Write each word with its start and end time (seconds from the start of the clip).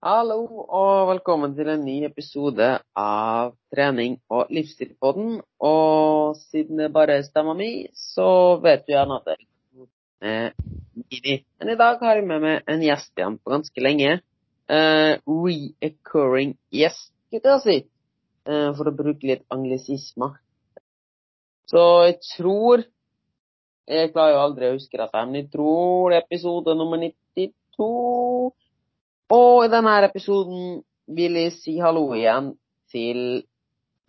Hallo 0.00 0.46
og 0.72 1.10
velkommen 1.10 1.52
til 1.52 1.68
en 1.68 1.82
ny 1.84 1.98
episode 2.06 2.66
av 2.96 3.50
Trening 3.68 4.14
og 4.32 4.48
livsstilpodden. 4.48 5.34
Og 5.60 6.38
siden 6.40 6.80
det 6.80 6.86
bare 6.94 7.18
er 7.18 7.26
stemma 7.26 7.52
mi, 7.58 7.84
så 7.92 8.56
vet 8.64 8.86
du 8.86 8.94
gjerne 8.94 9.18
at 9.20 9.28
det 9.28 9.34
er 10.24 10.54
Mini. 10.96 11.34
Men 11.60 11.72
i 11.74 11.76
dag 11.82 12.00
har 12.00 12.16
jeg 12.16 12.24
med 12.30 12.40
meg 12.46 12.72
en 12.72 12.86
gjest 12.86 13.12
igjen 13.12 13.36
på 13.44 13.52
ganske 13.52 13.84
lenge. 13.84 14.14
Uh, 14.72 15.20
Reoccurring 15.28 16.56
gjest, 16.72 17.12
skulle 17.28 17.58
jeg 17.58 17.64
si. 17.66 17.76
Uh, 18.48 18.72
for 18.80 18.88
å 18.88 18.96
bruke 19.02 19.28
litt 19.28 19.44
anglisismer. 19.52 20.40
Så 21.68 21.84
jeg 22.08 22.16
tror 22.38 22.86
Jeg 23.90 24.14
klarer 24.14 24.36
jo 24.38 24.42
aldri 24.46 24.68
å 24.70 24.74
huske 24.78 24.96
dette, 24.96 25.26
men 25.26 25.42
jeg 25.42 25.52
tror 25.52 26.08
det 26.08 26.22
er 26.22 26.24
episode 26.24 26.72
nummer 26.78 27.04
92. 27.04 28.56
Og 29.30 29.64
i 29.64 29.70
denne 29.70 29.92
episoden 30.08 30.80
vil 31.14 31.36
jeg 31.38 31.52
si 31.54 31.76
hallo 31.78 32.08
igjen 32.16 32.54
til 32.90 33.44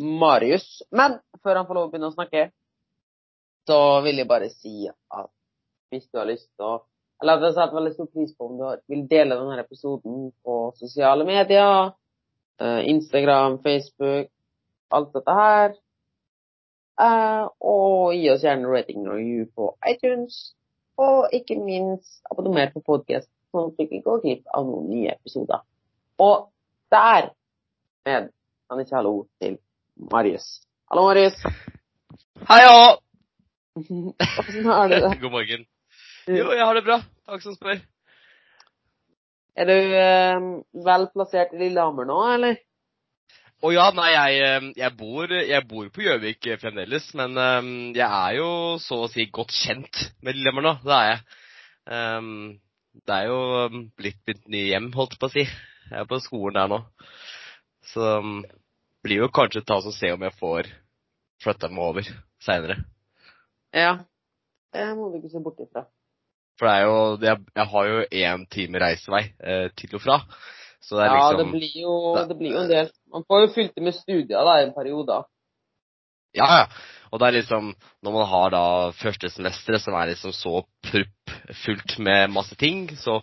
Marius. 0.02 0.82
Men 0.90 1.20
før 1.44 1.60
han 1.60 1.68
får 1.68 1.78
lov 1.78 1.88
å 1.88 1.92
begynne 1.92 2.10
å 2.10 2.16
snakke, 2.16 2.48
så 3.70 3.78
vil 4.02 4.18
jeg 4.18 4.30
bare 4.30 4.50
si 4.50 4.88
at 4.90 5.30
hvis 5.92 6.08
du 6.10 6.18
har 6.18 6.30
lyst 6.30 6.50
til 6.56 6.70
å 6.70 6.80
Eller 7.22 7.44
jeg 7.46 7.54
setter 7.54 7.78
veldig 7.78 7.92
stor 7.94 8.08
pris 8.10 8.32
på 8.34 8.46
om 8.48 8.54
du 8.58 8.64
vil 8.90 9.02
dele 9.06 9.36
denne 9.38 9.62
episoden 9.62 10.32
på 10.42 10.56
sosiale 10.74 11.22
medier, 11.22 11.92
eh, 12.58 12.80
Instagram, 12.90 13.60
Facebook, 13.62 14.32
alt 14.90 15.14
dette 15.14 15.36
her. 15.38 15.76
Eh, 16.98 17.46
og 17.62 18.16
gi 18.18 18.26
oss 18.34 18.42
gjerne 18.42 18.72
rating 18.74 19.06
og 19.06 19.20
review 19.20 19.46
på 19.54 19.70
iTunes. 19.92 20.56
Og 20.98 21.30
ikke 21.30 21.60
minst 21.62 22.26
abonner 22.32 22.74
på 22.74 22.82
podkast, 22.90 23.30
sånn 23.52 23.70
at 23.70 23.78
du 23.78 23.86
ikke 23.86 24.02
går 24.06 24.24
glipp 24.24 24.56
av 24.56 24.66
noen 24.68 24.90
nye 24.92 25.14
episoder. 25.14 25.64
Og 26.22 26.50
der 26.92 27.32
med 28.08 28.32
kan 28.72 28.80
jeg 28.80 28.88
si 28.88 28.96
hallo 28.96 29.16
til 29.42 29.58
Marius. 30.12 30.48
Hallo, 30.92 31.06
Marius. 31.10 31.38
Hei 32.50 32.62
òg! 32.70 33.02
Åssen 34.40 34.68
har 34.68 34.92
du 34.92 34.96
det? 34.96 35.14
God 35.22 35.34
morgen. 35.36 35.66
Jo, 36.28 36.52
jeg 36.56 36.66
har 36.66 36.78
det 36.78 36.86
bra. 36.86 37.02
Takk 37.28 37.44
som 37.44 37.56
spør. 37.58 37.82
Er 39.60 39.68
du 39.68 39.76
eh, 39.76 40.44
vel 40.88 41.08
plassert 41.12 41.52
i 41.56 41.60
Lillehammer 41.60 42.08
nå, 42.08 42.20
eller? 42.38 42.60
Å 43.62 43.72
ja, 43.76 43.90
nei, 43.94 44.10
jeg, 44.14 44.40
eh, 44.48 44.68
jeg, 44.80 44.96
bor, 44.98 45.36
jeg 45.36 45.68
bor 45.70 45.90
på 45.94 46.06
Gjøvik 46.06 46.48
fremdeles, 46.64 47.12
men 47.20 47.36
um, 47.38 47.72
jeg 47.94 48.08
er 48.08 48.38
jo 48.40 48.50
så 48.82 49.04
å 49.06 49.12
si 49.12 49.28
godt 49.30 49.54
kjent 49.54 50.06
med 50.24 50.38
Lillehammer 50.38 50.66
nå. 50.70 50.76
Det 50.86 50.98
er 50.98 51.10
jeg. 51.12 51.22
Um, 51.92 52.32
det 52.92 53.18
er 53.18 53.30
jo 53.30 53.40
blitt 53.98 54.20
mitt 54.28 54.44
nye 54.52 54.72
hjem, 54.72 54.92
holdt 54.96 55.16
jeg 55.16 55.22
på 55.22 55.30
å 55.30 55.34
si. 55.34 55.46
Jeg 55.92 56.04
er 56.04 56.10
på 56.10 56.20
skolen 56.24 56.60
der 56.60 56.72
nå. 56.72 56.80
Så 57.92 58.18
um, 58.24 58.42
blir 59.04 59.24
jo 59.24 59.32
kanskje 59.34 59.64
ta 59.68 59.80
og 59.80 59.96
se 59.96 60.12
om 60.14 60.24
jeg 60.28 60.38
får 60.40 60.70
flytta 61.42 61.72
meg 61.72 61.84
over 61.88 62.12
seinere. 62.44 62.78
Ja. 63.76 63.98
Det 64.72 64.86
må 64.96 65.10
du 65.12 65.20
ikke 65.20 65.34
se 65.34 65.44
bort 65.44 65.60
ifra. 65.64 65.86
For 66.60 66.70
det 66.70 66.74
er 66.78 66.86
jo 66.86 66.98
Jeg, 67.26 67.44
jeg 67.58 67.68
har 67.74 67.88
jo 67.90 68.02
én 68.22 68.46
time 68.52 68.82
reisevei 68.84 69.24
eh, 69.40 69.68
til 69.76 69.98
og 69.98 70.04
fra. 70.04 70.22
Så 70.82 70.98
det 70.98 71.06
er 71.06 71.12
ja, 71.12 71.18
liksom 71.18 71.40
det 71.42 71.60
blir, 71.60 71.76
jo, 71.82 71.96
det 72.30 72.38
blir 72.38 72.56
jo 72.56 72.62
en 72.64 72.72
del. 72.72 72.92
Man 73.14 73.26
får 73.28 73.44
jo 73.44 73.52
fylt 73.56 73.76
det 73.76 73.84
med 73.86 73.98
studier 73.98 74.48
da, 74.48 74.56
i 74.60 74.68
en 74.68 74.76
periode. 74.76 75.20
Ja, 76.38 76.48
ja. 76.48 76.64
Og 77.12 77.20
det 77.20 77.28
er 77.28 77.38
liksom 77.40 77.74
Når 78.04 78.12
man 78.16 78.28
har 78.28 78.54
da 78.54 78.66
første 78.96 79.30
semesteret 79.30 79.84
som 79.84 79.94
er 80.00 80.12
liksom 80.12 80.34
så 80.36 80.64
proppfullt 80.88 81.98
med 82.00 82.32
masse 82.32 82.56
ting, 82.56 82.88
så 82.98 83.20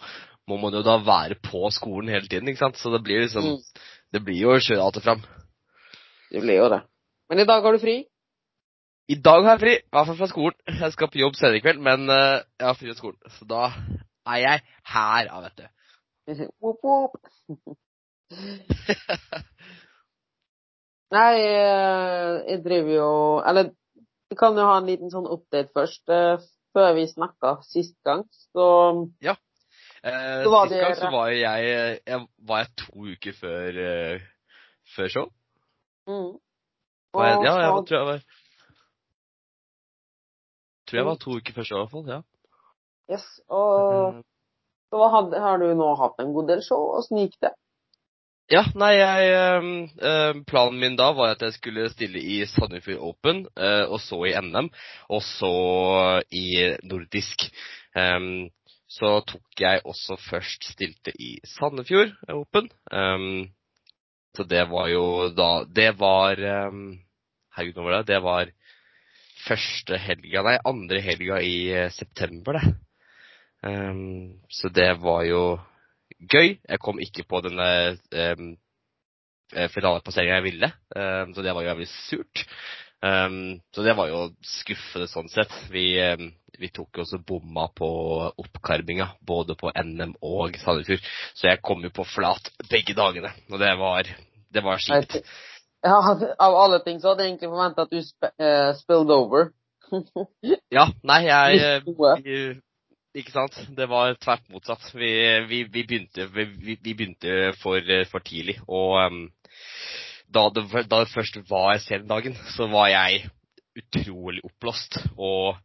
må 0.49 0.57
man 0.61 0.73
jo 0.73 0.83
da 0.85 0.97
være 1.05 1.37
på 1.45 1.69
skolen 1.75 2.09
hele 2.13 2.29
tiden, 2.29 2.49
ikke 2.49 2.65
sant. 2.65 2.79
Så 2.81 2.93
det 2.93 3.03
blir 3.05 3.21
liksom 3.25 3.45
Mm. 3.45 3.59
Det 4.13 4.23
blir 4.25 4.41
jo 4.41 4.55
å 4.55 4.61
kjøre 4.61 4.81
alt 4.81 4.97
og 4.97 5.03
fram. 5.05 5.21
Det 6.33 6.41
blir 6.41 6.57
jo 6.57 6.69
det. 6.73 6.81
Men 7.29 7.43
i 7.43 7.45
dag 7.45 7.63
har 7.63 7.73
du 7.77 7.79
fri? 7.83 8.07
I 9.09 9.17
dag 9.21 9.45
har 9.45 9.57
jeg 9.57 9.61
fri, 9.61 9.75
i 9.77 9.93
hvert 9.93 10.07
fall 10.09 10.17
fra 10.17 10.29
skolen. 10.31 10.57
Jeg 10.81 10.93
skal 10.95 11.11
på 11.13 11.21
jobb 11.21 11.37
senere 11.37 11.61
i 11.61 11.61
kveld, 11.65 11.81
men 11.85 12.09
uh, 12.09 12.41
jeg 12.57 12.67
har 12.67 12.77
fri 12.77 12.89
fra 12.89 12.97
skolen. 12.97 13.21
Så 13.37 13.45
da 13.49 13.69
er 14.33 14.39
jeg 14.41 14.65
her, 14.95 15.29
ja, 15.29 15.41
vet 15.45 15.61
du. 15.61 15.67
Nei, 21.15 21.35
eh, 21.41 22.33
jeg 22.53 22.63
driver 22.65 22.95
jo 22.95 23.11
Eller 23.49 23.71
vi 24.29 24.37
kan 24.37 24.57
jo 24.59 24.67
ha 24.69 24.75
en 24.79 24.89
liten 24.89 25.11
sånn 25.13 25.29
update 25.31 25.73
først. 25.77 26.05
eh, 26.13 26.37
Før 26.77 26.93
vi 26.95 27.07
snakka 27.09 27.55
sist 27.65 27.97
gang, 28.05 28.27
så 28.53 28.67
Eh, 30.05 30.45
Så 30.45 30.59
Sist 30.69 30.81
gang 30.81 30.95
så 30.97 31.11
var 31.11 31.31
jeg, 31.33 32.01
jeg 32.07 32.27
Var 32.49 32.59
jeg 32.59 32.69
to 32.77 33.07
uker 33.13 33.33
før, 33.41 33.79
uh, 33.83 34.21
før 34.97 35.09
show? 35.09 35.31
mm. 36.07 36.37
Og, 37.15 37.25
jeg, 37.25 37.41
ja, 37.43 37.55
jeg 37.65 37.87
tror 37.89 37.97
jeg 37.99 38.07
var 38.07 38.21
Tror 40.87 40.99
jeg 40.99 41.07
var 41.07 41.17
to 41.25 41.31
uker 41.37 41.53
før 41.57 41.67
show, 41.69 41.79
i 41.79 41.81
hvert 41.83 41.91
fall. 41.91 42.09
ja. 42.09 42.21
Yes, 43.11 43.27
og 43.49 44.23
så 44.93 45.09
hadde, 45.13 45.41
har 45.41 45.57
du 45.61 45.67
nå 45.77 45.89
hatt 46.01 46.21
en 46.23 46.33
god 46.37 46.49
del 46.53 46.63
show. 46.65 46.85
Åssen 46.99 47.21
gikk 47.23 47.37
det? 47.45 47.51
Ja, 48.49 48.63
nei, 48.81 48.95
jeg 48.97 49.33
eh, 49.37 50.39
Planen 50.49 50.79
min 50.81 50.95
da 50.97 51.11
var 51.13 51.35
at 51.35 51.43
jeg 51.45 51.53
skulle 51.59 51.91
stille 51.93 52.21
i 52.25 52.39
Sandefjord 52.49 53.03
Open, 53.11 53.43
øh, 53.45 53.85
og 53.93 54.01
så 54.01 54.23
i 54.25 54.33
NM, 54.41 54.71
og 55.13 55.21
så 55.27 55.51
i 56.33 56.47
nordisk. 56.89 57.45
Um, 57.93 58.49
så 58.89 59.19
tok 59.29 59.61
jeg 59.61 59.85
også 59.85 60.17
først 60.31 60.65
stilte 60.73 61.13
i 61.21 61.35
Sandefjord 61.59 62.17
Open. 62.33 62.73
Um, 62.89 63.51
så 64.33 64.49
det 64.49 64.65
var 64.71 64.89
jo 64.95 65.05
da 65.37 65.51
Det 65.69 65.91
var 66.01 66.41
um, 66.71 66.95
Herregud, 67.53 67.77
nå 67.77 67.85
var 67.85 67.99
det? 67.99 68.15
Det 68.15 68.23
var 68.25 68.53
første 69.45 69.99
helga 70.01 70.45
Nei, 70.47 70.61
andre 70.65 71.05
helga 71.05 71.43
i 71.45 71.89
september, 71.93 72.57
det. 72.57 72.77
Um, 73.61 74.39
så 74.49 74.73
det 74.73 74.95
var 75.05 75.27
jo 75.29 75.59
gøy. 76.21 76.57
Jeg 76.69 76.83
kom 76.83 77.01
ikke 77.03 77.25
på 77.29 77.41
denne 77.45 77.69
um, 78.13 78.51
finalepasseringa 79.55 80.41
jeg 80.41 80.47
ville, 80.51 80.73
um, 80.97 81.33
så 81.35 81.45
det 81.45 81.55
var 81.55 81.65
jo 81.65 81.71
jævlig 81.73 81.89
surt. 81.93 82.45
Um, 82.99 83.61
så 83.71 83.85
det 83.87 83.95
var 83.95 84.09
jo 84.11 84.25
skuffende 84.43 85.07
sånn 85.11 85.31
sett. 85.31 85.53
Vi, 85.71 85.93
um, 86.03 86.33
vi 86.59 86.71
tok 86.75 86.99
jo 86.99 87.05
også 87.07 87.21
bomma 87.27 87.69
på 87.79 87.89
oppkarminga, 88.43 89.13
både 89.23 89.55
på 89.59 89.71
NM 89.79 90.17
og 90.27 90.59
Sandefjord. 90.59 91.05
Så 91.39 91.51
jeg 91.53 91.63
kom 91.63 91.85
jo 91.87 91.93
på 91.95 92.07
flat 92.09 92.51
begge 92.71 92.97
dagene, 92.99 93.31
og 93.53 93.63
det 93.63 93.71
var, 93.79 94.11
det 94.51 94.65
var 94.67 94.83
kjipt. 94.83 95.21
Ja, 95.87 95.95
av 96.43 96.57
alle 96.59 96.81
ting 96.83 96.99
så 96.99 97.13
hadde 97.13 97.23
jeg 97.23 97.37
egentlig 97.37 97.53
forventa 97.53 97.85
at 97.87 97.93
du 97.95 98.01
sp 98.03 98.27
uh, 98.35 98.73
spilled 98.81 99.15
over. 99.15 99.53
Ja, 100.75 100.89
nei, 101.07 101.21
jeg 101.29 101.61
eh, 101.65 102.19
vi- 102.25 102.59
Ikke 103.17 103.33
sant? 103.33 103.57
Det 103.77 103.89
var 103.89 104.17
tvert 104.21 104.51
motsatt. 104.53 104.85
Vi, 104.95 105.13
vi, 105.49 105.63
vi 105.65 105.85
begynte, 105.85 106.29
vi, 106.35 106.45
vi 106.77 106.93
begynte 106.93 107.55
for, 107.63 107.81
for 108.11 108.25
tidlig. 108.25 108.59
Og 108.69 108.99
um, 109.01 109.23
da, 110.29 110.49
det, 110.53 110.67
da 110.91 111.01
det 111.03 111.15
først 111.15 111.41
var 111.49 111.81
dagen, 112.11 112.37
så 112.57 112.69
var 112.69 112.91
jeg 112.93 113.31
utrolig 113.79 114.45
oppblåst. 114.45 115.01
Og 115.17 115.57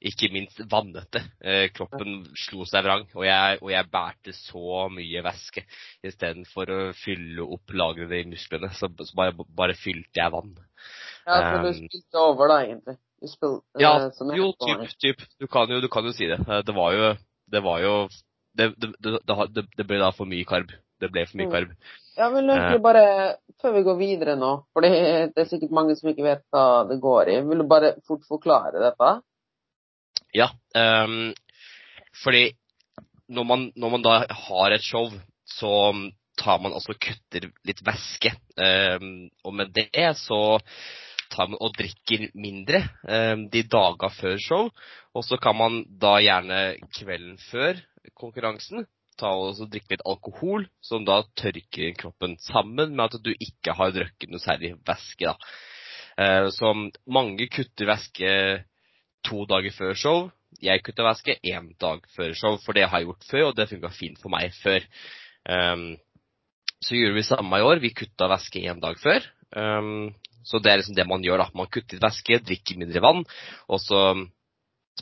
ikke 0.00 0.30
minst 0.32 0.60
vannete. 0.70 1.20
Eh, 1.44 1.66
kroppen 1.76 2.22
slo 2.46 2.64
seg 2.68 2.86
vrang, 2.86 3.04
og 3.12 3.24
jeg, 3.26 3.58
og 3.60 3.72
jeg 3.72 3.90
bærte 3.92 4.32
så 4.36 4.86
mye 4.92 5.24
væske. 5.24 5.64
Istedenfor 6.08 6.72
å 6.72 6.78
fylle 6.96 7.44
opp 7.44 7.74
lagrene 7.76 8.22
i 8.22 8.28
musklene, 8.30 8.72
så, 8.76 8.88
så 8.88 9.18
bare, 9.18 9.34
bare 9.44 9.76
fylte 9.76 10.22
jeg 10.22 10.32
vann. 10.32 10.54
Ja, 11.26 11.36
så 11.36 11.60
du 11.60 11.68
Um, 11.68 11.74
spilte 11.76 12.24
over, 12.24 12.48
da, 12.48 12.62
egentlig. 12.64 12.96
Du 13.20 13.28
spilte 13.28 13.62
eh, 13.76 13.82
Ja, 13.84 14.10
som 14.16 14.30
jeg 14.32 14.38
jo, 14.40 14.50
typ, 14.64 14.94
typ. 15.02 15.24
Du 15.40 15.46
kan 15.46 15.68
jo, 15.70 15.80
du 15.84 15.88
kan 15.92 16.04
jo 16.08 16.12
si 16.16 16.26
det. 16.30 16.38
Eh, 16.40 16.62
Det 16.66 16.74
var 16.76 16.92
jo 16.96 17.10
Det 17.50 17.62
var 17.64 17.80
jo 17.84 17.94
Det, 18.56 18.70
det, 18.80 18.92
det, 18.98 19.18
det, 19.26 19.36
har- 19.36 19.50
det, 19.54 19.66
det 19.76 19.86
ble 19.86 19.98
da 20.02 20.10
for 20.10 20.26
mye 20.26 20.44
karb. 20.44 20.72
Det 21.00 21.08
ble 21.12 21.22
for 21.26 21.38
mye 21.38 21.46
Mm. 21.46 21.52
karb. 21.52 21.74
Jeg 22.16 22.32
vil 22.34 22.50
egentlig 22.50 22.82
bare, 22.82 23.02
før 23.62 23.72
vi 23.76 23.82
går 23.86 23.96
videre 24.00 24.34
nå, 24.36 24.48
for 24.74 24.82
det 24.84 24.90
er 25.38 25.44
sikkert 25.48 25.70
mange 25.72 25.94
som 25.96 26.10
ikke 26.10 26.24
vet 26.26 26.42
hva 26.52 26.64
det 26.90 26.98
går 27.00 27.28
i, 27.32 27.36
vil 27.46 27.62
du 27.62 27.66
bare 27.70 27.92
fort 28.08 28.26
forklare 28.28 28.82
dette? 28.82 29.12
Ja. 30.36 30.48
Um, 30.74 31.30
fordi 32.24 32.50
når 33.30 33.44
man, 33.46 33.64
når 33.76 33.90
man 33.94 34.02
da 34.04 34.16
har 34.28 34.74
et 34.74 34.82
show, 34.84 35.08
så 35.46 35.72
tar 36.36 36.58
man 36.60 36.72
altså 36.76 36.92
kutter 36.98 37.48
litt 37.64 37.80
væske. 37.86 38.34
Um, 38.58 39.30
og 39.44 39.54
med 39.54 39.72
det 39.78 39.88
så 40.18 40.58
tar 41.30 41.50
man 41.50 41.60
og 41.62 41.74
drikker 41.78 42.28
mindre 42.34 42.82
ehm, 43.08 43.48
de 43.52 43.62
dager 43.70 44.14
før 44.16 44.40
show. 44.42 44.70
Og 45.14 45.26
så 45.26 45.38
kan 45.42 45.56
man 45.58 45.82
da 46.02 46.16
gjerne 46.22 46.60
kvelden 46.96 47.38
før 47.50 47.80
konkurransen 48.18 48.86
ta 49.20 49.30
og 49.36 49.58
drikke 49.68 49.94
litt 49.94 50.06
alkohol, 50.08 50.66
som 50.80 51.04
da 51.04 51.20
tørker 51.38 51.94
kroppen 51.98 52.38
sammen 52.40 52.94
med 52.96 53.06
at 53.06 53.24
du 53.24 53.32
ikke 53.34 53.74
har 53.76 53.92
drukket 53.94 54.32
noe 54.32 54.42
særlig 54.42 54.74
væske. 54.88 55.28
da. 55.28 55.36
Eh, 56.20 56.48
så 56.54 56.72
mange 57.06 57.48
kutter 57.52 57.90
væske 57.90 58.30
to 59.26 59.44
dager 59.50 59.76
før 59.76 59.94
show. 59.94 60.30
Jeg 60.60 60.82
kutter 60.84 61.06
væske 61.06 61.38
én 61.46 61.72
dag 61.80 62.04
før 62.16 62.34
show, 62.34 62.58
for 62.64 62.76
det 62.76 62.88
har 62.88 63.00
jeg 63.00 63.10
gjort 63.10 63.28
før, 63.30 63.44
og 63.48 63.56
det 63.56 63.68
funka 63.70 63.92
fint 63.94 64.18
for 64.20 64.32
meg 64.32 64.52
før. 64.62 64.84
Um, 65.48 65.96
så 66.80 66.96
gjorde 66.96 67.16
vi 67.16 67.22
samme 67.28 67.60
i 67.60 67.64
år. 67.64 67.80
Vi 67.80 67.94
kutta 67.94 68.28
væske 68.28 68.64
en 68.68 68.80
dag 68.82 68.98
før. 69.00 69.24
Um, 69.56 70.10
så 70.46 70.58
det 70.58 70.72
er 70.72 70.80
liksom 70.80 70.96
det 70.96 71.06
man 71.08 71.24
gjør, 71.24 71.44
da. 71.44 71.48
Man 71.56 71.70
kutter 71.70 71.96
litt 71.96 72.04
væske, 72.04 72.40
drikker 72.46 72.80
mindre 72.80 73.02
vann, 73.04 73.24
og 73.68 73.82
så 73.82 74.00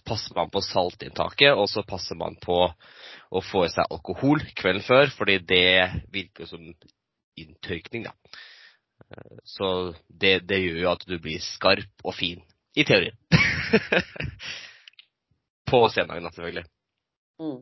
passer 0.07 0.37
man 0.37 0.51
på 0.53 0.63
saltinntaket, 0.63 1.55
og 1.55 1.69
så 1.71 1.85
passer 1.87 2.19
man 2.19 2.37
på 2.43 2.61
å 2.69 3.43
få 3.45 3.65
i 3.67 3.73
seg 3.73 3.91
alkohol 3.91 4.43
kvelden 4.59 4.85
før, 4.87 5.11
fordi 5.15 5.39
det 5.49 5.71
virker 6.15 6.49
som 6.51 6.63
inntørkning, 7.39 8.09
da. 8.09 8.15
Så 9.47 9.95
det, 10.09 10.41
det 10.51 10.61
gjør 10.61 10.81
jo 10.83 10.93
at 10.93 11.05
du 11.09 11.17
blir 11.23 11.43
skarp 11.43 12.05
og 12.05 12.17
fin, 12.19 12.43
i 12.77 12.85
teorien. 12.87 13.17
på 15.71 15.83
sendagen, 15.93 16.31
selvfølgelig. 16.33 16.65
Mm. 17.43 17.61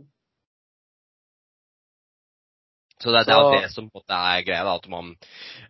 Så 3.02 3.12
det, 3.12 3.26
det 3.28 3.36
er 3.36 3.58
det 3.60 3.72
som 3.74 3.90
er 3.92 4.44
greia, 4.46 4.64
da, 4.64 4.78
at 4.78 4.88
man 4.88 5.12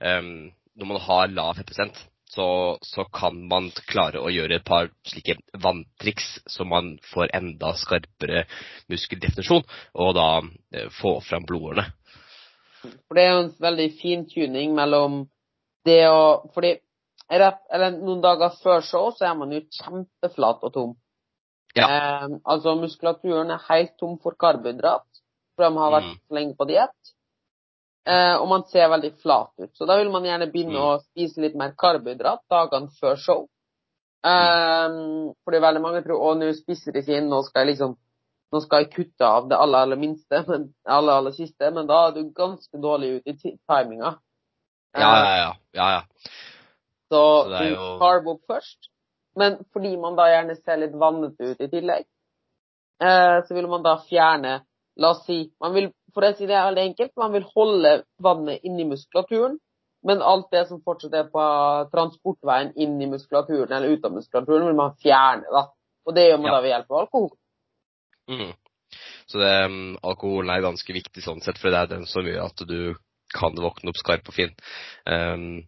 um, 0.00 0.34
Når 0.76 0.86
man 0.90 1.00
har 1.00 1.32
lav 1.32 1.56
fettprosent, 1.56 1.98
så, 2.36 2.76
så 2.84 3.04
kan 3.14 3.38
man 3.48 3.70
klare 3.88 4.20
å 4.20 4.30
gjøre 4.32 4.58
et 4.58 4.66
par 4.66 4.90
slike 5.08 5.38
vanntriks 5.62 6.26
så 6.52 6.66
man 6.68 6.96
får 7.12 7.30
enda 7.38 7.70
skarpere 7.78 8.42
muskeldefinisjon, 8.92 9.64
og 9.94 10.10
da 10.18 10.26
eh, 10.74 10.90
få 10.98 11.16
fram 11.24 11.46
blodårene. 11.48 11.86
For 12.82 13.16
det 13.18 13.24
er 13.24 13.32
jo 13.32 13.44
en 13.46 13.54
veldig 13.62 13.86
fin 14.02 14.26
tuning 14.30 14.74
mellom 14.76 15.24
det 15.86 16.02
å 16.10 16.50
Fordi 16.54 16.74
rett, 17.30 17.62
eller 17.74 17.96
noen 17.96 18.20
dager 18.22 18.52
før 18.62 18.84
show 18.86 19.08
så 19.16 19.30
er 19.30 19.36
man 19.38 19.54
jo 19.54 19.62
kjempeflat 19.78 20.62
og 20.66 20.72
tom. 20.74 20.94
Ja. 21.76 21.86
Eh, 21.88 22.26
altså 22.44 22.76
muskulaturen 22.78 23.50
er 23.54 23.64
helt 23.68 23.96
tom 24.00 24.18
for 24.22 24.36
karbohydrat, 24.38 25.06
for 25.56 25.66
de 25.66 25.80
har 25.82 25.94
vært 25.96 26.12
Mm. 26.12 26.20
lenge 26.36 26.56
på 26.58 26.68
diett. 26.68 27.15
Eh, 28.06 28.36
og 28.38 28.46
man 28.48 28.62
ser 28.70 28.88
veldig 28.88 29.12
flat 29.22 29.50
ut. 29.58 29.70
Så 29.74 29.86
da 29.86 29.96
vil 29.98 30.10
man 30.10 30.22
gjerne 30.22 30.46
begynne 30.52 30.78
Mm. 30.78 30.82
å 30.82 31.00
spise 31.02 31.40
litt 31.42 31.56
mer 31.58 31.72
karbohydrat 31.74 32.40
dagene 32.50 32.88
før 33.00 33.16
show. 33.18 33.46
Eh, 34.24 34.88
fordi 35.44 35.60
veldig 35.62 35.82
mange 35.82 36.02
tror 36.04 36.22
å, 36.22 36.34
nå 36.38 36.52
spiser 36.54 36.92
de 36.94 37.02
ikke 37.02 37.16
inn, 37.18 37.28
nå 37.30 37.42
skal 37.46 37.64
jeg 37.66 37.74
liksom 37.76 37.96
nå 38.54 38.60
skal 38.62 38.84
jeg 38.84 38.92
kutte 38.94 39.26
av 39.26 39.48
det 39.50 39.56
aller, 39.58 39.82
aller 39.82 39.96
minste, 39.98 40.38
men 40.48 40.68
aller, 40.86 41.12
aller 41.18 41.32
siste, 41.34 41.70
men 41.74 41.86
da 41.88 42.06
er 42.06 42.12
du 42.14 42.30
ganske 42.30 42.78
dårlig 42.80 43.16
ute 43.18 43.32
i 43.34 43.56
timinga. 43.66 44.12
Eh, 44.94 45.00
Ja, 45.02 45.10
ja, 45.18 45.36
ja. 45.36 45.52
ja, 45.74 45.88
ja. 45.96 46.02
Så, 47.10 47.18
Så 47.44 47.52
er 47.54 47.64
du 47.64 47.74
jo- 47.74 47.98
carb 47.98 48.28
opp 48.28 48.40
først. 48.48 48.88
Men 49.36 49.58
fordi 49.72 49.96
man 50.00 50.14
da 50.16 50.28
gjerne 50.30 50.56
ser 50.62 50.76
litt 50.76 50.94
vannete 50.94 51.50
ut 51.52 51.60
i 51.60 51.68
tillegg, 51.68 52.06
eh, 53.02 53.42
så 53.42 53.54
vil 53.54 53.66
man 53.68 53.82
da 53.82 53.96
fjerne 54.08 54.60
La 54.96 55.12
oss 55.12 55.24
si 55.26 55.42
man 55.60 55.74
vil, 55.76 55.90
For 56.16 56.24
å 56.24 56.32
si 56.32 56.46
det 56.48 56.56
er 56.56 56.70
veldig 56.70 56.84
enkelt, 56.90 57.12
man 57.20 57.32
vil 57.34 57.44
holde 57.52 57.90
vannet 58.24 58.62
inni 58.64 58.86
muskulaturen, 58.88 59.58
men 60.06 60.22
alt 60.24 60.46
det 60.54 60.62
som 60.68 60.80
fortsatt 60.80 61.12
er 61.18 61.26
på 61.28 61.42
transportveien 61.92 62.70
inn 62.80 62.94
i 63.04 63.08
muskulaturen 63.10 63.74
eller 63.76 63.92
ut 63.92 64.06
av 64.08 64.14
muskulaturen, 64.14 64.64
vil 64.70 64.78
man 64.78 64.94
fjerne. 65.02 65.44
da. 65.52 65.66
Og 66.06 66.14
det 66.14 66.28
gjør 66.28 66.38
man 66.40 66.46
Ja. 66.46 66.54
da 66.54 66.60
ved 66.62 66.72
hjelp 66.72 66.90
av 66.90 66.98
alkohol. 67.02 67.30
Mm. 68.30 68.54
Så 69.26 69.38
det, 69.38 69.52
um, 69.66 69.98
alkoholen 70.02 70.50
er 70.50 70.62
ganske 70.62 70.92
viktig 70.92 71.22
sånn 71.22 71.42
sett, 71.42 71.58
for 71.58 71.70
det 71.70 71.78
er 71.78 71.86
den 71.86 72.06
som 72.06 72.24
gjør 72.24 72.46
at 72.46 72.66
du 72.66 72.94
kan 73.34 73.54
våkne 73.54 73.90
opp 73.90 73.98
skarp 74.00 74.28
og 74.30 74.34
fin. 74.34 74.54
Um, 75.04 75.66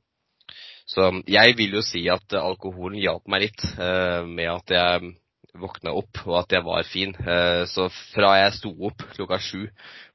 så 0.86 1.10
jeg 1.28 1.56
vil 1.58 1.74
jo 1.76 1.82
si 1.84 2.08
at 2.08 2.32
alkoholen 2.32 3.00
hjalp 3.02 3.26
meg 3.28 3.48
litt 3.48 3.64
uh, 3.76 4.24
med 4.24 4.48
at 4.48 4.70
jeg 4.70 5.16
våkna 5.60 5.92
opp 5.96 6.20
og 6.26 6.36
at 6.42 6.54
jeg 6.54 6.64
var 6.66 6.86
fin. 6.88 7.14
Eh, 7.18 7.62
så 7.70 7.88
fra 8.12 8.34
jeg 8.40 8.54
sto 8.58 8.72
opp 8.88 9.04
klokka 9.14 9.38
sju 9.42 9.66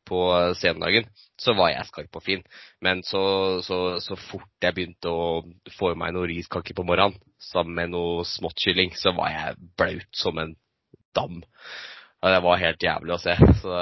på 0.07 0.19
eh, 0.36 0.51
sendagen, 0.60 1.07
så 1.40 1.56
var 1.57 1.74
jeg 1.74 1.88
skarp 1.90 2.19
og 2.19 2.25
fin. 2.25 2.44
Men 2.84 3.04
så, 3.07 3.24
så, 3.66 3.80
så 4.04 4.18
fort 4.30 4.66
jeg 4.66 4.75
begynte 4.75 5.12
å 5.12 5.44
få 5.78 5.94
i 5.94 6.00
meg 6.00 6.16
noe 6.16 6.30
riskake 6.31 6.75
på 6.78 6.86
morgenen 6.88 7.19
sammen 7.44 7.75
med 7.80 7.94
noe 7.95 8.24
småttkylling, 8.28 8.95
så 8.95 9.16
var 9.18 9.34
jeg 9.34 9.60
blaut 9.80 10.10
som 10.16 10.40
en 10.40 10.56
dam. 11.16 11.44
Det 12.24 12.39
var 12.46 12.62
helt 12.62 12.84
jævlig 12.84 13.16
å 13.16 13.22
se. 13.22 13.36
Så 13.60 13.74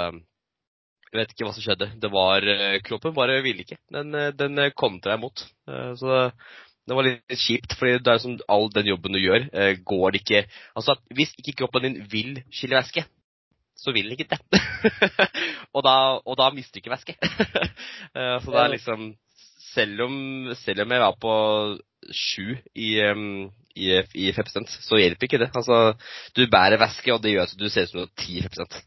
jeg 1.11 1.19
vet 1.19 1.33
ikke 1.33 1.45
hva 1.45 1.53
som 1.53 1.65
skjedde. 1.65 1.91
Det 2.01 2.09
var 2.13 2.47
eh, 2.49 2.79
Kroppen 2.85 3.15
bare 3.17 3.41
ville 3.45 3.65
ikke. 3.65 3.79
Den, 3.93 4.15
den 4.37 4.65
kontra 4.77 5.17
mot 5.21 5.45
Så 5.99 6.25
det 6.89 6.97
var 6.97 7.05
litt 7.05 7.37
kjipt, 7.37 7.75
fordi 7.77 7.99
det 8.01 8.13
er 8.13 8.21
som 8.23 8.37
all 8.51 8.69
den 8.73 8.89
jobben 8.89 9.13
du 9.13 9.21
gjør, 9.21 9.47
eh, 9.53 9.73
går 9.85 10.11
det 10.11 10.21
ikke 10.23 10.45
Altså, 10.75 10.95
hvis 11.13 11.33
ikke 11.37 11.59
kroppen 11.61 11.85
din 11.85 11.99
vil 12.09 12.39
skille 12.51 12.79
væske, 12.79 13.05
så 13.77 13.93
vil 13.93 14.09
den 14.09 14.17
ikke 14.17 14.29
det. 14.33 14.39
og, 15.75 15.83
da, 15.85 15.95
og 16.25 16.37
da 16.37 16.49
mister 16.53 16.77
du 16.77 16.83
ikke 16.83 16.95
væske. 16.95 17.17
Eh, 18.11 18.37
Så 18.43 18.51
det 18.51 18.59
er 18.59 18.73
liksom 18.73 19.13
Selv 19.71 20.01
om, 20.03 20.15
selv 20.59 20.81
om 20.83 20.91
jeg 20.91 20.99
var 20.99 21.13
på 21.21 21.33
sju 22.11 22.57
i, 22.75 22.89
i, 23.79 23.85
i 24.19 24.31
5 24.35 24.65
så 24.67 24.97
hjelper 24.99 25.29
ikke 25.29 25.39
det. 25.39 25.47
Altså, 25.55 25.93
du 26.35 26.41
bærer 26.51 26.81
væske, 26.81 27.13
og 27.13 27.21
det 27.23 27.31
gjør 27.31 27.47
at 27.47 27.53
du 27.55 27.69
ser 27.69 27.87
ut 27.87 27.93
som 27.93 28.01
du 28.01 28.03
har 28.03 28.65
10 28.65 28.81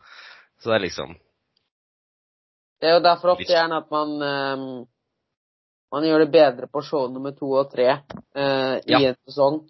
Så 0.60 0.68
det 0.68 0.74
er 0.74 0.84
liksom 0.84 1.14
Det 2.82 2.90
er 2.90 2.98
jo 2.98 3.06
derfor 3.06 3.32
ofte 3.32 3.48
gjerne 3.48 3.80
at 3.80 3.88
man 3.90 4.84
eh, 5.94 6.00
man 6.00 6.04
gjør 6.08 6.24
det 6.24 6.30
bedre 6.34 6.66
på 6.66 6.82
show 6.82 7.06
nummer 7.12 7.32
to 7.38 7.50
og 7.54 7.70
tre 7.72 7.86
eh, 8.34 8.76
i 8.86 8.92
Ja. 8.92 8.98
en 9.08 9.16
sesong. 9.28 9.60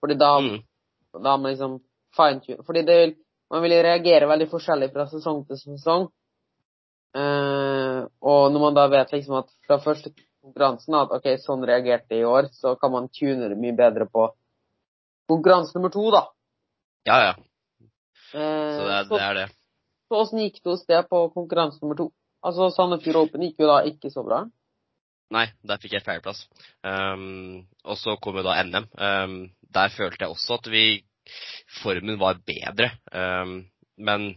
Fordi 0.00 0.14
da, 0.18 0.38
mm, 0.40 0.62
da 1.22 1.36
man 1.36 1.52
liksom 1.52 1.80
fine-tune 2.16 2.64
Fordi 2.66 2.82
det 2.82 2.96
vil, 3.00 3.14
man 3.50 3.62
vil 3.62 3.82
reagere 3.82 4.26
veldig 4.28 4.48
forskjellig 4.50 4.92
fra 4.92 5.06
sesong 5.06 5.46
til 5.46 5.56
sesong. 5.56 6.08
Eh, 7.14 8.00
og 8.22 8.52
når 8.52 8.60
man 8.60 8.74
da 8.74 8.86
vet 8.88 9.12
liksom 9.12 9.34
at 9.42 9.50
fra 9.66 9.78
første 9.78 10.12
konkurransen 10.42 10.94
at 10.98 11.12
ok, 11.12 11.26
sånn 11.38 11.64
reagerte 11.68 12.14
jeg 12.16 12.24
i 12.24 12.28
år, 12.28 12.48
så 12.52 12.74
kan 12.80 12.90
man 12.92 13.08
tune 13.12 13.48
det 13.52 13.58
mye 13.60 13.76
bedre 13.76 14.06
på 14.10 14.30
konkurranse 15.28 15.76
nummer 15.76 15.92
to, 15.92 16.10
da. 16.10 16.22
Ja, 17.06 17.18
ja. 17.28 17.34
Eh, 18.32 18.72
Så 18.78 18.86
det 18.88 18.94
er 18.96 19.04
så, 19.04 19.14
det. 19.14 19.22
Er 19.22 19.34
det. 19.34 19.46
så 20.08 20.16
åssen 20.22 20.40
gikk 20.42 20.62
det 20.62 20.70
hos 20.72 20.86
deg 20.88 21.08
på 21.08 21.28
konkurranse 21.34 21.78
nummer 21.82 21.96
to? 22.00 22.10
Altså 22.42 22.70
Sandefjord 22.74 23.16
Open 23.28 23.44
gikk 23.46 23.60
jo 23.62 23.68
da 23.70 23.82
ikke 23.86 24.10
så 24.10 24.24
bra. 24.26 24.46
Nei, 25.32 25.46
der 25.64 25.80
fikk 25.80 25.96
jeg 25.96 26.04
fjerdeplass. 26.04 26.44
Um, 26.84 27.62
og 27.88 27.96
så 28.00 28.18
kom 28.20 28.36
jo 28.36 28.44
da 28.44 28.58
NM. 28.66 28.88
Um, 28.98 29.36
der 29.72 29.92
følte 29.94 30.26
jeg 30.26 30.34
også 30.34 30.60
at 30.60 30.68
vi 30.72 30.86
Formen 31.82 32.18
var 32.20 32.40
bedre. 32.46 32.90
Um, 33.14 33.62
men 33.96 34.32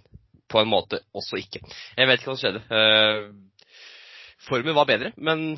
på 0.52 0.62
en 0.62 0.70
måte 0.70 1.02
også 1.16 1.40
ikke. 1.42 1.62
Jeg 1.98 2.08
vet 2.08 2.22
ikke 2.22 2.30
hva 2.30 2.36
som 2.38 2.44
skjedde. 2.44 2.62
Uh, 2.70 3.66
formen 4.46 4.78
var 4.78 4.88
bedre, 4.90 5.12
men 5.18 5.56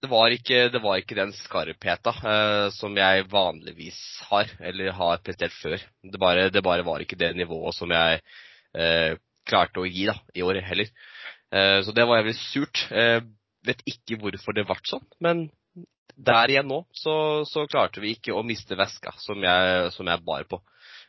det 0.00 0.08
var 0.08 0.32
ikke, 0.32 0.68
det 0.72 0.80
var 0.84 1.00
ikke 1.00 1.16
den 1.18 1.32
skarpheta 1.36 2.12
uh, 2.20 2.68
som 2.76 2.96
jeg 2.96 3.26
vanligvis 3.32 3.98
har, 4.30 4.52
eller 4.60 4.94
har 4.96 5.24
prestert 5.24 5.56
før. 5.56 5.80
Det 6.04 6.20
bare, 6.20 6.48
det 6.52 6.64
bare 6.64 6.86
var 6.86 7.04
ikke 7.04 7.18
det 7.20 7.34
nivået 7.36 7.76
som 7.76 7.92
jeg 7.92 8.20
uh, 8.76 9.16
klarte 9.48 9.82
å 9.82 9.88
gi 9.88 10.06
da, 10.08 10.16
i 10.36 10.44
år 10.44 10.60
heller. 10.64 10.92
Uh, 11.50 11.80
så 11.84 11.96
det 11.96 12.06
var 12.08 12.20
jævlig 12.20 12.36
surt. 12.38 12.84
Uh, 12.92 13.20
vet 13.66 13.82
ikke 13.88 14.18
hvorfor 14.20 14.56
det 14.56 14.66
ble 14.68 14.78
sånn, 14.88 15.06
men 15.20 15.48
der 16.20 16.52
igjen 16.52 16.68
nå 16.68 16.82
så, 16.96 17.14
så 17.48 17.64
klarte 17.70 18.02
vi 18.02 18.14
ikke 18.16 18.34
å 18.36 18.44
miste 18.44 18.76
veska 18.76 19.12
som 19.22 19.40
jeg, 19.44 19.90
som 19.94 20.08
jeg 20.10 20.24
bar 20.26 20.44
på. 20.50 20.60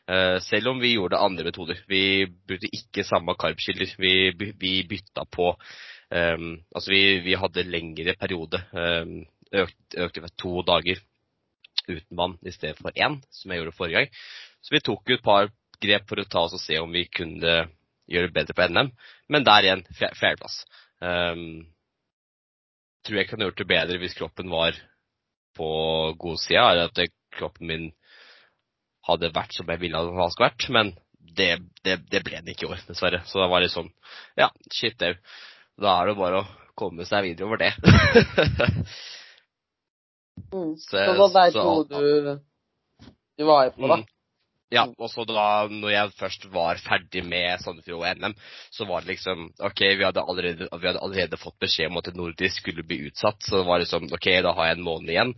Uh, 0.08 0.38
selv 0.42 0.72
om 0.72 0.80
vi 0.82 0.94
gjorde 0.96 1.20
andre 1.22 1.44
metoder. 1.46 1.78
Vi 1.90 2.26
brukte 2.26 2.70
ikke 2.74 3.04
samme 3.06 3.36
karbkilder. 3.38 3.92
Vi, 4.02 4.14
vi 4.58 4.72
bytta 4.88 5.26
på 5.30 5.52
um, 5.52 6.48
Altså 6.74 6.90
vi, 6.90 7.02
vi 7.22 7.36
hadde 7.38 7.66
lengre 7.68 8.16
periode. 8.18 8.62
Um, 8.72 9.20
økt, 9.52 9.98
økte 10.00 10.24
for 10.24 10.38
to 10.42 10.54
dager 10.66 11.02
uten 11.88 12.16
vann 12.18 12.38
i 12.46 12.54
stedet 12.54 12.78
for 12.80 12.94
én, 12.94 13.20
som 13.34 13.52
jeg 13.52 13.60
gjorde 13.62 13.76
forrige 13.76 14.00
gang. 14.00 14.18
Så 14.62 14.74
vi 14.74 14.82
tok 14.86 15.12
et 15.12 15.24
par 15.24 15.50
grep 15.82 16.08
for 16.08 16.22
å 16.22 16.26
ta 16.30 16.44
oss 16.46 16.56
og 16.56 16.62
se 16.62 16.78
om 16.78 16.90
vi 16.94 17.04
kunne 17.10 17.54
gjøre 18.10 18.28
det 18.30 18.36
bedre 18.36 18.56
på 18.58 18.68
NM. 18.70 18.90
Men 19.30 19.46
der 19.46 19.66
igjen, 19.66 19.84
fjer- 19.98 20.18
fjerdeplass. 20.18 20.62
Um, 21.02 21.64
tror 23.06 23.18
jeg 23.18 23.28
kan 23.30 23.42
gjort 23.44 23.58
det 23.58 23.68
bedre 23.70 23.98
hvis 24.02 24.14
kroppen 24.18 24.50
var 24.52 24.76
på 25.58 25.68
godsida, 26.22 26.62
er 26.72 26.84
at 26.88 27.00
kroppen 27.36 27.66
min 27.68 27.88
hadde 29.08 29.32
vært 29.34 29.52
som 29.56 29.68
jeg 29.68 29.80
ville 29.82 29.98
at 29.98 30.08
den 30.08 30.30
skulle 30.32 30.48
vært. 30.50 30.68
Men 30.72 30.92
det, 31.36 31.50
det, 31.84 31.98
det 32.12 32.22
ble 32.24 32.38
den 32.40 32.52
ikke 32.54 32.66
i 32.68 32.70
år, 32.72 32.80
dessverre. 32.88 33.22
Så 33.26 33.40
det 33.42 33.48
var 33.50 33.62
litt 33.64 33.74
sånn 33.74 33.90
Ja, 34.38 34.48
shit 34.72 35.02
au. 35.02 35.14
Da 35.82 35.96
er 36.02 36.10
det 36.12 36.18
bare 36.20 36.42
å 36.42 36.48
komme 36.78 37.04
seg 37.08 37.24
videre 37.26 37.48
over 37.48 37.60
det. 37.60 37.72
Mm. 40.52 40.76
Så- 40.78 40.96
Så 40.96 41.12
det 41.12 41.18
var 41.18 41.32
der 41.36 41.50
to 41.52 41.84
du, 41.88 42.40
du 43.38 43.44
var 43.48 43.70
på, 43.70 43.88
da. 43.88 43.96
Mm. 43.96 44.06
Ja, 44.72 44.86
og 44.96 45.10
så 45.12 45.26
da 45.28 45.68
når 45.68 45.90
jeg 45.92 46.12
først 46.16 46.46
var 46.52 46.80
ferdig 46.80 47.20
med 47.28 47.60
Sandefjord 47.60 48.06
og 48.06 48.22
NM, 48.22 48.34
så 48.72 48.86
var 48.88 49.02
det 49.02 49.12
liksom 49.12 49.50
OK, 49.60 49.82
vi 49.98 50.06
hadde 50.06 50.24
allerede, 50.24 50.68
vi 50.72 50.88
hadde 50.88 51.02
allerede 51.04 51.40
fått 51.40 51.58
beskjed 51.60 51.90
om 51.90 52.00
at 52.00 52.08
det 52.08 52.16
nordisk 52.16 52.62
skulle 52.62 52.86
bli 52.86 53.02
utsatt, 53.10 53.36
så 53.44 53.60
det 53.60 53.68
var 53.68 53.82
liksom 53.82 54.08
OK, 54.16 54.30
da 54.46 54.54
har 54.56 54.70
jeg 54.70 54.78
en 54.78 54.86
måned 54.86 55.12
igjen. 55.12 55.34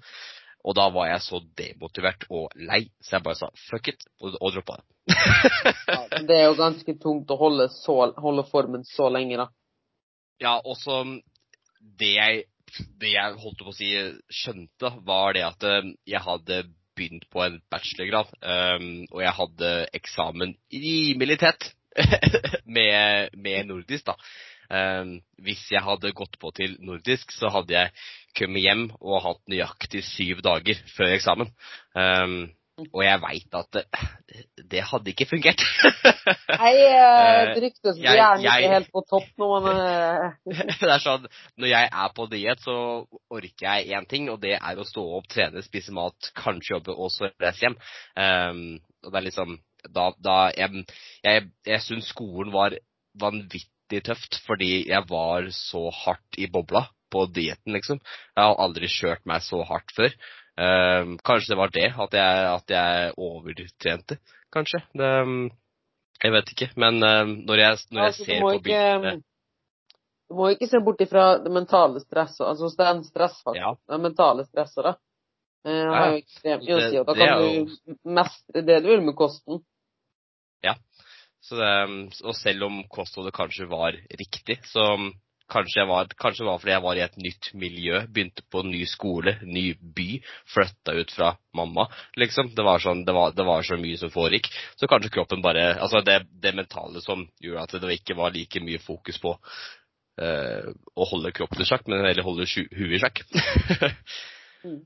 Og 0.65 0.77
da 0.79 0.87
var 0.95 1.11
jeg 1.11 1.25
så 1.27 1.43
demotivert 1.59 2.25
og 2.31 2.55
lei, 2.57 2.87
så 3.03 3.19
jeg 3.19 3.27
bare 3.27 3.41
sa 3.43 3.51
fuck 3.67 3.91
it, 3.93 4.07
og, 4.23 4.39
og 4.39 4.55
droppa 4.55 4.79
det. 4.81 4.89
Ja, 5.85 5.99
det 6.25 6.39
er 6.39 6.47
jo 6.47 6.57
ganske 6.57 6.95
tungt 7.03 7.35
å 7.35 7.37
holde, 7.41 7.69
så, 7.75 7.99
holde 8.23 8.47
formen 8.49 8.87
så 8.89 9.11
lenge, 9.13 9.43
da. 9.43 9.51
Ja, 10.41 10.55
og 10.63 10.79
så 10.81 11.03
det 12.01 12.15
jeg, 12.15 12.47
det 13.03 13.13
jeg 13.13 13.37
holdt 13.43 13.61
på 13.67 13.75
å 13.75 13.77
si 13.77 13.91
skjønte, 14.33 14.95
var 15.05 15.37
det 15.37 15.45
at 15.51 15.69
eh, 15.69 15.93
jeg 16.15 16.23
hadde 16.25 16.63
begynt 16.97 17.29
på 17.33 17.43
en 17.45 17.61
bachelorgrad, 17.73 18.33
um, 18.41 18.89
og 19.13 19.23
jeg 19.25 19.37
hadde 19.39 19.71
eksamen 20.01 20.57
rimelig 20.73 21.39
tett 21.43 21.71
med, 22.77 23.35
med 23.37 23.71
nordisk, 23.71 24.11
da. 24.11 24.19
Um, 24.75 25.19
hvis 25.45 25.63
jeg 25.71 25.85
hadde 25.85 26.15
gått 26.17 26.39
på 26.41 26.51
til 26.57 26.79
nordisk, 26.83 27.35
så 27.37 27.51
hadde 27.53 27.75
jeg 27.77 27.93
kommet 28.39 28.65
hjem 28.65 28.85
og 29.01 29.23
hatt 29.27 29.43
nøyaktig 29.53 30.03
syv 30.09 30.41
dager 30.45 30.81
før 30.97 31.13
eksamen. 31.15 31.53
Um, 31.95 32.39
og 32.83 33.03
jeg 33.05 33.21
veit 33.23 33.55
at 33.55 33.77
det, 33.77 33.83
det, 34.73 34.81
hadde 34.89 35.13
ikke 35.13 35.27
fungert. 35.31 35.63
Nei, 36.63 36.73
dryktes 37.55 37.55
det 37.55 37.63
ryktes 37.63 38.01
vi 38.01 38.09
er 38.11 38.41
ikke 38.43 38.73
helt 38.73 38.91
på 38.95 39.03
topp 39.11 39.29
nå, 39.41 39.51
men 39.67 39.79
Det 40.81 40.91
er 40.91 41.05
sånn, 41.05 41.29
når 41.61 41.71
jeg 41.71 41.91
er 41.91 42.17
på 42.17 42.27
diett, 42.33 42.65
så 42.65 42.77
orker 43.35 43.69
jeg 43.69 43.95
én 43.95 44.09
ting, 44.11 44.27
og 44.33 44.41
det 44.43 44.57
er 44.59 44.81
å 44.81 44.89
stå 44.89 45.05
opp, 45.21 45.29
trene, 45.31 45.63
spise 45.67 45.95
mat, 45.95 46.33
kanskje 46.39 46.77
jobbe, 46.77 46.97
og 46.99 47.13
så 47.15 47.31
reise 47.43 47.69
hjem. 47.69 47.79
Um, 48.19 48.67
og 49.05 49.13
det 49.13 49.21
er 49.21 49.29
liksom 49.29 49.57
Da, 49.85 50.09
da 50.17 50.35
Jeg, 50.57 50.85
jeg, 51.27 51.49
jeg 51.69 51.83
syns 51.85 52.07
skolen 52.09 52.55
var 52.55 52.75
vanvittig 53.21 54.01
tøft, 54.07 54.41
fordi 54.49 54.89
jeg 54.89 55.07
var 55.11 55.47
så 55.55 55.91
hardt 55.93 56.39
i 56.41 56.49
bobla 56.51 56.89
på 57.15 57.29
dietten, 57.31 57.77
liksom. 57.77 58.01
Jeg 58.35 58.43
har 58.43 58.59
aldri 58.59 58.89
kjørt 58.91 59.23
meg 59.29 59.45
så 59.47 59.61
hardt 59.69 59.93
før. 59.95 60.17
Um, 60.55 61.17
kanskje 61.19 61.51
det 61.51 61.59
var 61.59 61.71
det, 61.75 61.89
at 61.99 62.13
jeg, 62.15 62.43
at 62.55 62.71
jeg 62.71 63.15
overtrente, 63.19 64.19
kanskje. 64.55 64.81
Det, 64.95 65.11
jeg 66.23 66.35
vet 66.37 66.53
ikke. 66.55 66.69
Men 66.79 67.01
um, 67.03 67.33
når 67.49 67.63
jeg, 67.63 67.81
når 67.91 68.01
jeg 68.01 68.13
altså, 68.13 68.29
ser 68.29 68.45
på 68.45 68.53
bildene 68.63 69.15
Du 70.31 70.39
må 70.39 70.53
ikke 70.55 70.69
se 70.71 70.81
bort 70.85 71.03
ifra 71.05 71.25
det 71.43 71.53
mentale 71.53 72.01
stresset, 72.05 72.47
altså 72.47 72.71
den 72.79 73.03
stressfaktoren, 73.05 73.61
ja. 73.61 73.75
det 73.91 74.01
mentale 74.01 74.47
stresset, 74.47 74.87
da. 74.87 74.95
Uh, 75.65 75.91
har 75.91 76.11
jo 76.13 76.23
ekstremt 76.23 76.65
mye 76.65 76.79
å 76.79 76.87
si, 76.87 77.01
og 77.01 77.07
da 77.09 77.15
kan 77.19 77.35
jo... 77.35 77.67
du 77.67 77.99
mestre 78.17 78.65
det 78.69 78.79
du 78.85 78.89
vil 78.93 79.05
med 79.05 79.17
kosten. 79.19 79.61
Ja. 80.65 80.79
Det, 81.45 81.75
og 82.25 82.33
selv 82.39 82.71
om 82.71 82.79
kostholdet 82.89 83.35
kanskje 83.37 83.67
var 83.69 83.97
riktig, 84.17 84.63
så 84.71 84.95
Kanskje, 85.53 85.83
jeg 85.83 85.89
var, 85.91 86.09
kanskje 86.17 86.41
det 86.41 86.49
var 86.49 86.61
fordi 86.63 86.73
jeg 86.73 86.83
var 86.87 86.97
i 86.97 87.03
et 87.05 87.17
nytt 87.21 87.49
miljø, 87.61 87.99
begynte 88.09 88.45
på 88.49 88.63
en 88.65 88.71
ny 88.73 88.81
skole, 88.89 89.35
ny 89.45 89.65
by, 89.77 90.09
flytta 90.49 90.95
ut 90.97 91.13
fra 91.13 91.35
mamma, 91.57 91.85
liksom. 92.17 92.49
Det 92.57 92.65
var, 92.65 92.81
sånn, 92.81 93.05
det 93.05 93.13
var, 93.13 93.35
det 93.37 93.45
var 93.45 93.67
så 93.67 93.77
mye 93.81 94.01
som 94.01 94.13
foregikk. 94.15 94.49
Så 94.81 94.89
kanskje 94.89 95.13
kroppen 95.19 95.45
bare 95.45 95.67
Altså 95.75 96.01
det, 96.07 96.23
det 96.41 96.55
mentale 96.57 97.03
som 97.05 97.27
gjorde 97.45 97.67
at 97.67 97.77
det 97.85 97.99
ikke 97.99 98.17
var 98.17 98.33
like 98.33 98.63
mye 98.65 98.81
fokus 98.81 99.21
på 99.21 99.35
uh, 99.37 100.73
å 100.73 101.09
holde 101.13 101.35
kroppen 101.37 101.63
i 101.63 101.69
sjakk, 101.69 101.87
men 101.93 102.05
heller 102.07 102.27
holde 102.27 102.49
huet 102.49 102.97
i 102.97 103.03
sjakk. 103.03 103.25
mm. 104.65 104.83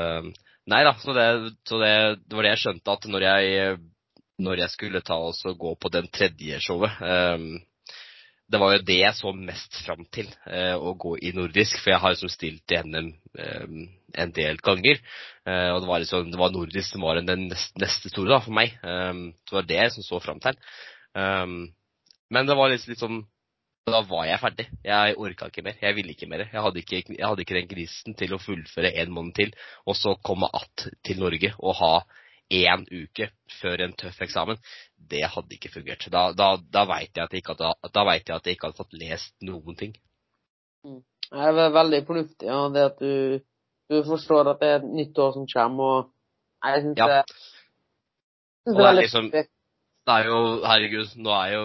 um, 0.00 0.34
nei 0.70 0.82
da, 0.88 0.96
så, 1.02 1.16
det, 1.16 1.30
så 1.68 1.80
det, 1.82 1.94
var 2.32 2.46
det 2.46 2.54
jeg 2.54 2.64
skjønte 2.64 2.96
at 2.96 3.08
når 3.10 3.26
jeg, 3.28 3.80
når 4.40 4.64
jeg 4.64 4.74
skulle 4.78 5.04
ta 5.04 5.20
og 5.20 5.58
gå 5.60 5.74
på 5.76 5.92
den 5.92 6.08
tredje 6.08 6.64
showet 6.64 7.04
um, 7.04 7.50
det 8.50 8.58
var 8.58 8.74
jo 8.74 8.82
det 8.82 8.98
jeg 8.98 9.14
så 9.14 9.30
mest 9.36 9.76
fram 9.84 10.02
til, 10.10 10.28
eh, 10.50 10.74
å 10.74 10.94
gå 10.98 11.14
i 11.22 11.30
nordisk. 11.36 11.78
For 11.78 11.92
jeg 11.92 12.02
har 12.02 12.14
liksom 12.14 12.32
stilt 12.32 12.74
i 12.74 12.80
NM 12.82 13.10
eh, 13.38 13.66
en 14.24 14.32
del 14.34 14.58
ganger. 14.58 14.98
Eh, 15.46 15.68
og 15.70 15.82
det 15.82 15.90
var, 15.90 16.02
liksom, 16.02 16.30
det 16.32 16.40
var 16.40 16.54
nordisk 16.54 16.88
som 16.90 17.04
var 17.06 17.20
den 17.20 17.46
neste, 17.46 17.78
neste 17.78 18.10
store 18.10 18.34
da, 18.34 18.40
for 18.42 18.56
meg. 18.56 18.74
Det 18.82 19.54
var 19.54 19.68
det 19.68 19.78
jeg 19.78 19.92
som 19.94 20.06
så 20.06 20.22
fram 20.24 20.42
til. 20.42 20.58
Men 22.30 22.48
det 22.48 22.56
var 22.58 22.72
liksom, 22.72 22.94
liksom 22.94 23.20
Da 23.90 24.02
var 24.06 24.26
jeg 24.28 24.38
ferdig. 24.38 24.66
Jeg 24.84 25.14
orka 25.18 25.46
ikke 25.48 25.64
mer. 25.66 25.78
Jeg 25.82 25.96
ville 25.96 26.12
ikke 26.12 26.28
mer. 26.30 26.44
Jeg 26.52 26.62
hadde 26.62 26.78
ikke, 26.82 26.98
jeg 27.16 27.26
hadde 27.26 27.42
ikke 27.42 27.56
den 27.56 27.70
grisen 27.70 28.14
til 28.14 28.34
å 28.34 28.38
fullføre 28.38 28.92
en 29.02 29.14
måned 29.14 29.34
til, 29.34 29.54
og 29.86 29.96
så 29.96 30.14
komme 30.22 30.46
att 30.52 30.86
til 31.02 31.18
Norge 31.18 31.54
og 31.58 31.74
ha 31.80 31.94
én 32.50 32.82
uke 32.90 33.30
før 33.60 33.84
en 33.84 33.94
tøff 33.98 34.18
eksamen, 34.24 34.58
det 35.10 35.22
hadde 35.34 35.54
ikke 35.56 35.70
fungert. 35.72 36.06
Da, 36.12 36.30
da, 36.36 36.50
da 36.60 36.84
veit 36.90 37.14
jeg, 37.14 37.28
jeg, 37.32 37.44
jeg, 37.46 38.24
at 38.34 38.46
jeg 38.46 38.56
ikke 38.56 38.68
hadde 38.68 38.80
fått 38.80 38.98
lest 38.98 39.34
noen 39.46 39.78
ting. 39.78 39.94
Mm. 40.86 41.00
Det 41.30 41.46
er 41.46 41.72
veldig 41.76 42.02
fornuftig, 42.08 42.48
ja, 42.48 42.58
det 42.74 42.84
at 42.88 42.98
du, 42.98 43.38
du, 43.92 43.96
forstår 44.08 44.50
at 44.50 44.62
det 44.62 44.70
er 44.70 44.80
et 44.80 44.92
nytt 44.98 45.18
år 45.22 45.32
som 45.36 45.46
kommer, 45.52 45.84
og 46.64 46.70
jeg 46.72 46.84
synes 46.86 46.98
ja. 46.98 47.08
det, 47.12 47.20
synes 48.66 48.76
det 48.76 48.82
er 48.82 48.88
veldig 48.88 49.04
liksom, 49.04 49.30
det 50.10 50.16
er 50.16 50.26
jo, 50.26 50.40
herregud, 50.64 51.12
nå 51.22 51.34
er 51.36 51.52
jo 51.54 51.64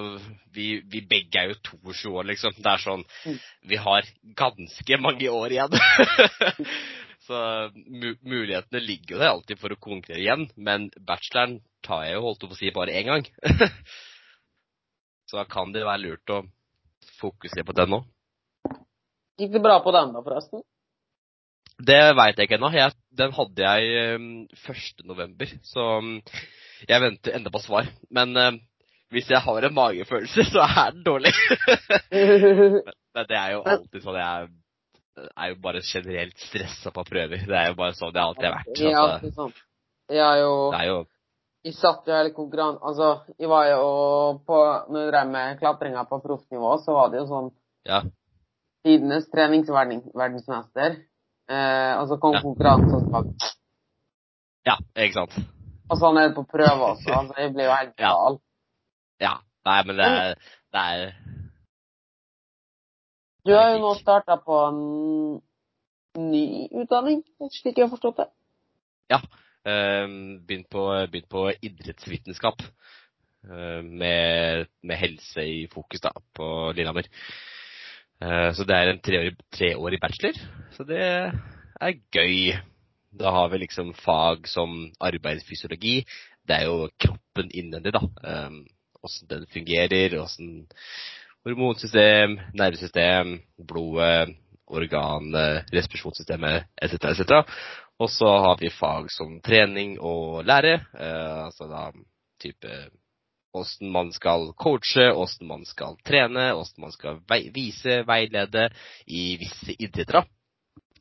vi, 0.53 0.67
vi 0.91 1.01
begge 1.09 1.39
er 1.39 1.49
jo 1.49 1.55
22 1.71 2.11
år, 2.19 2.27
liksom. 2.29 2.53
Det 2.59 2.69
er 2.71 2.83
sånn 2.83 3.01
mm. 3.25 3.39
Vi 3.71 3.79
har 3.81 4.07
ganske 4.37 4.99
mange 5.01 5.31
år 5.33 5.55
igjen. 5.55 5.79
Så 7.25 7.37
mulighetene 8.21 8.81
ligger 8.83 9.15
jo 9.15 9.21
der 9.21 9.31
alltid 9.31 9.57
for 9.61 9.73
å 9.73 9.79
konkurrere 9.81 10.21
igjen, 10.21 10.43
men 10.55 10.91
bacheloren 11.07 11.57
tar 11.85 12.03
jeg 12.05 12.17
jo 12.17 12.25
holdt 12.27 12.43
på 12.45 12.53
å 12.53 12.59
si 12.59 12.69
bare 12.75 12.93
én 12.99 13.09
gang. 13.09 13.25
så 15.29 15.39
da 15.39 15.45
kan 15.49 15.73
det 15.73 15.85
være 15.87 16.03
lurt 16.03 16.33
å 16.35 16.43
fokusere 17.17 17.65
på 17.65 17.75
den 17.77 17.95
nå. 17.95 18.03
Gikk 19.41 19.55
det 19.55 19.63
bra 19.63 19.79
på 19.83 19.93
den 19.95 20.13
da, 20.13 20.21
forresten? 20.25 20.61
Det 21.75 21.99
veit 22.15 22.37
jeg 22.37 22.47
ikke 22.47 22.59
ennå. 22.59 22.69
Den 23.19 23.33
hadde 23.35 23.65
jeg 23.65 24.13
um, 24.15 24.29
1. 24.53 25.01
november, 25.09 25.49
så 25.65 25.87
um, 25.99 26.13
jeg 26.87 27.03
venter 27.03 27.35
enda 27.35 27.51
på 27.51 27.63
svar. 27.65 27.89
Men 28.15 28.37
uh, 28.37 28.51
hvis 29.11 29.33
jeg 29.33 29.41
har 29.43 29.67
en 29.67 29.75
magefølelse, 29.75 30.45
så 30.53 30.63
er 30.63 30.93
den 30.93 31.03
dårlig. 31.07 31.33
men 33.17 33.27
det 33.31 33.41
er 33.41 33.57
jo 33.57 33.65
alltid 33.65 34.05
sånn 34.05 34.21
jeg 34.21 34.53
er 35.23 35.51
jo 35.53 35.57
bare 35.63 35.81
generelt 35.83 36.37
stressa 36.39 36.91
på 36.91 37.03
prøver. 37.07 37.45
Det 37.47 37.57
er 37.57 37.71
jo 37.71 37.77
bare 37.79 37.95
sånn 37.97 38.13
det 38.13 38.21
alltid 38.23 38.47
har 38.47 38.55
vært. 38.57 38.71
Det 38.75 38.91
er 38.91 38.99
alltid 38.99 39.35
sånn. 39.37 39.53
Jeg 40.13 40.41
jo, 40.41 40.51
det 40.69 40.79
er 40.83 40.89
jo 40.91 40.97
Jeg 41.65 41.73
satt 41.79 42.05
jo 42.05 42.13
hele 42.13 42.29
konkurransen 42.29 42.83
Altså, 42.85 43.07
jeg 43.41 43.49
var 43.49 43.63
jo 43.71 43.85
på 44.45 44.57
Når 44.93 44.99
jeg 45.01 45.09
drev 45.09 45.31
med 45.31 45.55
klatringa 45.57 46.03
på 46.05 46.19
proffnivå, 46.21 46.75
så 46.83 46.93
var 46.93 47.09
det 47.09 47.23
jo 47.23 47.25
sånn 47.31 47.49
ja. 47.89 48.03
Tidenes 48.85 49.25
treningsverdensmester. 49.33 50.99
Eh, 51.49 51.93
og 51.97 52.05
så 52.11 52.19
kom 52.21 52.37
ja. 52.37 52.41
konkurransen 52.45 52.95
og 52.99 53.07
så 53.09 53.49
Ja, 54.65 54.77
ikke 54.93 55.23
sant. 55.23 55.39
Og 55.89 55.99
sånn 56.01 56.17
er 56.21 56.29
det 56.29 56.37
på 56.37 56.45
prøve 56.49 56.91
også. 56.91 57.11
Altså, 57.13 57.33
jeg 57.41 57.53
blir 57.53 57.67
jo 57.67 57.73
helt 57.73 57.95
gal. 58.01 58.39
Ja. 59.21 59.25
ja. 59.25 59.35
Nei, 59.65 59.79
men 59.87 59.97
det 59.97 60.05
er, 60.05 60.35
det 60.73 60.81
er 60.93 61.05
du 63.45 63.53
har 63.53 63.75
jo 63.75 63.81
nå 63.83 63.91
starta 63.99 64.37
på 64.41 64.59
en 64.67 64.79
ny 66.31 66.45
utdanning, 66.73 67.21
slik 67.53 67.77
jeg 67.77 67.85
har 67.85 67.91
forstått 67.93 68.23
det? 68.23 68.29
Ja. 69.13 69.19
Ehm, 69.65 70.45
begynt 70.45 70.69
på, 70.69 70.85
begynt 71.11 71.29
på 71.29 71.47
idrettsvitenskap. 71.53 72.61
Ehm, 73.49 73.91
med, 74.01 74.67
med, 74.81 74.97
helse 74.97 75.45
i 75.45 75.65
fokus 75.71 76.01
da, 76.01 76.13
på 76.33 76.47
Lillehammer. 76.77 77.09
Ehm, 78.21 78.53
så 78.53 78.65
det 78.65 78.77
er 78.77 78.93
en 78.93 79.01
treårig, 79.05 79.35
treårig 79.53 80.01
bachelor. 80.01 80.39
Så 80.77 80.85
det 80.89 81.01
er 81.01 81.99
gøy. 82.13 82.55
Da 83.15 83.31
har 83.31 83.49
vi 83.49 83.61
liksom 83.63 83.93
fag 83.97 84.47
som 84.51 84.89
arbeidsfysiologi. 84.99 85.99
Det 86.45 86.57
er 86.57 86.65
jo 86.69 86.89
kroppen 86.99 87.49
innvendig, 87.53 87.93
da. 87.95 88.01
Åssen 89.05 89.29
den 89.29 89.45
fungerer, 89.53 90.17
åssen 90.19 90.65
hormonsystem, 91.45 92.39
nervesystem, 92.57 93.39
blodet, 93.57 94.33
organ, 94.65 95.29
respirasjonssystemet 95.73 96.65
etc. 96.81 96.93
etc. 97.13 97.43
Og 98.01 98.09
så 98.11 98.27
har 98.27 98.57
vi 98.59 98.69
fag 98.73 99.07
som 99.13 99.39
trening 99.45 99.95
og 100.03 100.43
lære. 100.45 100.79
Eh, 100.99 101.43
altså 101.45 101.69
da 101.69 101.87
type 102.41 102.71
åssen 103.55 103.91
man 103.91 104.11
skal 104.11 104.49
coache, 104.59 105.05
åssen 105.13 105.47
man 105.47 105.63
skal 105.65 105.95
trene, 106.03 106.49
åssen 106.57 106.83
man 106.83 106.91
skal 106.91 107.21
vei 107.29 107.45
vise, 107.55 108.01
veilede 108.07 108.67
i 109.07 109.37
visse 109.39 109.77
idretter. 109.79 110.25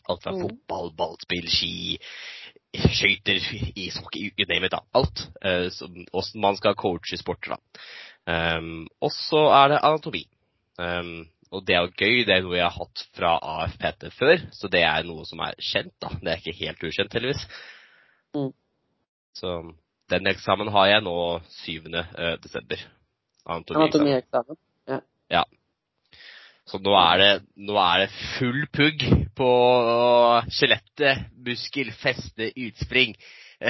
Alt 0.04 0.22
fra 0.22 0.34
mm. 0.36 0.42
fotball, 0.44 0.92
ballspill, 0.94 1.48
ski, 1.50 1.98
skøyter, 2.76 3.40
ishockey, 3.74 4.28
you 4.36 4.46
name 4.46 4.68
it. 4.68 4.76
Alt. 4.94 5.26
Eh, 5.42 5.66
åssen 6.12 6.44
man 6.44 6.60
skal 6.60 6.78
coache 6.78 7.18
sporter. 7.18 7.56
da. 7.56 7.80
Um, 8.24 8.86
og 9.04 9.10
så 9.12 9.42
er 9.52 9.74
det 9.74 9.82
anatomi. 9.84 10.22
Um, 10.78 11.28
og 11.54 11.62
det 11.66 11.76
er 11.76 11.84
jo 11.84 11.94
gøy. 11.94 12.24
Det 12.26 12.34
er 12.34 12.44
noe 12.44 12.58
jeg 12.58 12.66
har 12.66 12.74
hatt 12.74 13.04
fra 13.14 13.36
AFPT 13.54 14.08
før, 14.16 14.42
så 14.54 14.70
det 14.72 14.82
er 14.86 15.06
noe 15.06 15.26
som 15.28 15.42
er 15.44 15.56
kjent. 15.62 15.94
da. 16.02 16.10
Det 16.20 16.32
er 16.32 16.42
ikke 16.42 16.60
helt 16.64 16.86
ukjent, 16.88 17.14
heldigvis. 17.14 17.44
Mm. 18.34 18.50
Så 19.38 19.56
den 20.10 20.30
eksamen 20.30 20.70
har 20.74 20.90
jeg 20.90 21.04
nå 21.06 21.18
7. 21.64 21.90
Uh, 21.94 22.34
desember. 22.42 22.88
Anatomieksamen. 23.44 24.58
Ja. 24.88 25.00
ja. 25.30 25.44
Så 26.64 26.80
nå 26.80 26.94
er, 26.96 27.20
det, 27.20 27.32
nå 27.60 27.76
er 27.76 28.04
det 28.04 28.12
full 28.38 28.62
pugg 28.72 29.02
på 29.36 29.48
skjelettet, 30.48 31.26
muskel, 31.44 31.90
feste, 32.00 32.50
utspring. 32.56 33.12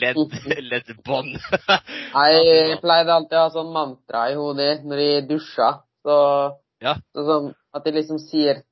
ledd, 0.00 0.20
leddbånd. 0.70 1.34
jeg 2.30 2.76
pleide 2.80 3.14
alltid 3.16 3.36
å 3.36 3.44
ha 3.46 3.52
sånn 3.52 3.72
mantra 3.74 4.28
i 4.30 4.36
hodet 4.38 4.84
når 4.86 5.02
jeg 5.02 5.24
dusja. 5.32 5.70
Så 6.06 6.16
Ja. 6.80 6.96
Så 7.12 7.24
sånn 7.28 7.48
at 7.76 7.84
de 7.84 7.92
liksom 7.92 8.18
sier 8.18 8.62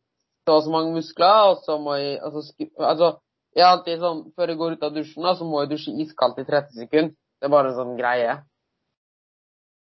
så 0.48 0.54
og 0.56 0.62
så 0.64 0.70
mange 0.72 0.94
muskler, 0.94 1.50
og 1.50 1.64
så 1.64 1.76
må 1.76 1.98
jeg 2.00 2.20
altså, 2.24 2.40
altså 2.80 3.18
jeg 3.56 3.64
er 3.64 3.72
alltid 3.72 4.00
sånn, 4.00 4.20
Før 4.36 4.52
jeg 4.52 4.60
går 4.60 4.76
ut 4.76 4.84
av 4.86 4.94
dusjen, 4.94 5.24
da, 5.26 5.34
så 5.36 5.44
må 5.44 5.62
jeg 5.62 5.72
dusje 5.74 5.96
iskaldt 6.04 6.40
i 6.40 6.46
30 6.48 6.84
sekunder. 6.84 7.14
Det 7.38 7.46
er 7.46 7.52
bare 7.52 7.72
en 7.72 7.76
sånn 7.78 7.96
greie. 7.98 8.36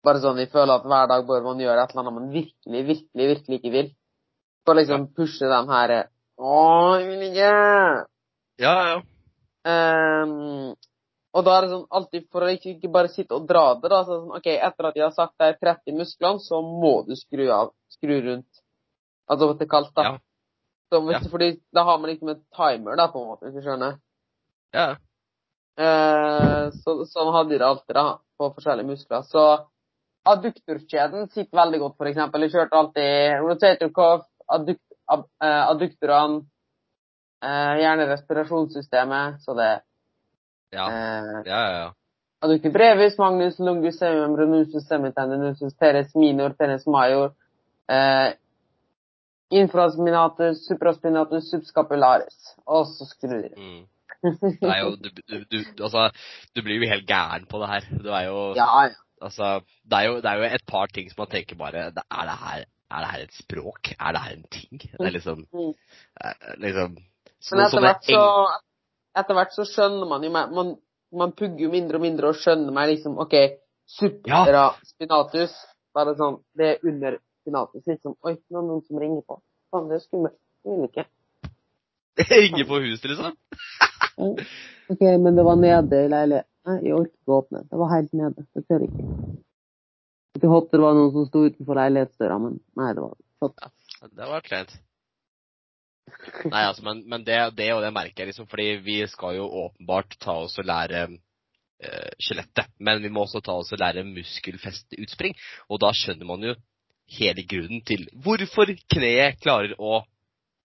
Bare 0.06 0.22
sånn 0.22 0.40
jeg 0.42 0.52
føler 0.54 0.78
at 0.78 0.86
hver 0.86 1.08
dag 1.10 1.26
bør 1.28 1.46
man 1.46 1.62
gjøre 1.62 1.84
et 1.84 1.94
eller 1.94 2.04
annet 2.04 2.18
man 2.18 2.32
virkelig, 2.34 2.82
virkelig, 2.92 3.28
virkelig 3.34 3.60
ikke 3.60 3.74
vil. 3.74 3.92
For 4.66 4.78
liksom 4.78 5.10
pushe 5.18 5.50
den 5.50 5.72
her 5.72 5.96
Å, 6.36 6.56
jeg 7.00 7.08
vil 7.10 7.28
ikke! 7.30 7.52
Ja, 8.60 8.74
ja. 8.90 8.96
Ehm, 9.66 10.76
og 11.36 11.44
da 11.44 11.56
er 11.56 11.66
det 11.66 11.72
sånn 11.74 11.88
alltid 11.98 12.28
for 12.32 12.46
å 12.46 12.52
ikke, 12.54 12.78
ikke 12.78 12.92
bare 12.94 13.12
sitte 13.12 13.36
og 13.36 13.48
dra 13.50 13.66
det, 13.76 13.90
da. 13.92 14.04
Så 14.08 14.22
sånn, 14.22 14.36
OK, 14.38 14.46
etter 14.56 14.88
at 14.88 15.00
jeg 15.00 15.04
har 15.04 15.16
sagt 15.16 15.36
deg 15.42 15.58
30 15.60 15.98
musklene, 16.00 16.40
så 16.40 16.62
må 16.64 16.94
du 17.08 17.12
skru 17.20 17.50
av, 17.52 17.74
skru 17.92 18.14
rundt. 18.24 18.62
Altså 19.28 19.50
det 19.52 19.66
er 19.66 19.72
kaldt, 19.74 19.92
da. 19.98 20.06
Ja. 20.08 20.14
Så 20.94 21.02
hvis, 21.04 21.18
Ja. 21.26 21.30
Fordi 21.32 21.50
da 21.76 21.84
har 21.84 21.98
man 22.00 22.10
liksom 22.10 22.30
en 22.32 22.44
timer, 22.56 22.96
da, 22.96 23.08
på 23.12 23.20
en 23.20 23.28
måte, 23.28 23.50
hvis 23.50 23.58
du 23.60 23.68
skjønner. 23.68 24.00
ja. 24.74 24.96
Eh, 25.76 26.70
så, 26.72 26.94
sånn 27.12 27.34
hadde 27.36 27.52
de 27.52 27.58
det 27.60 27.68
alltid, 27.68 27.96
da, 27.98 28.04
på 28.40 28.48
forskjellige 28.56 28.88
muskler. 28.88 29.26
Så 29.28 29.42
adduktorkjeden 30.32 31.28
sitter 31.34 31.60
veldig 31.60 31.82
godt, 31.82 32.06
eksempel. 32.12 32.46
Jeg 32.46 32.54
kjørte 32.54 32.80
alltid 32.80 33.42
rotator 33.44 33.92
cuff, 33.98 34.24
addukt, 34.56 34.86
eh, 35.12 35.64
adduktorene, 35.74 36.46
eh, 37.44 37.74
gjerne 37.82 38.08
respirasjonssystemet, 38.14 39.42
så 39.44 39.58
det 39.60 39.74
Ja, 40.76 40.86
eh, 40.92 41.42
ja, 41.48 41.62
ja. 41.76 42.54
ikke 42.54 42.72
brevis, 42.74 43.18
magnus, 43.22 43.60
longus, 43.60 44.00
Semitane, 44.00 44.84
semitendinosus, 44.88 45.78
teres 45.80 46.16
minor, 46.16 46.56
teres 46.60 46.86
major, 46.88 47.34
eh, 47.90 48.34
infraspinatus, 49.56 50.66
supraspinatus, 50.68 51.50
subscapularis. 51.52 52.56
Og 52.66 52.88
så 52.92 53.08
skrur 53.10 53.42
de. 53.46 53.54
Mm. 53.58 53.84
Er 54.66 54.80
jo 54.82 54.96
du, 54.98 55.10
du, 55.10 55.42
du, 55.52 55.58
altså, 55.84 56.10
du 56.56 56.62
blir 56.66 56.80
jo 56.80 56.90
helt 56.90 57.08
gæren 57.08 57.46
på 57.50 57.60
det 57.62 57.70
her. 57.70 57.90
Du 58.04 58.10
er 58.10 58.30
jo 58.30 58.54
Ja, 58.58 58.70
ja. 58.88 59.02
Altså, 59.22 59.62
det 59.86 59.98
er, 59.98 60.06
jo, 60.10 60.16
det 60.22 60.30
er 60.30 60.42
jo 60.42 60.48
et 60.58 60.66
par 60.68 60.90
ting 60.94 61.08
som 61.10 61.24
man 61.24 61.32
tenker 61.32 61.56
bare 61.56 61.86
Er 61.88 62.26
det 62.30 62.38
her, 62.42 62.66
er 62.92 63.04
det 63.04 63.12
her 63.12 63.24
et 63.24 63.38
språk? 63.38 63.94
Er 64.00 64.12
det 64.12 64.22
her 64.22 64.36
en 64.36 64.48
ting? 64.52 64.82
Det 64.82 65.08
er 65.08 65.16
liksom 65.16 65.46
liksom 65.46 65.74
eh, 66.22 66.56
liksom 66.58 66.98
Men 67.52 67.66
etter 67.66 67.86
hvert 67.86 68.10
så, 68.10 68.26
etter 69.20 69.38
hvert 69.38 69.56
så 69.56 69.66
skjønner 69.68 70.10
man 70.10 70.26
jo 70.26 70.32
meg 70.34 70.54
man, 70.56 70.74
man 71.16 71.34
pugger 71.38 71.66
jo 71.68 71.72
mindre 71.74 72.00
og 72.00 72.06
mindre 72.06 72.32
og 72.32 72.40
skjønner 72.42 72.76
meg 72.76 72.92
liksom 72.94 73.20
OK, 73.24 73.36
supra 73.98 74.68
spinatus. 74.84 75.56
Bare 75.96 76.16
sånn 76.20 76.42
Det 76.58 76.74
er 76.74 76.90
under 76.90 77.20
spinatus. 77.42 77.86
Liksom 77.88 78.18
Oi, 78.26 78.36
nå 78.50 78.58
er 78.58 78.64
det 78.64 78.70
noen 78.72 78.84
som 78.88 79.00
ringer 79.00 79.22
på. 79.28 79.40
Faen, 79.72 79.88
det 79.92 80.00
er 80.00 80.04
skummelt. 80.04 80.40
Jeg 80.66 80.80
vil 80.80 80.90
ikke. 80.90 81.06
Ringer 82.32 82.68
på 82.68 82.80
huset, 82.84 83.08
liksom? 83.12 83.36
OK, 84.90 85.02
men 85.20 85.36
det 85.36 85.44
var 85.46 85.58
nede 85.60 86.04
i 86.06 86.12
leiligheten. 86.12 86.52
Nei, 86.66 86.80
jeg 86.82 86.96
orker 86.98 87.12
ikke 87.14 87.34
å 87.34 87.42
åpne. 87.44 87.60
Det 87.70 87.78
var 87.78 87.92
helt 87.92 88.16
nede. 88.18 88.46
Jeg 88.58 88.66
ser 88.66 88.86
ikke. 88.88 89.04
Jeg 90.42 90.50
håpet 90.50 90.74
det 90.74 90.82
var 90.82 90.96
noen 90.98 91.12
som 91.14 91.28
sto 91.28 91.44
utenfor 91.46 91.78
leilighetsdøra, 91.78 92.38
men 92.42 92.58
nei, 92.80 92.90
det 92.98 93.04
var 93.04 93.14
flott. 93.38 93.68
Det 94.10 94.30
var 94.32 94.46
kleint. 94.48 94.74
Nei, 96.52 96.64
altså, 96.64 96.84
men, 96.86 97.04
men 97.10 97.26
det, 97.28 97.38
det 97.58 97.72
og 97.74 97.84
det 97.84 97.94
merker 97.96 98.24
jeg 98.24 98.34
liksom, 98.34 98.50
fordi 98.52 98.68
vi 98.86 98.98
skal 99.10 99.40
jo 99.40 99.48
åpenbart 99.66 100.18
ta 100.22 100.38
oss 100.46 100.58
og 100.62 100.68
lære 100.70 101.06
eh, 101.08 102.12
skjelettet. 102.22 102.72
Men 102.80 103.02
vi 103.04 103.12
må 103.14 103.26
også 103.26 103.44
ta 103.46 103.58
oss 103.60 103.74
og 103.76 103.82
lære 103.82 104.06
muskelfesteutspring. 104.08 105.36
Og 105.70 105.82
da 105.84 105.92
skjønner 105.96 106.30
man 106.30 106.46
jo 106.46 106.56
hele 107.20 107.46
grunnen 107.46 107.84
til 107.86 108.08
hvorfor 108.26 108.72
kneet 108.92 109.42
klarer 109.44 109.76
å 109.78 110.04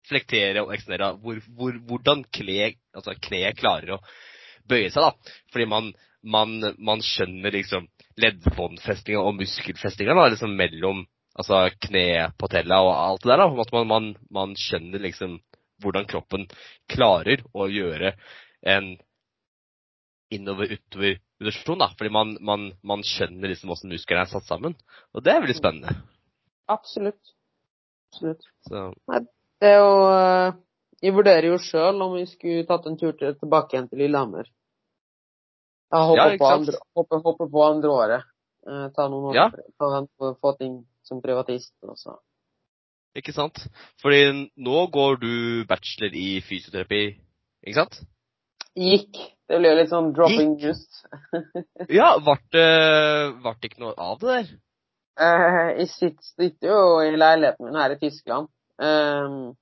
flektere 0.09 0.65
og 0.65 0.75
eksternere. 0.75 1.15
Hvor, 1.23 1.41
hvor, 1.57 1.81
hvordan 1.89 2.25
kneet, 2.33 2.81
altså 2.97 3.17
kneet 3.29 3.59
klarer 3.61 3.97
å 3.97 4.03
bøye 4.71 4.91
seg, 4.93 5.05
da. 5.05 5.37
Fordi 5.53 5.69
man, 5.71 5.91
man, 6.23 6.59
man 6.79 7.05
skjønner 7.05 7.55
liksom 7.55 7.89
leddbåndfestinga 8.21 9.23
og 9.23 9.39
muskelfestinga 9.41 10.17
da, 10.17 10.29
liksom 10.33 10.57
mellom 10.57 11.05
altså 11.39 11.69
kne 11.87 12.31
på 12.39 12.49
tella 12.51 12.81
og 12.85 12.93
alt 12.95 13.23
det 13.25 13.31
der. 13.33 13.43
da, 13.45 13.63
At 13.65 13.73
man, 13.73 13.87
man, 13.89 14.09
man 14.31 14.57
skjønner 14.59 15.03
liksom 15.03 15.39
hvordan 15.81 16.07
kroppen 16.11 16.47
klarer 16.91 17.43
å 17.57 17.67
gjøre 17.71 18.15
en 18.69 18.93
innover-utover-reduksjon. 20.31 21.79
da, 21.81 21.91
Fordi 21.99 22.13
man, 22.15 22.37
man, 22.45 22.71
man 22.87 23.05
skjønner 23.07 23.51
liksom 23.51 23.73
hvordan 23.73 23.95
musklene 23.95 24.25
er 24.27 24.33
satt 24.33 24.49
sammen. 24.49 24.77
Og 25.15 25.25
det 25.25 25.35
er 25.35 25.45
veldig 25.45 25.59
spennende. 25.59 25.97
Absolutt. 26.71 27.35
Absolutt. 28.11 28.45
Så, 28.67 28.91
Det 29.61 29.69
er 29.71 29.79
jo 29.79 29.95
eh, 30.11 30.53
Jeg 31.01 31.15
vurderer 31.17 31.47
jo 31.49 31.59
sjøl 31.63 32.03
om 32.05 32.17
vi 32.19 32.27
skulle 32.29 32.67
tatt 32.69 32.87
en 32.91 32.99
tur 33.01 33.15
til, 33.17 33.33
tilbake 33.41 33.77
igjen 33.77 33.89
til 33.89 34.03
Lillehammer. 34.05 34.51
Håper, 35.91 36.35
Ja, 36.35 36.39
på, 36.39 36.51
andre, 36.51 37.49
på 37.51 37.63
andre 37.65 37.91
året. 37.91 38.27
Eh, 38.69 38.87
ta 38.95 39.09
noen 39.09 39.31
år, 39.31 39.39
Ja. 39.39 39.49
ta 39.81 40.35
få 40.43 40.53
ting 40.59 40.83
som 41.11 41.23
privatist. 41.25 41.75
Også. 41.83 42.15
ikke 43.19 43.35
sant? 43.35 43.59
Fordi 44.03 44.23
nå 44.55 44.87
går 44.95 45.21
du 45.21 45.35
bachelor 45.69 46.15
i 46.15 46.41
fysioterapi, 46.47 47.05
ikke 47.67 47.79
sant? 47.83 48.01
Gikk. 48.79 49.19
Det 49.51 49.59
ble 49.59 49.73
jo 49.73 49.79
litt 49.81 49.91
sånn 49.91 50.13
dropping 50.15 50.57
just. 50.63 51.03
Ja, 51.99 52.15
vart 52.23 52.47
det, 52.55 52.69
vart 53.43 53.59
det 53.59 53.73
ikke 53.73 53.83
noe 53.83 53.97
av 53.99 54.21
det 54.23 54.31
der? 54.31 54.53
Eh, 55.21 55.71
jeg 55.83 55.89
sitter, 55.91 56.69
jo 56.71 57.01
i 57.03 57.17
leiligheten 57.19 57.67
min 57.67 57.79
her 57.81 57.97
i 57.97 57.99
Tyskland. 58.01 58.47
Um, 58.81 59.57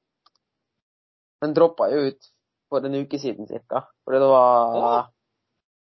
men 1.42 1.54
droppa 1.56 1.88
jo 1.90 2.04
ut 2.10 2.28
for 2.68 2.84
en 2.84 2.98
uke 3.00 3.18
siden 3.18 3.48
cirka. 3.48 3.86
Fordi 4.04 4.20
det 4.20 4.28
var 4.30 4.76
Åh. 4.76 4.98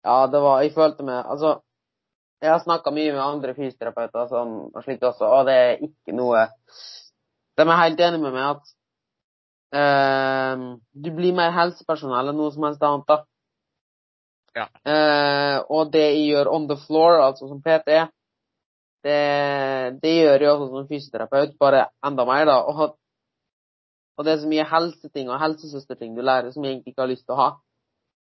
Ja, 0.01 0.15
det 0.33 0.41
var 0.41 0.63
Jeg 0.63 0.73
følte 0.73 1.05
meg 1.05 1.25
Altså, 1.29 1.59
jeg 2.41 2.49
har 2.49 2.61
snakka 2.63 2.93
mye 2.93 3.13
med 3.13 3.21
andre 3.21 3.53
fysioterapeuter 3.57 4.29
som, 4.31 4.53
og 4.73 4.85
slikt 4.85 5.03
også, 5.05 5.27
og 5.29 5.49
det 5.49 5.57
er 5.57 5.83
ikke 5.85 6.15
noe 6.17 6.47
De 7.59 7.65
er 7.65 7.81
helt 7.83 7.99
enige 8.01 8.21
med 8.23 8.33
meg 8.33 8.47
at 8.47 8.71
uh, 9.77 10.63
du 10.91 11.09
blir 11.13 11.35
mer 11.37 11.51
helsepersonell 11.53 12.31
enn 12.31 12.39
noe 12.39 12.53
som 12.55 12.65
helst 12.65 12.85
annet, 12.87 13.05
da. 13.11 13.19
Ja. 14.57 14.65
Uh, 14.87 15.57
og 15.69 15.91
det 15.93 16.01
jeg 16.07 16.23
gjør 16.31 16.49
on 16.55 16.65
the 16.71 16.79
floor, 16.87 17.19
altså 17.27 17.51
som 17.51 17.61
PT, 17.61 17.99
det, 19.05 19.19
det 20.01 20.15
gjør 20.15 20.45
jeg 20.45 20.51
også 20.55 20.71
som 20.71 20.89
fysioterapeut, 20.89 21.53
bare 21.61 21.85
enda 22.07 22.25
mer, 22.25 22.47
da. 22.49 22.57
Og, 22.65 22.97
og 24.17 24.25
det 24.25 24.33
er 24.33 24.41
så 24.41 24.49
mye 24.49 24.65
helseting 24.71 25.29
og 25.29 25.39
helsesøsterting 25.41 26.17
du 26.17 26.25
lærer 26.25 26.49
som 26.53 26.65
jeg 26.65 26.77
egentlig 26.77 26.95
ikke 26.95 27.05
har 27.05 27.13
lyst 27.13 27.27
til 27.27 27.37
å 27.37 27.41
ha. 27.43 27.51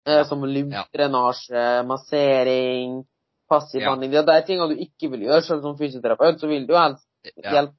Ja. 0.09 0.23
Som 0.25 0.47
lymfdrenasje, 0.47 1.63
massering, 1.85 3.01
passiv 3.49 3.81
Ja. 3.81 3.89
behandling. 3.89 4.11
Det 4.11 4.35
er 4.35 4.45
tingene 4.47 4.69
du 4.75 4.81
ikke 4.83 5.09
vil 5.11 5.21
gjøre 5.27 5.41
selv 5.41 5.61
som 5.61 5.77
fysioterapeut, 5.77 6.39
så 6.39 6.47
vil 6.47 6.67
du 6.67 6.73
jo 6.73 6.79
helst 6.79 7.07
Ja. 7.35 7.51
hjelpe. 7.51 7.77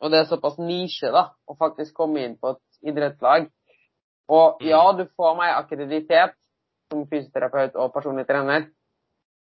Og 0.00 0.10
det 0.10 0.18
er 0.20 0.24
såpass 0.24 0.58
nisje, 0.58 1.10
da, 1.12 1.30
å 1.48 1.56
faktisk 1.56 1.94
komme 1.94 2.24
inn 2.24 2.36
på 2.36 2.50
et 2.56 2.62
idrettslag. 2.90 3.48
Og 4.28 4.60
Mm. 4.60 4.66
ja, 4.68 4.92
du 4.92 5.04
får 5.16 5.36
meg 5.36 5.54
akkreditet 5.54 6.34
som 6.90 7.06
fysioterapeut 7.06 7.76
og 7.76 7.92
personlig 7.94 8.26
trener. 8.26 8.70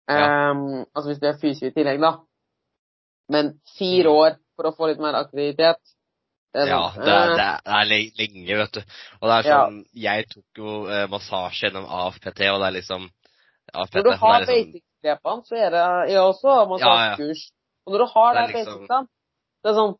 Ja. 0.09 0.51
Um, 0.51 0.87
altså 0.95 1.09
hvis 1.13 1.21
du 1.21 1.27
er 1.29 1.39
fysio 1.39 1.69
i 1.69 1.71
tillegg, 1.71 2.01
da. 2.01 2.17
Men 3.29 3.61
fire 3.79 4.09
Mm. 4.11 4.17
år 4.17 4.37
for 4.57 4.65
å 4.71 4.77
få 4.77 4.89
litt 4.89 4.99
mer 4.99 5.15
akkreditet 5.15 5.77
det 6.53 6.67
Ja, 6.67 6.91
sånn, 6.91 7.05
det 7.05 7.13
er, 7.15 7.31
eh, 7.31 7.37
det 7.37 7.61
er 7.67 7.85
lenge, 8.19 8.57
vet 8.59 8.73
du. 8.73 8.81
Og 9.23 9.29
det 9.29 9.37
er 9.39 9.49
Ja. 9.49 9.67
sånn 9.67 9.85
Jeg 9.95 10.29
tok 10.29 10.45
jo 10.57 10.87
eh, 10.89 11.07
massasje 11.07 11.71
gjennom 11.71 11.87
AFPT, 11.87 12.41
og 12.51 12.59
det 12.61 12.67
er 12.67 12.81
liksom 12.81 13.09
AFPT, 13.73 13.95
Når 13.95 14.03
du 14.03 14.17
har 14.17 14.41
det 14.41 14.49
er 14.49 14.81
basic-grepene, 15.03 15.45
så 15.47 15.57
er 15.57 15.71
det 15.71 16.13
Jeg 16.13 16.21
også 16.21 16.79
ja. 16.81 17.17
kurs. 17.17 17.51
Og 17.87 17.93
når 17.93 17.99
du 17.99 18.07
har 18.15 18.35
Det 18.35 18.47
det 18.47 18.55
liksom- 18.55 18.87
basic, 18.89 19.09
det 19.63 19.71
er 19.71 19.75
sånn 19.75 19.97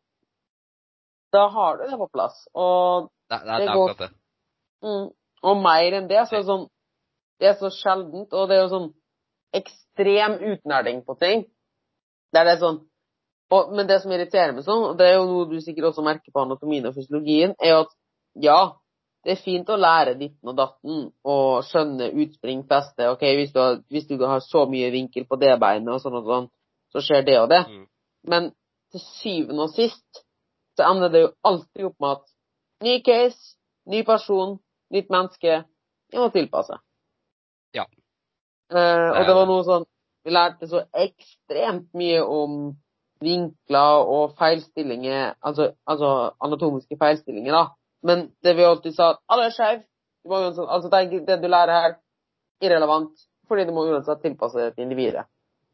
Da 1.33 1.47
har 1.47 1.77
du 1.77 1.83
det 1.89 1.97
på 1.97 2.09
plass. 2.11 2.47
Og 2.53 3.09
det, 3.29 3.39
det, 3.45 3.59
det 3.59 3.67
går- 3.67 3.97
det. 3.97 4.09
Mm. 4.83 5.11
Og 5.43 5.57
mer 5.57 5.93
enn 5.93 6.07
det, 6.07 6.27
så 6.27 6.35
er 6.35 6.39
det 6.39 6.47
sånn 6.47 6.67
Det 7.39 7.47
er 7.47 7.53
så 7.53 7.69
sjeldent, 7.71 8.33
og 8.33 8.49
det 8.49 8.57
er 8.57 8.61
jo 8.61 8.69
sånn 8.69 8.93
ekstrem 9.53 10.37
utnerding 10.39 11.03
på 11.05 11.17
ting. 11.19 11.45
Der 12.33 12.43
det 12.45 12.53
er 12.53 12.59
sånn 12.59 12.87
og, 13.51 13.73
Men 13.73 13.87
det 13.87 14.01
som 14.01 14.11
irriterer 14.11 14.53
meg 14.53 14.63
sånn, 14.63 14.91
og 14.91 14.97
det 14.97 15.07
er 15.07 15.13
jo 15.17 15.25
noe 15.25 15.49
du 15.49 15.59
sikkert 15.59 15.91
også 15.91 16.03
merker 16.03 16.31
på 16.31 16.39
anatomien 16.41 16.85
og 16.85 16.93
fysiologien, 16.95 17.53
er 17.59 17.69
jo 17.69 17.79
at 17.81 17.87
ja, 18.35 18.71
det 19.21 19.35
er 19.35 19.41
fint 19.43 19.69
å 19.69 19.77
lære 19.77 20.15
ditten 20.17 20.49
og 20.49 20.57
datten 20.57 21.03
og 21.29 21.61
skjønne 21.67 22.09
utspring, 22.23 22.63
feste. 22.69 23.05
Ok, 23.11 23.21
hvis 23.37 23.53
du, 23.53 23.59
har, 23.61 23.77
hvis 23.93 24.07
du 24.09 24.15
har 24.25 24.41
så 24.41 24.65
mye 24.69 24.89
vinkel 24.93 25.27
på 25.29 25.37
det 25.41 25.53
beinet 25.61 25.93
og 25.93 26.01
sånn 26.01 26.17
og 26.17 26.29
sånn, 26.29 26.47
så 26.91 27.03
skjer 27.05 27.25
det 27.27 27.37
og 27.39 27.49
det. 27.51 27.61
Mm. 27.69 27.85
Men 28.33 28.49
til 28.91 29.03
syvende 29.21 29.67
og 29.67 29.75
sist 29.75 30.23
så 30.77 30.87
ender 30.89 31.13
det 31.13 31.25
jo 31.25 31.33
alltid 31.45 31.87
opp 31.91 31.97
med 32.01 32.15
at 32.17 32.25
ny 32.87 32.95
case, 33.05 33.57
ny 33.85 34.01
person, 34.07 34.57
nytt 34.93 35.11
menneske, 35.13 35.63
Vi 36.11 36.19
må 36.19 36.27
tilpasse. 36.27 36.75
Ja. 37.71 37.85
Eh, 38.71 39.09
og 39.13 39.27
Det 39.27 39.35
var 39.35 39.45
noe 39.47 39.63
sånn 39.63 39.85
Vi 40.25 40.33
lærte 40.35 40.67
så 40.67 40.81
ekstremt 40.91 41.93
mye 41.95 42.19
om 42.19 42.57
vinkler 43.21 44.09
og 44.11 44.33
feilstillinger, 44.37 45.37
altså, 45.45 45.71
altså 45.85 46.09
anatomiske 46.41 46.97
feilstillinger, 46.99 47.53
da. 47.53 47.63
Men 48.03 48.31
det 48.43 48.53
vi 48.57 48.65
alltid 48.65 48.95
sa, 48.95 49.11
alle 49.29 49.49
er 49.49 49.55
skeive. 49.55 49.83
Altså, 50.29 50.89
det, 50.89 51.23
det 51.27 51.37
du 51.41 51.47
lærer 51.49 51.73
her, 51.73 51.95
irrelevant, 52.61 53.13
fordi 53.47 53.65
du 53.65 53.73
må 53.73 53.85
uansett 53.89 54.21
tilpasse 54.21 54.57
deg 54.59 54.75
til 54.75 54.85
individet. 54.87 55.25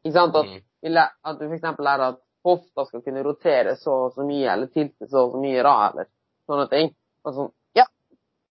Ikke 0.04 0.14
sant? 0.16 0.36
At, 0.36 0.46
Mm. 0.46 0.96
at 1.24 1.38
du 1.40 1.44
f.eks. 1.48 1.62
lærer 1.78 2.04
at 2.08 2.18
hofta 2.44 2.84
skal 2.86 3.02
kunne 3.02 3.24
rotere 3.26 3.76
så 3.76 3.90
og 4.06 4.12
så 4.14 4.24
mye, 4.24 4.52
eller 4.52 4.66
tilte 4.72 5.08
så 5.08 5.26
og 5.26 5.32
så 5.32 5.40
mye, 5.42 5.62
da, 5.62 5.74
eller 5.90 6.08
sånne 6.46 6.68
ting. 6.70 6.94
Sånn, 7.28 7.50
ja, 7.76 7.84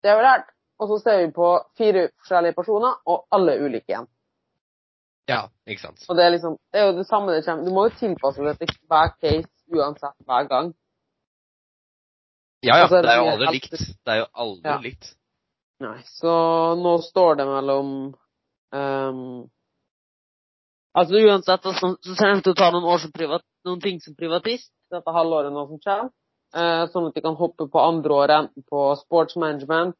det 0.02 0.10
har 0.10 0.18
vi 0.20 0.26
lært. 0.28 0.52
Og 0.78 0.88
så 0.88 0.98
ser 1.02 1.22
vi 1.24 1.32
på 1.34 1.48
fire 1.78 2.08
forskjellige 2.20 2.54
personer, 2.54 3.00
og 3.06 3.24
alle 3.34 3.56
er 3.56 3.64
ulike 3.66 3.90
igjen. 3.90 4.06
Ja, 5.28 5.40
ikke 5.66 5.82
sant. 5.82 6.04
Og 6.08 6.16
det 6.16 6.24
er 6.24 6.30
liksom, 6.36 6.54
det 6.72 6.80
er 6.80 6.86
jo 6.86 6.98
det 6.98 7.06
samme 7.08 7.34
det 7.34 7.44
kommer. 7.44 7.64
Du 7.66 7.74
må 7.74 7.88
jo 7.88 7.96
tilpasse 7.98 8.44
deg 8.44 8.60
til 8.62 8.76
hver 8.88 9.10
case 9.20 9.48
uansett 9.74 10.14
hver 10.28 10.46
gang. 10.48 10.70
Ja, 12.62 12.76
ja. 12.76 12.82
Altså, 12.84 13.02
Det 13.02 13.10
er 13.10 13.16
jo 13.20 13.30
aldri 13.30 13.46
helt- 13.46 13.54
likt. 13.54 13.70
Det 14.04 14.12
er 14.12 14.16
jo 14.18 14.26
aldri 14.34 14.68
Ja. 14.70 14.78
likt. 14.82 15.14
Nei, 15.80 15.98
så 16.18 16.32
nå 16.76 16.98
står 17.02 17.36
det 17.36 17.46
mellom 17.46 18.14
um, 18.72 19.50
Altså 20.96 21.14
uansett 21.14 21.62
så, 21.62 21.96
så 22.02 22.14
ser 22.16 22.26
jeg 22.32 22.42
å 22.42 22.54
ta 22.58 22.70
noen, 22.72 22.84
år 22.84 22.98
som 22.98 23.12
privat, 23.12 23.42
noen 23.64 23.80
ting 23.80 24.00
som 24.00 24.16
privatist 24.18 24.72
dette 24.90 25.12
halvåret 25.14 25.52
nå 25.52 25.66
som 25.68 25.78
kommer. 25.78 26.10
Uh, 26.56 26.88
sånn 26.90 27.06
at 27.08 27.14
de 27.14 27.20
kan 27.22 27.36
hoppe 27.36 27.68
på 27.70 27.78
andre 27.78 28.10
år 28.16 28.28
enten 28.38 28.64
på 28.66 28.96
sports 28.98 29.36
management 29.36 29.94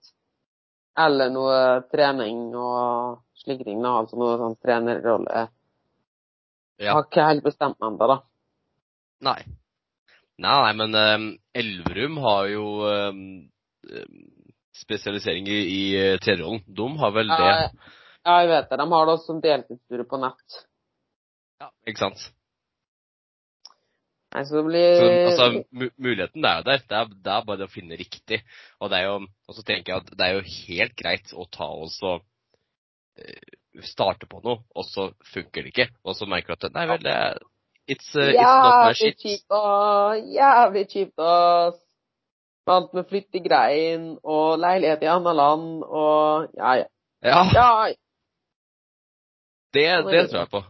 eller 0.98 1.30
noe 1.30 1.58
trening 1.92 2.54
og 2.56 3.20
slike 3.36 3.64
ting. 3.64 3.80
da, 3.82 3.98
Altså 4.00 4.16
noe 4.18 4.38
sånn 4.40 4.56
trenerrolle. 4.58 5.48
Jeg 6.78 6.86
Ja. 6.88 6.92
har 6.94 7.04
ikke 7.04 7.26
helt 7.28 7.44
bestemt 7.44 7.78
meg 7.78 7.92
ennå, 7.92 8.06
da. 8.08 8.18
Nei. 9.20 9.44
Nei, 10.38 10.56
nei, 10.62 10.74
men 10.78 10.94
um, 10.94 11.28
Elverum 11.58 12.18
har 12.22 12.48
jo 12.52 12.64
um, 12.86 13.22
spesialisering 14.78 15.48
i, 15.50 15.58
i 15.58 15.82
tredjerollen. 16.22 16.62
De 16.66 16.88
har 17.00 17.14
vel 17.16 17.32
det. 17.32 17.52
Ja, 18.22 18.40
jeg 18.42 18.50
vet 18.52 18.70
det. 18.70 18.78
De 18.78 18.86
har 18.92 19.06
det 19.06 19.14
også 19.16 19.32
som 19.32 19.40
deltidsstudier 19.42 20.06
på 20.08 20.20
nett. 20.22 20.58
Ja, 21.58 21.72
ikke 21.90 22.04
sant? 22.04 22.28
Nei, 24.34 24.42
så 24.44 24.58
det 24.58 24.64
blir 24.66 24.88
Så, 25.00 25.12
altså, 25.32 25.90
muligheten 25.96 26.44
er 26.44 26.58
jo 26.60 26.66
der. 26.68 26.82
Det 26.86 26.96
er, 26.98 27.12
det 27.26 27.34
er 27.34 27.46
bare 27.48 27.66
å 27.66 27.72
finne 27.72 27.98
riktig. 27.98 28.42
Og 28.78 28.92
det 28.92 29.00
er 29.00 29.08
jo, 29.08 29.20
og 29.48 29.56
så 29.56 29.64
tenker 29.66 29.94
jeg 29.94 30.04
at 30.04 30.10
det 30.12 30.26
er 30.26 30.36
jo 30.36 30.48
helt 30.54 30.98
greit 30.98 31.32
å 31.32 31.46
ta 31.50 31.70
og 31.72 31.88
så 31.94 32.18
eh, 33.18 33.56
starte 33.88 34.28
på 34.28 34.42
noe, 34.44 34.60
og 34.76 34.84
så 34.86 35.08
funker 35.32 35.64
det 35.64 35.72
ikke. 35.72 35.88
Og 36.04 36.18
så 36.18 36.28
merker 36.28 36.54
du 36.54 36.68
at 36.68 36.76
nei 36.76 36.86
vel, 36.90 37.02
det 37.06 37.16
It's, 37.88 38.08
uh, 38.14 38.28
it's 38.28 38.36
not 38.36 38.86
my 38.86 38.92
shit. 38.92 39.16
kjipt, 39.22 39.46
og 39.50 40.18
jævlig 40.34 40.86
kjipt, 40.92 41.18
og 41.18 41.78
Vant 42.68 42.92
med 42.92 43.06
flyttegreien 43.08 44.18
og 44.28 44.58
leilighet 44.60 45.02
i 45.06 45.08
annet 45.08 45.36
land 45.38 45.84
og 45.88 46.50
Ja, 46.58 46.72
ja. 46.82 46.84
Ja, 47.24 47.38
ja. 47.56 47.68
det, 49.72 49.86
det 50.10 50.26
tror 50.30 50.38
jeg 50.42 50.50
på. 50.52 50.60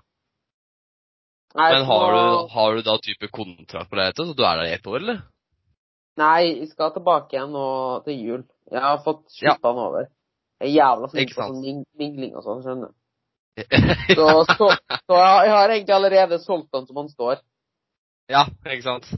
Men 1.58 1.84
har 1.88 2.12
du, 2.14 2.46
har 2.54 2.74
du 2.76 2.82
da 2.86 2.94
type 3.02 3.28
kontrakt 3.34 3.90
på 3.90 3.96
leiligheten, 3.98 4.30
så 4.30 4.36
du 4.38 4.44
er 4.46 4.60
der 4.60 4.70
i 4.70 4.74
ett 4.76 4.86
år, 4.86 4.96
eller? 5.02 5.18
Nei, 6.18 6.54
vi 6.60 6.66
skal 6.70 6.92
tilbake 6.94 7.34
igjen 7.34 7.50
nå 7.54 7.66
til 8.06 8.22
jul. 8.28 8.44
Jeg 8.70 8.80
har 8.84 9.02
fått 9.04 9.26
Ja. 9.42 9.56
den 9.62 9.78
over. 9.88 10.06
Jeg 10.60 10.68
er 10.70 10.74
jævla 10.78 11.08
flink 11.10 11.34
på 11.34 11.42
sånn 11.46 11.84
mingling 11.98 12.34
og 12.36 12.42
sånn, 12.46 12.62
skjønner 12.62 12.90
du. 12.92 12.97
Så, 14.14 14.26
så, 14.58 14.68
så 15.06 15.16
jeg 15.18 15.50
har 15.54 15.68
egentlig 15.68 15.94
allerede 15.94 16.38
solgt 16.42 16.72
den 16.72 16.86
som 16.86 16.96
han 17.02 17.08
står. 17.08 17.40
ja, 18.30 18.44
ikke 18.66 18.84
sant? 18.86 19.08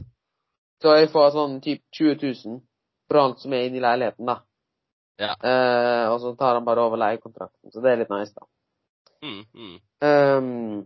Så 0.81 0.95
jeg 0.97 1.11
får 1.13 1.33
sånn 1.35 1.59
typ 1.61 1.83
20 1.93 2.15
000 2.23 2.61
for 3.11 3.19
alt 3.21 3.43
som 3.43 3.53
er 3.53 3.67
inni 3.67 3.77
i 3.81 3.83
leiligheten, 3.83 4.25
da. 4.25 4.39
Ja. 5.21 5.35
Eh, 5.35 6.05
og 6.09 6.17
så 6.23 6.33
tar 6.39 6.57
han 6.57 6.65
bare 6.65 6.85
over 6.87 6.97
leiekontrakten, 6.97 7.73
så 7.73 7.83
det 7.83 7.91
er 7.91 8.01
litt 8.01 8.13
nice, 8.13 8.33
da. 8.33 8.47
Mm, 9.21 9.41
mm. 9.53 9.75
Um, 10.01 10.85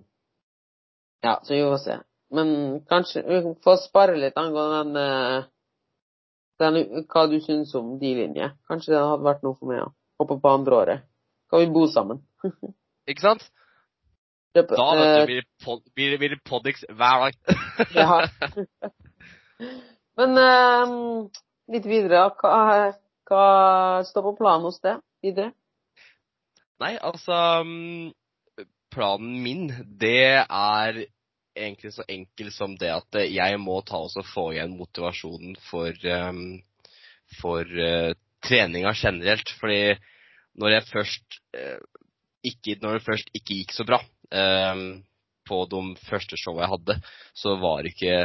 ja, 1.23 1.39
så 1.43 1.53
vi 1.53 1.61
får 1.63 1.77
se. 1.85 1.99
Men 2.35 2.49
kanskje 2.89 3.23
vi 3.27 3.53
får 3.63 3.77
spare 3.85 4.17
litt 4.19 4.37
angående 4.37 4.81
den, 4.81 4.97
eh, 4.97 5.43
den 6.59 7.05
Hva 7.11 7.27
du 7.31 7.39
syns 7.43 7.73
om 7.75 7.95
de 7.99 8.11
linjer. 8.15 8.55
Kanskje 8.67 8.95
det 8.95 9.03
hadde 9.03 9.27
vært 9.27 9.45
noe 9.45 9.55
for 9.59 9.71
meg, 9.71 9.79
ja. 9.83 9.87
Hoppe 10.19 10.39
på 10.41 10.51
andre 10.51 10.81
året. 10.81 11.07
Kan 11.51 11.63
vi 11.63 11.71
bo 11.71 11.87
sammen? 11.91 12.25
Ikke 13.09 13.25
sant? 13.25 13.45
Yep. 14.55 14.71
Da 14.71 14.87
vet 14.95 15.05
eh, 15.05 15.15
du, 15.15 15.25
blir 15.29 15.41
det 15.41 15.65
pod, 15.65 15.81
blir, 15.95 16.17
blir 16.21 16.37
Podix 16.47 16.85
hver 16.89 17.25
dag. 17.25 17.39
Ja. 17.95 18.21
Men 20.15 20.39
ehm, 20.39 20.93
litt 21.71 21.87
videre, 21.87 22.29
hva, 22.39 22.91
hva 23.27 23.47
står 24.07 24.29
på 24.29 24.35
planen 24.39 24.67
hos 24.67 24.79
deg 24.83 25.01
videre? 25.23 25.51
Nei, 26.83 26.95
altså 26.99 27.35
mm, 27.67 28.13
Planen 28.95 29.41
min, 29.43 29.67
det 29.99 30.43
er 30.43 31.01
egentlig 31.55 31.91
så 31.95 32.05
enkel 32.11 32.51
som 32.51 32.75
det 32.79 32.91
at 32.93 33.17
eh, 33.19 33.31
jeg 33.33 33.59
må 33.59 33.81
ta 33.87 33.99
og 34.03 34.27
få 34.27 34.49
igjen 34.53 34.77
motivasjonen 34.79 35.55
for, 35.69 35.91
um, 36.11 36.61
for 37.41 37.63
uh, 37.63 38.11
treninga 38.43 38.93
generelt. 38.95 39.51
Fordi 39.59 39.95
når 40.59 40.75
jeg 40.77 40.87
først 40.91 41.39
eh, 41.55 41.79
ikke, 42.51 42.79
når 42.81 42.97
det 42.97 43.05
først 43.05 43.29
ikke 43.33 43.59
gikk 43.59 43.75
så 43.75 43.85
bra 43.87 43.99
um, 44.01 44.87
på 45.45 45.61
de 45.71 45.83
første 46.07 46.39
showa 46.39 46.65
jeg 46.65 46.73
hadde, 46.73 46.97
så 47.37 47.55
var 47.61 47.83
det 47.83 47.93
ikke 47.95 48.17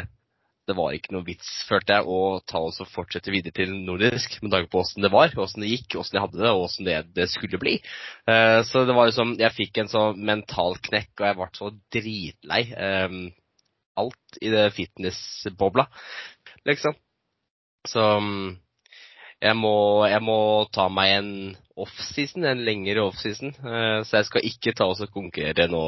det 0.69 0.77
var 0.79 0.95
ikke 0.95 1.11
noe 1.17 1.27
vits, 1.27 1.49
følte 1.67 1.97
jeg, 1.97 2.07
å 2.07 2.39
ta 2.47 2.61
oss 2.63 2.79
og 2.85 2.87
fortsette 2.93 3.33
videre 3.35 3.57
til 3.57 3.73
nordisk 3.89 4.37
med 4.45 4.53
tanke 4.53 4.71
på 4.71 4.85
åssen 4.85 5.03
det 5.03 5.11
var, 5.11 5.33
åssen 5.43 5.65
det 5.65 5.73
gikk, 5.73 5.97
åssen 5.99 6.19
jeg 6.19 6.23
hadde 6.23 6.39
det, 6.39 6.53
og 6.53 6.67
åssen 6.69 6.87
det, 6.87 6.99
det 7.17 7.27
skulle 7.33 7.59
bli. 7.59 7.73
Uh, 8.29 8.61
så 8.69 8.85
det 8.87 8.95
var 8.95 9.11
liksom 9.11 9.35
Jeg 9.41 9.57
fikk 9.57 9.81
en 9.83 9.91
sånn 9.91 10.23
mental 10.31 10.79
knekk, 10.87 11.11
og 11.17 11.27
jeg 11.27 11.39
ble 11.41 11.49
så 11.59 11.73
dritlei. 11.97 12.63
um, 12.77 13.21
alt 14.01 14.41
i 14.41 14.51
det 14.53 14.71
fitnessbobla, 14.77 15.87
liksom. 16.69 16.97
Så 17.89 18.05
mm, 18.21 18.49
jeg 19.41 19.57
må, 19.57 19.75
jeg 20.11 20.21
må 20.25 20.39
ta 20.75 20.87
meg 20.93 21.15
en 21.17 21.31
offseason, 21.81 22.45
en 22.45 22.65
lengre 22.65 23.07
offseason. 23.07 23.55
Eh, 23.57 24.01
så 24.05 24.21
jeg 24.21 24.29
skal 24.29 24.49
ikke 24.51 24.75
ta 24.77 24.89
oss 24.91 25.01
og 25.05 25.13
konkurrere 25.15 25.69
nå 25.71 25.85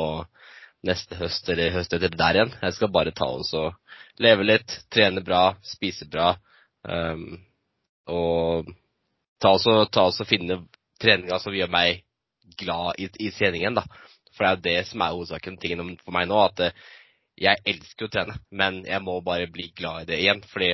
neste 0.88 1.18
høst 1.20 1.48
eller 1.52 1.74
høst 1.76 1.92
etter 1.94 2.14
der 2.16 2.38
igjen. 2.38 2.54
Jeg 2.62 2.76
skal 2.78 2.92
bare 2.94 3.12
ta 3.14 3.28
oss 3.28 3.52
og 3.58 3.76
leve 4.22 4.46
litt, 4.46 4.78
trene 4.92 5.22
bra, 5.24 5.52
spise 5.66 6.08
bra. 6.10 6.32
Um, 6.82 7.36
og 8.10 8.72
ta 9.42 9.52
og 9.54 9.92
ta 9.94 10.08
oss 10.08 10.18
og 10.24 10.30
finne 10.30 10.62
treninga 11.02 11.38
som 11.42 11.54
gjør 11.54 11.70
meg 11.70 12.02
glad 12.58 12.98
i, 12.98 13.06
i 13.22 13.30
treningen, 13.34 13.78
da. 13.78 13.84
For 14.32 14.44
det 14.44 14.48
er 14.48 14.56
jo 14.56 14.64
det 14.64 14.88
som 14.88 15.04
er 15.04 15.14
hovedsaken 15.14 15.60
tingen 15.60 15.94
for 16.00 16.16
meg 16.16 16.28
nå, 16.30 16.40
at 16.40 16.64
eh, 16.66 16.82
jeg 17.42 17.62
elsker 17.68 18.08
å 18.08 18.12
trene, 18.12 18.38
men 18.50 18.80
jeg 18.88 19.04
må 19.04 19.20
bare 19.24 19.50
bli 19.52 19.70
glad 19.76 20.04
i 20.06 20.10
det 20.10 20.18
igjen. 20.24 20.42
Fordi 20.48 20.72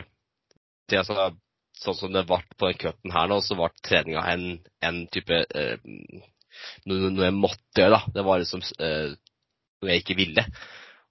det 0.89 1.03
altså, 1.03 1.31
sånn 1.79 1.97
som 1.99 2.15
det 2.15 2.25
ble 2.29 2.41
på 2.59 2.71
den 2.71 2.81
cupen 2.83 3.15
her 3.15 3.31
nå, 3.31 3.39
så 3.45 3.57
ble 3.59 3.71
treninga 3.87 4.25
en, 4.33 4.45
en 4.85 5.01
type 5.15 5.39
eh, 5.55 5.79
noe, 6.89 7.11
noe 7.13 7.29
jeg 7.29 7.37
måtte 7.37 7.83
gjøre, 7.83 7.99
da. 7.99 8.15
Det 8.17 8.25
var 8.27 8.43
liksom 8.43 8.65
eh, 8.85 9.15
noe 9.83 9.93
jeg 9.93 10.05
ikke 10.05 10.19
ville. 10.19 10.45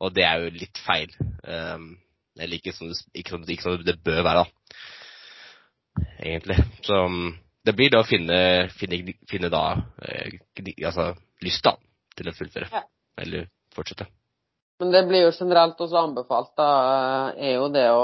Og 0.04 0.14
det 0.14 0.26
er 0.28 0.44
jo 0.44 0.54
litt 0.54 0.82
feil. 0.86 1.14
Um, 1.42 1.90
eller 2.38 2.60
ikke 2.60 2.76
sånn, 2.76 2.94
ikke, 3.18 3.40
ikke 3.48 3.66
sånn 3.66 3.86
det 3.88 3.98
bør 4.06 4.22
være, 4.28 4.44
da. 4.44 6.04
Egentlig. 6.22 6.60
Så 6.86 7.00
um, 7.08 7.32
det 7.66 7.74
blir 7.78 7.92
da 7.94 8.04
å 8.04 8.08
finne, 8.08 8.38
finne, 8.78 9.16
finne 9.30 9.50
da 9.54 9.64
eh, 10.06 10.38
altså, 10.86 11.10
lyst 11.44 11.66
da, 11.66 11.74
til 12.18 12.30
å 12.30 12.36
fullføre. 12.38 12.70
Ja. 12.74 12.84
Eller 13.24 13.50
fortsette. 13.76 14.10
Men 14.82 14.94
det 14.94 15.08
blir 15.10 15.26
jo 15.26 15.34
generelt 15.34 15.80
også 15.82 16.04
anbefalt, 16.04 16.52
da, 16.60 16.68
er 17.34 17.58
jo 17.58 17.72
det 17.74 17.88
å 17.90 18.04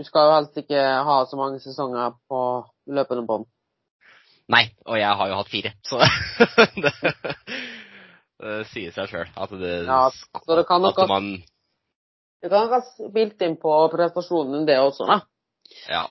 Du 0.00 0.04
skal 0.08 0.30
jo 0.30 0.36
helst 0.38 0.56
ikke 0.56 0.80
ha 0.80 1.14
så 1.28 1.36
mange 1.36 1.58
sesonger 1.60 2.14
på 2.30 2.38
løpende 2.88 3.26
bånd. 3.28 3.44
Nei, 4.50 4.62
og 4.88 4.96
jeg 4.96 5.18
har 5.20 5.28
jo 5.28 5.36
hatt 5.36 5.50
fire, 5.52 5.72
så 5.84 6.00
det, 6.84 6.92
det 8.40 8.54
sier 8.72 8.94
seg 8.96 9.12
sjøl 9.12 9.28
at 9.28 9.52
det 9.60 9.74
Ja, 9.84 10.06
så 10.10 10.56
det 10.56 10.64
kan 10.70 10.80
nok 10.82 11.02
at 11.04 11.12
man 11.12 11.28
Du 12.40 12.48
kan 12.48 12.72
ha 12.72 12.80
spilt 12.86 13.44
inn 13.44 13.58
på 13.60 13.74
prestasjonen 13.92 14.64
det 14.66 14.80
også, 14.80 15.04
da. 15.10 15.20
Ja. 15.84 16.06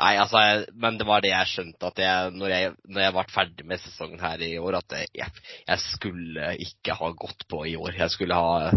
Nei, 0.00 0.14
altså, 0.16 0.40
jeg, 0.40 0.66
men 0.80 0.96
det 0.96 1.06
var 1.08 1.22
det 1.24 1.34
jeg 1.34 1.52
skjønte, 1.52 1.92
at 1.92 2.00
jeg, 2.00 2.32
når 2.40 2.52
jeg, 2.54 2.74
når 2.88 3.04
jeg 3.04 3.16
ble 3.18 3.26
ferdig 3.32 3.68
med 3.68 3.84
sesongen 3.84 4.24
her 4.24 4.42
i 4.44 4.54
år, 4.60 4.80
at 4.80 4.96
jeg, 5.04 5.30
jeg 5.68 5.84
skulle 5.84 6.56
ikke 6.64 6.96
ha 6.96 7.12
gått 7.16 7.44
på 7.52 7.62
i 7.68 7.76
år. 7.76 7.92
Jeg 8.00 8.16
skulle 8.16 8.40
ha 8.40 8.72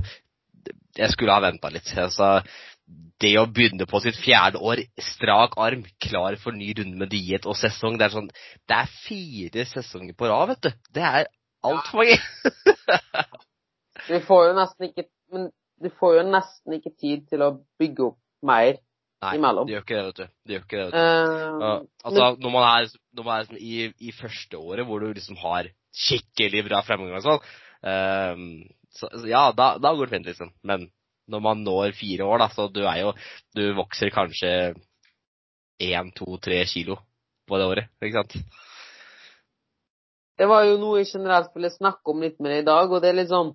jeg 1.00 1.12
skulle 1.14 1.34
ha 1.34 1.44
venta 1.44 1.72
litt. 1.72 1.90
Altså, 1.98 2.40
det 3.20 3.34
å 3.40 3.48
begynne 3.52 3.86
på 3.90 4.00
sitt 4.04 4.18
fjerde 4.20 4.62
år, 4.64 4.82
strak 5.04 5.58
arm, 5.60 5.84
klar 6.02 6.38
for 6.40 6.56
ny 6.56 6.72
runde 6.78 7.00
med 7.02 7.12
diett 7.12 7.48
og 7.50 7.58
sesong, 7.60 7.98
det 8.00 8.08
er 8.08 8.16
sånn 8.16 8.30
Det 8.32 8.78
er 8.78 8.92
fire 9.04 9.66
sesonger 9.68 10.16
på 10.18 10.30
rad, 10.32 10.54
vet 10.54 10.70
du. 10.70 10.92
Det 10.96 11.06
er 11.06 11.28
altfor 11.68 12.00
mange. 12.00 12.20
du 14.08 14.20
får 14.26 14.46
jo 14.48 14.54
nesten 14.58 14.88
ikke 14.90 15.08
Men 15.34 15.50
du 15.80 15.90
får 16.00 16.20
jo 16.20 16.28
nesten 16.28 16.78
ikke 16.80 16.94
tid 16.96 17.28
til 17.32 17.44
å 17.44 17.54
bygge 17.80 18.08
opp 18.08 18.20
mer 18.44 18.80
Nei, 19.20 19.34
imellom. 19.36 19.68
det 19.68 19.76
gjør 19.76 19.84
ikke 19.84 19.98
det, 19.98 20.06
vet 20.08 20.20
du. 20.20 20.34
De 20.48 20.56
gjør 20.56 20.64
ikke 20.64 20.78
det, 20.80 20.86
vet 20.86 20.96
du. 20.96 21.64
Uh, 21.64 22.06
altså, 22.08 22.28
når 22.40 22.54
man 22.56 22.68
er, 22.70 22.94
når 23.20 23.28
man 23.28 23.36
er 23.36 23.50
sånn 23.50 23.60
i, 23.60 23.74
i 24.00 24.14
første 24.16 24.60
året, 24.60 24.88
hvor 24.88 25.04
du 25.04 25.10
liksom 25.12 25.40
har 25.42 25.68
skikkelig 26.08 26.64
bra 26.70 26.80
fremgang 26.88 27.18
og 27.20 27.26
sånn, 27.26 27.50
så, 28.96 29.10
så 29.12 29.28
ja, 29.28 29.50
da, 29.56 29.74
da 29.82 29.92
går 29.96 30.08
det 30.08 30.16
fint, 30.16 30.30
liksom. 30.32 30.54
Men 30.68 30.88
når 31.30 31.44
man 31.46 31.62
når 31.66 31.94
fire 31.98 32.26
år, 32.26 32.44
da, 32.44 32.50
så 32.54 32.68
du 32.74 32.82
er 32.84 33.04
jo 33.04 33.14
Du 33.56 33.64
vokser 33.78 34.14
kanskje 34.14 34.74
én, 35.80 36.12
to, 36.16 36.36
tre 36.44 36.64
kilo 36.68 37.00
på 37.50 37.58
det 37.58 37.70
året, 37.70 37.94
ikke 38.04 38.20
sant? 38.20 38.36
det 40.40 40.48
var 40.48 40.64
jo 40.64 40.78
noe 40.80 41.02
jeg 41.02 41.10
generelt 41.12 41.52
ville 41.56 41.70
snakke 41.74 42.14
om 42.14 42.22
litt 42.24 42.38
med 42.40 42.54
deg 42.54 42.62
i 42.62 42.70
dag, 42.70 42.86
og 42.88 43.02
det 43.04 43.10
er 43.12 43.18
litt 43.18 43.32
sånn 43.32 43.52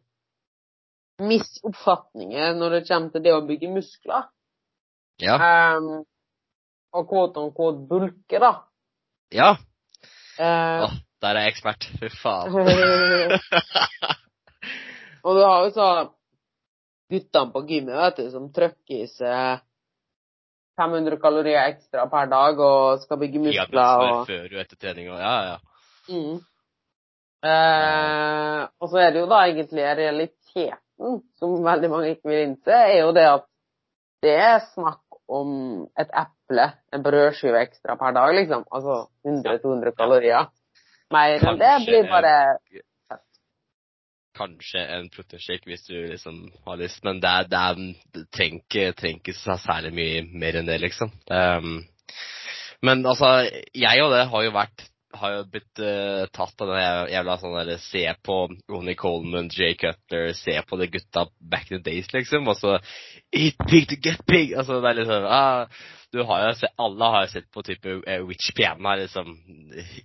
misoppfatninger 1.25 2.59
når 2.59 2.77
det 2.77 2.89
kommer 2.91 3.15
til 3.15 3.25
det 3.25 3.33
å 3.33 3.47
bygge 3.49 3.71
muskler. 3.73 4.27
Ja. 5.23 5.37
Um, 5.39 6.05
og 6.95 7.09
quote 7.09 7.41
on 7.41 7.55
quote 7.57 7.81
bulke, 7.89 8.39
da. 8.43 8.53
Ja. 9.33 9.55
Uh, 10.37 10.85
oh, 10.85 10.95
der 11.25 11.39
er 11.39 11.47
jeg 11.47 11.55
ekspert. 11.55 11.83
Fy 12.03 12.09
faen. 12.19 12.53
og 15.25 15.31
du 15.39 15.41
har 15.41 15.65
jo 15.65 15.71
så 15.79 15.89
guttene 17.13 17.53
på 17.53 17.63
gymmet, 17.69 17.97
vet 18.01 18.21
du, 18.21 18.31
som 18.33 18.51
trykker 18.55 19.05
i 19.05 19.09
seg 19.11 19.63
500 20.81 21.21
kalorier 21.23 21.69
ekstra 21.69 22.09
per 22.11 22.31
dag 22.31 22.59
og 22.65 23.05
skal 23.05 23.21
bygge 23.21 23.43
muskler. 23.45 24.09
Og, 24.09 24.25
før 24.31 24.49
og 24.49 24.63
etter 24.65 24.81
trening 24.81 25.11
og 25.13 25.21
Ja, 25.23 25.37
ja. 25.51 25.57
mm. 26.11 26.41
eh, 27.51 28.61
og 28.81 28.91
så 28.91 29.03
er 29.05 29.15
det 29.15 29.23
jo 29.23 29.31
da 29.31 29.45
egentlig 29.47 29.87
realiteten, 30.01 31.21
som 31.39 31.59
veldig 31.67 31.91
mange 31.93 32.15
ikke 32.15 32.33
vil 32.33 32.47
innse, 32.49 32.75
er 32.75 33.01
jo 33.05 33.13
det 33.15 33.29
at 33.37 33.47
det 34.25 34.35
er 34.41 34.59
snakk 34.73 35.03
om 35.29 35.51
et 36.01 36.11
eple, 36.11 36.67
en 36.93 37.05
brødskive 37.05 37.61
ekstra 37.61 37.97
per 38.01 38.13
dag, 38.17 38.35
liksom. 38.37 38.65
Altså 38.73 39.07
100-200 39.25 39.95
kalorier. 39.97 40.51
Mer 41.13 41.37
enn 41.37 41.61
det 41.61 41.73
blir 41.87 42.09
bare 42.11 42.35
Kanskje 44.35 44.83
en 44.97 45.11
proteinshake 45.15 45.71
hvis 45.71 45.87
du 45.87 45.95
liksom 45.95 46.41
har 46.67 46.81
lyst, 46.81 47.05
men 47.07 47.21
det, 47.23 47.31
er, 47.31 47.51
det, 47.51 47.61
er, 47.61 48.09
det 48.17 48.25
trenger 48.35 48.63
ikke 48.65 48.97
trenger 48.99 49.59
særlig 49.63 49.93
mye 49.95 50.25
mer 50.33 50.59
enn 50.59 50.71
det, 50.71 50.81
liksom. 50.83 51.13
Um, 51.31 51.85
men 52.85 53.07
altså, 53.07 53.37
jeg 53.73 54.03
og 54.03 54.13
det 54.13 54.27
har 54.33 54.45
jo 54.49 54.57
vært 54.57 54.91
har 55.15 55.35
jo 55.37 55.43
blitt 55.47 55.83
uh, 55.83 56.27
tatt 56.35 56.63
av 56.65 56.71
den 56.73 57.13
jævla 57.13 57.37
sånn 57.39 57.57
derre 57.57 57.77
Se 57.83 58.03
på 58.27 58.39
Ronny 58.71 58.97
Coleman, 58.99 59.51
Jay 59.53 59.77
Cutler, 59.79 60.33
se 60.35 60.57
på 60.67 60.79
de 60.81 60.89
gutta 60.91 61.27
back 61.39 61.71
in 61.71 61.79
the 61.79 61.91
days, 61.91 62.11
liksom. 62.15 62.49
Og 62.51 62.59
så 62.59 62.79
Eat 63.35 63.59
pig 63.69 63.89
to 63.91 63.99
get 64.03 64.25
pig! 64.27 64.55
Altså, 64.55 64.81
det 64.83 64.91
er 64.91 65.01
liksom 65.01 65.29
ah, 65.31 65.87
du 66.15 66.23
har 66.23 66.45
jo 66.47 66.55
sett, 66.55 66.75
Alle 66.79 67.11
har 67.15 67.25
jo 67.25 67.31
sett 67.33 67.51
på 67.51 67.63
type 67.67 67.97
uh, 68.07 68.27
Witch 68.29 68.53
Piana, 68.55 68.95
liksom. 69.01 69.35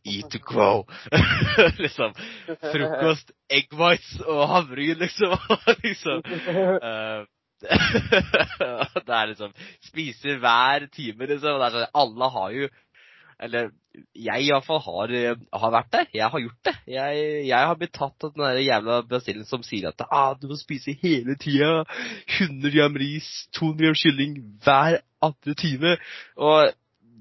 Eat 0.03 0.31
to 0.33 0.41
grow. 0.41 0.87
liksom. 1.83 2.15
Frokost, 2.47 3.33
egg 3.53 3.73
whites 3.77 4.15
og 4.25 4.45
havregryn, 4.49 4.97
liksom. 5.05 5.37
liksom. 5.83 6.23
Uh, 7.59 8.85
det 9.03 9.11
er 9.11 9.25
liksom 9.33 9.49
Spiser 9.83 10.37
hver 10.39 10.85
time, 10.95 11.27
liksom. 11.27 11.59
Sånn, 11.59 11.89
alle 11.91 12.29
har 12.31 12.53
jo 12.55 12.69
Eller 13.39 13.69
jeg 14.15 14.43
i 14.45 14.49
hvert 14.51 14.65
fall 14.67 14.81
har, 14.83 15.13
har 15.61 15.71
vært 15.73 15.91
der. 15.93 16.09
Jeg 16.13 16.31
har 16.31 16.43
gjort 16.43 16.67
det. 16.67 16.73
Jeg, 16.91 17.23
jeg 17.47 17.69
har 17.69 17.77
blitt 17.79 17.93
tatt 17.95 18.25
av 18.27 18.33
den 18.35 18.59
jævla 18.63 18.99
brasilien 19.07 19.47
som 19.47 19.63
sier 19.65 19.89
at 19.91 20.03
ah, 20.07 20.33
du 20.39 20.49
må 20.51 20.57
spise 20.59 20.95
hele 21.01 21.37
tida. 21.39 21.85
100 22.39 22.73
gram 22.75 22.99
ris, 22.99 23.29
200 23.57 23.85
gram 23.85 23.97
kylling 24.03 24.35
hver 24.65 24.99
andre 25.25 25.55
time. 25.59 25.95
Og 26.35 26.75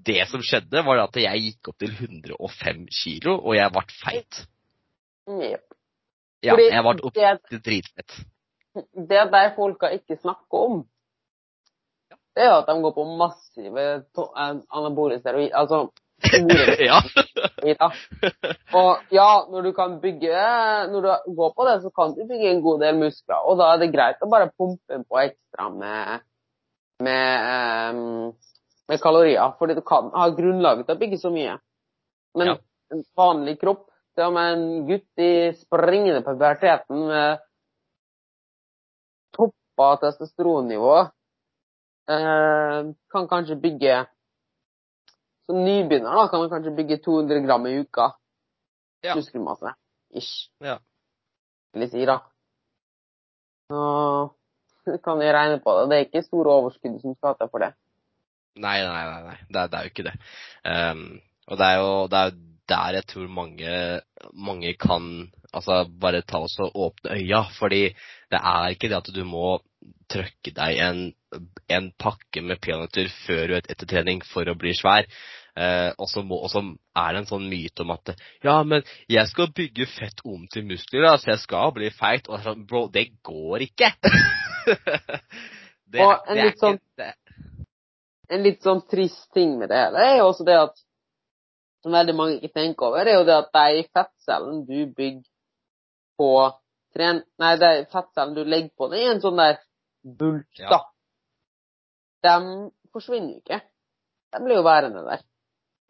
det 0.08 0.24
som 0.30 0.42
skjedde, 0.44 0.82
var 0.86 1.04
at 1.04 1.18
jeg 1.22 1.44
gikk 1.46 1.72
opp 1.72 1.78
til 1.82 1.94
105 1.94 2.84
kilo, 3.00 3.38
og 3.38 3.56
jeg 3.56 3.74
ble 3.74 3.86
feit. 4.00 4.42
Ja, 5.28 6.54
Fordi 6.54 6.68
jeg 6.70 6.84
ble 6.86 7.08
opp 7.10 7.18
til 7.50 7.62
dritfett. 7.66 8.20
det 9.10 9.24
de 9.32 9.42
folka 9.56 9.90
ikke 9.94 10.18
snakker 10.20 10.68
om, 10.70 10.82
det 12.38 12.44
er 12.46 12.52
jo 12.52 12.58
at 12.60 12.68
de 12.70 12.82
går 12.84 12.94
på 12.94 13.04
massive 13.18 13.84
eh, 13.98 14.58
anabole 14.70 15.18
altså 15.58 15.88
store 16.26 16.76
ja. 16.84 17.88
Og 18.74 19.12
ja, 19.14 19.28
når 19.50 19.68
du 19.68 19.72
kan 19.76 19.98
bygge 20.02 20.40
Når 20.92 21.04
du 21.04 21.34
går 21.38 21.52
på 21.54 21.66
det, 21.68 21.76
så 21.84 21.92
kan 21.94 22.14
du 22.16 22.24
bygge 22.26 22.50
en 22.50 22.62
god 22.64 22.82
del 22.82 22.98
muskler, 22.98 23.38
og 23.44 23.60
da 23.60 23.72
er 23.72 23.82
det 23.82 23.92
greit 23.94 24.24
å 24.24 24.30
bare 24.30 24.50
pumpe 24.58 25.02
på 25.04 25.20
ekstra 25.22 25.68
med 25.74 26.24
med, 26.98 27.94
um, 27.94 28.32
med 28.88 29.00
kalorier, 29.02 29.52
fordi 29.58 29.76
du 29.78 29.82
kan 29.86 30.10
ha 30.14 30.28
grunnlaget 30.34 30.88
til 30.88 30.96
å 30.96 30.98
bygge 30.98 31.18
så 31.22 31.30
mye. 31.30 31.58
Men 32.34 32.46
Ja. 32.46 32.56
en 32.92 33.04
vanlig 33.16 33.60
kropp, 33.60 33.84
til 34.16 34.24
og 34.24 34.32
med 34.32 34.52
en 34.52 34.86
gutt 34.88 35.22
i 35.22 35.52
springende 35.54 36.24
puberteten 36.26 37.06
med 37.06 37.38
toppa 39.36 39.96
testosteronnivå, 40.02 40.96
uh, 42.10 42.80
kan 43.12 43.28
kanskje 43.28 43.60
bygge 43.62 44.06
Som 45.48 45.62
nybegynner 45.64 46.12
da, 46.12 46.26
kan 46.28 46.42
man 46.42 46.50
kanskje 46.52 46.74
bygge 46.76 46.98
200 47.04 47.40
gram 47.46 47.66
i 47.66 47.78
uka 47.80 48.10
Ja. 49.04 49.14
muskelmasse. 49.16 49.72
Ish, 50.18 50.50
ja. 50.60 50.78
vil 51.72 51.84
jeg 51.86 51.90
si, 51.92 52.04
da. 52.08 52.18
Så 53.68 53.80
kan 55.04 55.18
vi 55.20 55.32
regne 55.32 55.60
på 55.64 55.74
det. 55.78 55.86
Det 55.90 55.96
er 55.96 56.06
ikke 56.08 56.22
store 56.26 56.52
overskudd 56.60 57.00
som 57.00 57.14
skal 57.16 57.36
til 57.38 57.50
for 57.52 57.64
det. 57.64 57.72
Nei, 58.58 58.78
nei, 58.82 59.02
nei. 59.06 59.22
nei. 59.28 59.38
Det, 59.48 59.56
er, 59.62 59.66
det 59.72 59.78
er 59.78 59.86
jo 59.86 59.92
ikke 59.92 60.06
det. 60.08 60.14
Um, 60.66 61.02
og 61.48 61.58
det 61.60 61.66
er 61.66 61.76
jo 61.78 61.90
det 62.12 62.18
er 62.18 62.30
jo 62.32 62.36
der 62.68 62.98
jeg 62.98 63.06
tror 63.10 63.28
mange, 63.32 63.72
mange 64.32 64.74
kan 64.80 65.28
altså 65.52 65.84
bare 65.88 66.22
ta 66.28 66.42
oss 66.44 66.58
og 66.60 66.76
åpne 66.88 67.16
øya. 67.18 67.42
Fordi 67.58 67.82
det 68.30 68.40
er 68.42 68.74
ikke 68.74 68.90
det 68.92 68.98
at 69.00 69.10
du 69.14 69.22
må 69.24 69.58
trøkke 70.10 70.52
deg 70.56 70.78
en, 70.84 71.00
en 71.72 71.90
pakke 72.00 72.42
med 72.44 72.60
peanøtter 72.64 73.08
før 73.26 73.42
du 73.50 73.54
er 73.58 73.66
etter 73.68 73.88
trening 73.88 74.22
for 74.24 74.48
å 74.48 74.56
bli 74.58 74.72
svær. 74.76 75.08
Eh, 75.58 75.90
og 75.98 76.06
så 76.06 76.22
og 76.22 76.52
er 76.94 77.12
det 77.16 77.22
en 77.24 77.26
sånn 77.32 77.48
myte 77.50 77.82
om 77.82 77.90
at 77.96 78.12
ja, 78.44 78.60
men 78.62 78.84
jeg 79.10 79.26
skal 79.30 79.50
bygge 79.56 79.88
fett 79.90 80.20
om 80.24 80.44
til 80.52 80.68
muskler, 80.68 81.02
da, 81.08 81.16
så 81.18 81.32
jeg 81.32 81.42
skal 81.42 81.72
bli 81.74 81.90
feit. 81.90 82.28
Og 82.30 82.44
sånn, 82.44 82.66
bro, 82.68 82.86
det 82.94 83.08
går 83.26 83.64
ikke! 83.66 83.90
det, 85.92 86.04
Og 86.04 86.12
en 86.28 86.36
det 86.36 86.44
litt 86.44 86.54
ikke- 86.54 86.62
sånn- 86.66 86.80
det, 87.00 87.12
en 88.30 88.42
litt 88.44 88.60
sånn 88.62 88.82
trist 88.90 89.30
ting 89.32 89.54
med 89.58 89.70
det 89.72 89.78
hele 89.80 90.02
er 90.04 90.18
jo 90.20 90.26
også 90.28 90.44
det 90.44 90.58
at 90.60 90.74
som 91.82 91.94
veldig 91.94 92.14
mange 92.18 92.38
ikke 92.38 92.52
tenker 92.58 92.88
over, 92.90 93.06
er 93.06 93.18
jo 93.20 93.26
det 93.28 93.36
at 93.38 93.50
de 93.54 93.82
fettcellene 93.94 94.64
du 94.66 94.92
bygger 94.98 95.26
på 96.18 96.30
tren... 96.96 97.22
Nei, 97.38 97.52
de 97.62 97.72
fettcellene 97.92 98.34
du 98.38 98.44
legger 98.50 98.72
på 98.78 98.88
det 98.92 99.02
i 99.04 99.10
en 99.12 99.20
sånn 99.22 99.38
der 99.38 99.58
bulk, 100.02 100.48
Ja. 100.58 100.70
da. 100.74 100.80
De 102.26 102.70
forsvinner 102.92 103.36
jo 103.36 103.42
ikke. 103.44 103.60
De 104.34 104.40
blir 104.44 104.58
jo 104.58 104.64
værende 104.66 105.04
der 105.06 105.22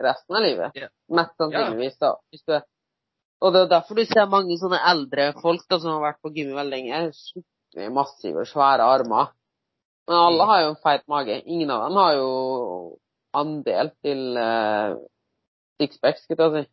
resten 0.05 0.37
av 0.39 0.45
livet. 0.45 0.77
Yeah. 0.79 0.91
Mest 1.11 1.35
sannsynligvis, 1.41 1.97
da. 2.03 2.13
Du 2.31 2.59
og 3.47 3.53
det 3.55 3.61
er 3.65 3.71
derfor 3.71 3.95
du 3.95 4.03
ser 4.07 4.27
mange 4.31 4.57
sånne 4.59 4.81
eldre 4.91 5.29
folk 5.39 5.63
da, 5.71 5.79
som 5.79 5.93
har 5.95 6.01
vært 6.09 6.21
på 6.27 6.33
gymmet 6.35 6.57
veldig 6.59 6.75
lenge, 6.75 7.01
skikkelig 7.15 7.91
massive, 7.95 8.45
svære 8.51 8.83
armer. 8.83 9.29
Men 10.09 10.17
alle 10.19 10.43
Mm. 10.45 10.49
har 10.51 10.61
jo 10.63 10.69
en 10.73 10.81
feit 10.83 11.05
mage. 11.09 11.37
Ingen 11.47 11.71
av 11.71 11.85
dem 11.87 11.97
har 12.01 12.15
jo 12.17 12.99
andel 13.35 13.91
til 14.03 14.37
uh, 14.37 14.97
sixpack, 15.81 16.19
skal 16.23 16.43
jeg 16.43 16.55
si. 16.55 16.71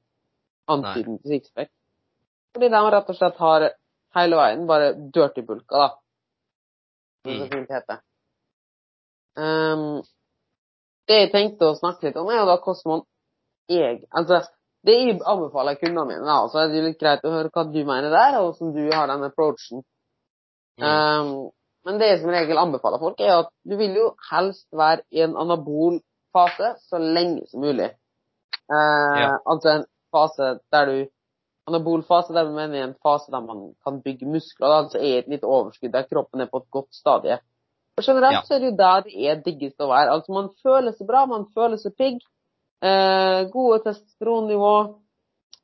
Antyden 0.71 1.19
til 1.21 1.35
sixpack. 1.35 1.71
Fordi 2.55 2.69
de 2.71 2.81
rett 2.95 3.09
og 3.11 3.17
slett 3.17 3.39
har 3.43 3.69
hele 4.15 4.39
veien 4.39 4.67
bare 4.67 4.93
dirty-bulka, 5.15 5.81
da. 5.83 5.89
Som 7.25 7.33
det 7.33 7.47
Mm. 7.47 7.51
fint 7.51 7.71
heter. 7.71 8.01
Um, 9.35 10.03
det 11.07 11.17
jeg 11.19 11.31
tenkte 11.31 11.71
å 11.71 11.77
snakke 11.77 12.07
litt 12.07 12.17
om, 12.17 12.29
er 12.29 12.39
jo 12.39 12.45
da 12.45 12.57
hvordan 12.57 12.91
man 12.91 13.01
jeg, 13.69 14.05
altså, 14.11 14.41
det 14.85 14.93
jeg 14.93 15.19
anbefaler 15.25 15.75
kundene 15.81 16.05
mine, 16.07 16.25
da, 16.25 16.47
så 16.47 16.61
er 16.61 16.71
det 16.71 16.83
litt 16.85 16.99
greit 17.01 17.25
å 17.25 17.33
høre 17.33 17.49
hva 17.49 17.65
du 17.73 17.81
mener 17.83 18.13
der, 18.13 18.39
og 18.39 18.53
hvordan 18.53 18.73
du 18.75 18.93
har 18.93 19.07
den 19.07 19.23
approachen. 19.27 19.83
Mm. 20.77 20.85
Um, 20.85 21.51
men 21.85 21.99
det 21.99 22.09
jeg 22.09 22.21
som 22.21 22.33
regel 22.33 22.57
anbefaler 22.57 23.01
folk, 23.01 23.19
er 23.19 23.39
at 23.39 23.51
du 23.67 23.75
vil 23.77 23.95
jo 23.97 24.07
helst 24.31 24.67
være 24.73 25.03
i 25.11 25.21
en 25.25 25.35
anabol 25.37 25.99
fase 26.35 26.75
så 26.89 26.99
lenge 27.01 27.45
som 27.51 27.61
mulig. 27.65 27.91
Eh, 28.71 29.19
Ja. 29.21 29.37
Altså 29.45 29.69
en 29.69 29.85
fase 30.11 30.59
der 30.71 30.85
du 30.85 31.07
Anabol 31.67 32.03
fase 32.05 32.33
der 32.33 32.45
du 32.45 32.51
mener 32.53 32.83
en 32.83 32.95
fase 33.01 33.31
der 33.31 33.41
man 33.41 33.73
kan 33.83 34.01
bygge 34.01 34.25
muskler, 34.29 34.67
altså 34.83 34.97
er 34.99 35.19
et 35.23 35.27
litt 35.27 35.43
overskudd 35.43 35.91
der 35.93 36.05
kroppen 36.05 36.41
er 36.41 36.49
på 36.51 36.57
et 36.61 36.69
godt 36.71 36.93
stadie. 36.93 37.39
Og 37.97 38.03
generelt 38.03 38.33
Ja. 38.33 38.41
så 38.45 38.55
er 38.55 38.59
det 38.59 38.71
jo 38.71 38.77
der 38.77 39.01
det 39.01 39.15
er 39.29 39.41
diggest 39.41 39.79
å 39.81 39.87
være. 39.89 40.11
Altså 40.11 40.31
man 40.33 40.49
føler 40.63 40.91
seg 40.91 41.07
bra, 41.07 41.25
man 41.25 41.47
føler 41.55 41.77
seg 41.77 41.95
pigg, 41.97 42.19
eh, 42.81 43.45
gode 43.49 43.79
testosteronnivå, 43.83 44.75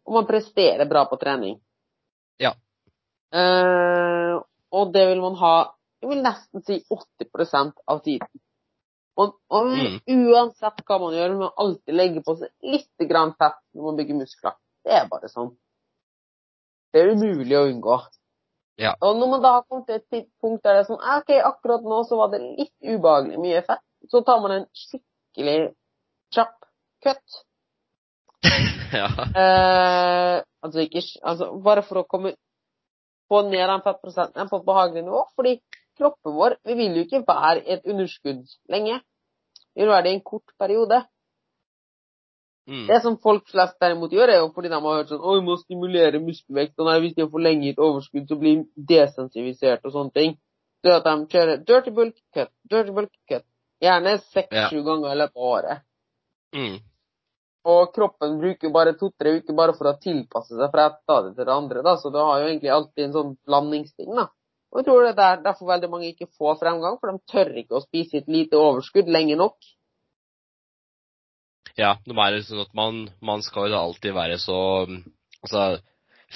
og 0.05 0.13
man 0.13 0.25
presterer 0.25 0.89
bra 0.89 1.05
på 1.05 1.19
trening. 1.19 1.59
Ja. 2.39 2.53
Eh, 3.33 4.41
og 4.71 4.93
det 4.93 5.07
vil 5.07 5.21
man 5.21 5.35
ha 5.35 5.73
jeg 6.01 6.09
vil 6.09 6.23
nesten 6.23 6.63
si 6.65 6.79
80% 6.89 7.73
av 7.87 8.01
tiden. 8.01 8.27
Og, 9.19 9.33
og 9.51 9.65
Mm. 9.75 9.97
uansett 10.31 10.83
hva 10.87 10.97
man 11.01 11.13
gjør, 11.13 11.33
man 11.33 11.39
må 11.43 11.49
alltid 11.57 11.93
legge 11.95 12.21
på 12.23 12.35
seg 12.39 12.49
litt 12.63 13.07
grann 13.09 13.33
fett 13.39 13.59
når 13.75 13.83
man 13.89 13.97
bygger 13.99 14.15
muskler. 14.21 14.55
Det 14.85 14.93
er 14.97 15.07
bare 15.11 15.27
sånn. 15.29 15.51
Det 16.93 17.01
er 17.01 17.11
umulig 17.15 17.57
å 17.57 17.67
unngå. 17.69 17.97
Ja. 18.81 18.95
Og 19.01 19.17
når 19.19 19.29
man 19.35 19.43
da 19.43 19.51
har 19.57 19.65
kommet 19.69 19.85
til 19.87 19.99
et 19.99 20.07
tidspunkt 20.09 20.63
der 20.63 20.73
det 20.73 20.83
er 20.85 20.87
sånn 20.89 21.03
«Ah, 21.03 21.19
OK, 21.19 21.29
akkurat 21.37 21.83
nå 21.83 22.01
så 22.07 22.17
var 22.17 22.31
det 22.33 22.39
litt 22.41 22.73
ubehagelig 22.81 23.39
mye 23.39 23.61
fett, 23.67 23.83
så 24.09 24.23
tar 24.25 24.39
man 24.41 24.55
en 24.55 24.65
skikkelig 24.73 25.57
kjapp 26.33 26.55
cut. 27.03 27.41
ja. 29.01 29.09
Eh, 29.37 30.37
altså 30.65 30.81
ikke 30.81 31.03
altså 31.21 31.51
Bare 31.61 31.83
for 31.85 32.01
å 32.01 32.07
komme 32.09 32.33
få 33.29 33.43
ned 33.47 33.67
den 33.69 33.83
fettprosenten 33.85 34.49
på 34.49 34.57
et 34.59 34.65
behagelig 34.65 35.03
nivå. 35.05 35.21
Fordi 35.37 35.53
kroppen 36.01 36.35
vår 36.35 36.57
Vi 36.67 36.75
vil 36.79 36.97
jo 36.97 37.05
ikke 37.05 37.23
være 37.27 37.61
i 37.61 37.77
et 37.77 37.87
underskudd 37.87 38.43
lenge. 38.73 38.99
Vi 39.75 39.83
vil 39.83 39.93
være 39.93 40.07
det 40.07 40.13
i 40.15 40.19
en 40.19 40.27
kort 40.33 40.55
periode. 40.59 41.03
Mm. 42.67 42.85
Det 42.87 42.99
som 43.01 43.17
folk 43.23 43.47
flest 43.49 43.79
derimot 43.81 44.13
gjør, 44.13 44.29
er 44.29 44.39
jo 44.39 44.51
fordi 44.55 44.69
de 44.69 44.77
har 44.77 44.99
hørt 44.99 45.09
sånn 45.09 45.23
Oi, 45.31 45.39
må 45.43 45.57
stimulere 45.59 46.21
muskelvekt, 46.21 46.77
og 46.79 46.87
nei, 46.87 46.99
hvis 47.03 47.15
de 47.17 47.25
for 47.31 47.43
lenge 47.43 47.71
et 47.71 47.81
overskudd, 47.81 48.27
så 48.29 48.37
blir 48.39 48.61
de 48.61 48.85
desensivisert 48.93 49.87
og 49.87 49.95
sånne 49.95 50.13
ting. 50.17 50.37
Så 50.81 50.93
at 50.97 51.07
de 51.07 51.15
kjører 51.33 51.63
dirty 51.65 51.93
bulk 51.97 52.17
cut, 52.35 52.51
dirty 52.69 52.93
bulk 52.95 53.11
cut. 53.29 53.45
Gjerne 53.81 54.17
seks-sju 54.29 54.77
Ja. 54.77 54.85
ganger 54.85 55.11
i 55.11 55.19
løpet 55.23 55.37
av 55.37 55.49
året. 55.55 55.83
Mm. 56.55 56.77
Og 57.71 57.93
kroppen 57.93 58.39
bruker 58.41 58.73
bare 58.73 58.93
to-tre 58.97 59.35
uker 59.39 59.57
bare 59.57 59.73
for 59.77 59.89
å 59.89 59.97
tilpasse 60.01 60.55
seg 60.57 60.71
fra 60.73 60.87
et 60.89 61.01
stadium 61.03 61.35
til 61.35 61.45
det 61.45 61.53
andre, 61.53 61.83
da. 61.85 61.95
Så 61.97 62.09
du 62.13 62.17
har 62.17 62.41
jo 62.41 62.47
egentlig 62.47 62.71
alltid 62.73 63.05
en 63.05 63.13
sånn 63.17 63.35
blandingsting, 63.45 64.15
da. 64.15 64.27
Og 64.71 64.79
jeg 64.79 64.87
tror 64.87 65.03
det 65.03 65.25
er 65.25 65.43
derfor 65.43 65.67
veldig 65.73 65.89
mange 65.91 66.09
ikke 66.13 66.29
får 66.39 66.59
fremgang, 66.61 66.97
for 66.99 67.11
de 67.11 67.31
tør 67.31 67.51
ikke 67.59 67.77
å 67.77 67.83
spise 67.83 68.21
et 68.21 68.31
lite 68.31 68.59
overskudd 68.59 69.11
lenge 69.11 69.35
nok. 69.39 69.57
Ja, 71.79 71.95
det 72.05 72.15
er 72.15 72.41
sånn 72.45 72.63
at 72.63 72.73
man, 72.75 73.05
man 73.23 73.43
skal 73.43 73.73
alltid 73.75 74.15
være 74.15 74.39
så 74.41 74.59
Altså, 75.41 75.79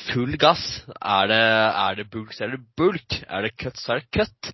full 0.07 0.33
gass. 0.41 0.63
Er 0.97 1.27
det, 1.29 1.43
er 1.77 1.99
det 1.99 2.07
bulk, 2.09 2.31
så 2.33 2.47
er 2.47 2.55
det 2.55 2.63
bulk. 2.77 3.19
Er 3.29 3.45
det 3.45 3.51
cut, 3.61 3.77
så 3.77 3.93
er 3.93 4.01
det 4.01 4.09
cut. 4.17 4.49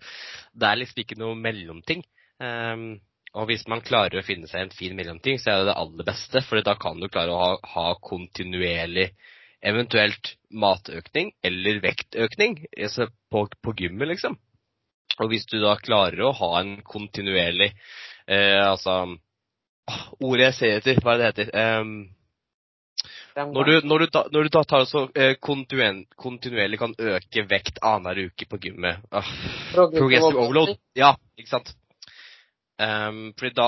Det 0.51 0.67
er 0.67 0.81
liksom 0.81 0.99
ikke 1.05 1.19
noe 1.21 1.37
mellomting. 1.39 2.03
Um, 2.43 2.99
og 3.31 3.47
hvis 3.47 3.63
man 3.71 3.83
klarer 3.85 4.19
å 4.19 4.25
finne 4.27 4.49
seg 4.51 4.65
en 4.65 4.73
fin 4.75 4.97
mellomting, 4.97 5.39
så 5.39 5.53
er 5.53 5.61
det 5.61 5.69
det 5.71 5.77
aller 5.79 6.09
beste. 6.09 6.43
For 6.43 6.59
da 6.67 6.75
kan 6.79 6.99
du 6.99 7.07
klare 7.07 7.31
å 7.31 7.39
ha, 7.39 7.53
ha 7.77 7.85
kontinuerlig 8.03 9.07
eventuelt 9.61 10.35
matøkning 10.49 11.33
eller 11.45 11.81
vektøkning 11.83 12.57
altså 12.75 13.07
på, 13.31 13.45
på 13.63 13.75
gymmet, 13.77 14.09
liksom. 14.13 14.37
Og 15.21 15.29
hvis 15.31 15.45
du 15.51 15.59
da 15.61 15.75
klarer 15.79 16.23
å 16.25 16.33
ha 16.37 16.51
en 16.61 16.77
kontinuerlig 16.87 17.67
eh, 18.31 18.61
Altså 18.63 19.17
Ordet 20.23 20.45
jeg 20.45 20.55
ser 20.55 20.77
etter, 20.79 21.01
hva 21.03 21.13
er 21.13 21.19
det 21.19 21.25
det 21.25 21.31
heter? 21.31 21.49
Ehm, 21.57 21.95
når, 23.35 23.67
du, 23.67 23.87
når, 23.87 24.05
du 24.05 24.17
når 24.31 24.47
du 24.47 24.49
tar 24.53 24.85
så 24.87 25.01
eh, 25.19 25.33
kontinuerlig 25.41 26.79
kan 26.79 26.93
øke 26.95 27.43
vekt 27.49 27.81
annenhver 27.83 28.29
uke 28.29 28.47
på 28.47 28.59
gymmet 28.61 29.01
ah, 29.11 29.27
Progressive 29.73 30.37
overload. 30.37 30.77
Ja, 30.95 31.13
ikke 31.39 31.51
sant. 31.51 31.73
Um, 32.81 33.33
fordi 33.37 33.51
da, 33.57 33.67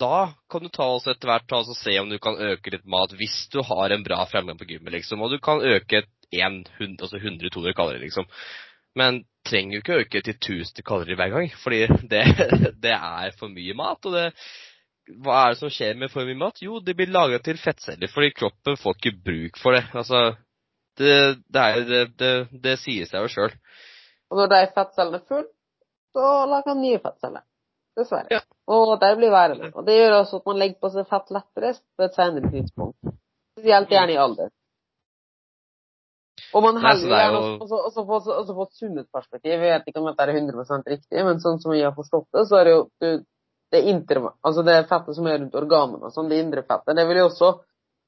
da 0.00 0.30
kan 0.50 0.64
du 0.64 0.70
ta 0.72 0.86
også 0.94 1.12
etter 1.14 1.30
hvert 1.30 1.48
ta 1.50 1.60
og 1.62 1.76
se 1.76 1.94
om 2.00 2.08
du 2.10 2.18
kan 2.22 2.38
øke 2.38 2.72
litt 2.74 2.86
mat 2.88 3.12
hvis 3.18 3.36
du 3.52 3.60
har 3.66 3.94
en 3.94 4.04
bra 4.06 4.22
fremgang 4.30 4.58
på 4.60 4.68
gymmet, 4.70 4.94
liksom. 4.94 5.22
Og 5.22 5.34
du 5.34 5.38
kan 5.42 5.62
øke 5.64 6.04
en, 6.30 6.62
hund- 6.78 7.02
altså 7.02 7.18
100-200 7.20 7.74
kalorier, 7.76 8.04
liksom. 8.04 8.28
Men 8.98 9.22
trenger 9.48 9.78
jo 9.78 9.82
ikke 9.82 10.00
øke 10.02 10.22
til 10.24 10.34
1000 10.36 10.84
kalorier 10.86 11.18
hver 11.18 11.34
gang, 11.34 11.52
fordi 11.62 11.84
det, 12.10 12.24
det 12.84 12.94
er 12.94 13.36
for 13.38 13.52
mye 13.52 13.76
mat. 13.78 14.06
Og 14.08 14.16
det, 14.16 14.26
hva 15.24 15.42
er 15.44 15.54
det 15.54 15.60
som 15.62 15.72
skjer 15.72 15.98
med 16.00 16.12
for 16.12 16.28
mye 16.28 16.38
mat? 16.38 16.62
Jo, 16.64 16.80
det 16.84 16.96
blir 16.98 17.12
lagra 17.12 17.40
til 17.44 17.60
fettceller, 17.60 18.10
fordi 18.12 18.34
kroppen 18.36 18.78
får 18.80 18.98
ikke 18.98 19.16
bruk 19.24 19.60
for 19.62 19.76
det. 19.76 19.84
Altså, 19.96 20.24
det, 20.98 21.12
det, 21.46 21.62
er, 21.62 21.84
det, 21.88 22.02
det, 22.20 22.32
det 22.64 22.78
sier 22.82 23.08
seg 23.08 23.24
jo 23.24 23.32
sjøl. 23.32 23.54
Og 24.28 24.42
når 24.42 24.50
de 24.52 24.64
fettcellene 24.74 25.22
er 25.22 25.28
fulle, 25.30 25.50
så 26.16 26.32
lager 26.50 26.74
han 26.74 26.82
nye 26.82 27.00
fettceller. 27.04 27.47
Dessverre. 27.98 28.30
Ja. 28.30 28.40
Og 28.70 28.94
der 29.00 29.16
blir 29.18 29.32
værende. 29.32 29.72
Og 29.74 29.86
det 29.86 29.96
gjør 29.96 30.20
også 30.20 30.40
at 30.40 30.48
man 30.50 30.60
legger 30.60 30.78
på 30.82 30.92
seg 30.94 31.08
fett 31.10 31.32
lettere 31.34 31.74
på 31.98 32.06
et 32.06 32.16
senere 32.16 32.52
tidspunkt. 32.52 33.14
Spesielt 33.56 33.92
gjerne 33.92 34.14
i 34.14 34.20
alder. 34.22 34.52
Og 36.54 36.62
man 36.64 36.78
heller 36.80 37.08
jo 37.08 37.14
er 37.14 37.24
gjerne 37.24 37.40
også, 37.40 37.78
også, 37.88 38.04
også, 38.04 38.36
også 38.40 38.54
på 38.54 38.66
et 38.68 38.82
sunnhetsperspektiv. 38.82 39.50
Jeg 39.52 39.60
vet 39.60 39.88
ikke 39.90 40.00
om 40.00 40.06
dette 40.08 40.24
er 40.24 40.36
100% 40.38 40.92
riktig, 40.94 41.24
men 41.26 41.42
sånn 41.42 41.58
som 41.60 41.74
jeg 41.74 41.88
har 41.88 41.96
forstått 41.96 42.28
det, 42.36 42.44
så 42.48 42.60
er 42.60 42.68
det 42.68 42.76
jo 42.76 42.84
du, 43.02 43.24
det 43.74 43.82
indre 43.90 44.30
Altså 44.46 44.62
det 44.64 44.76
fettet 44.88 45.16
som 45.18 45.26
er 45.28 45.42
rundt 45.42 45.58
organene 45.58 46.12
sånn, 46.14 46.30
det 46.30 46.38
indre 46.40 46.62
fettet, 46.64 46.96
det 46.96 47.04
vil 47.08 47.20
jo 47.20 47.26
også 47.28 47.50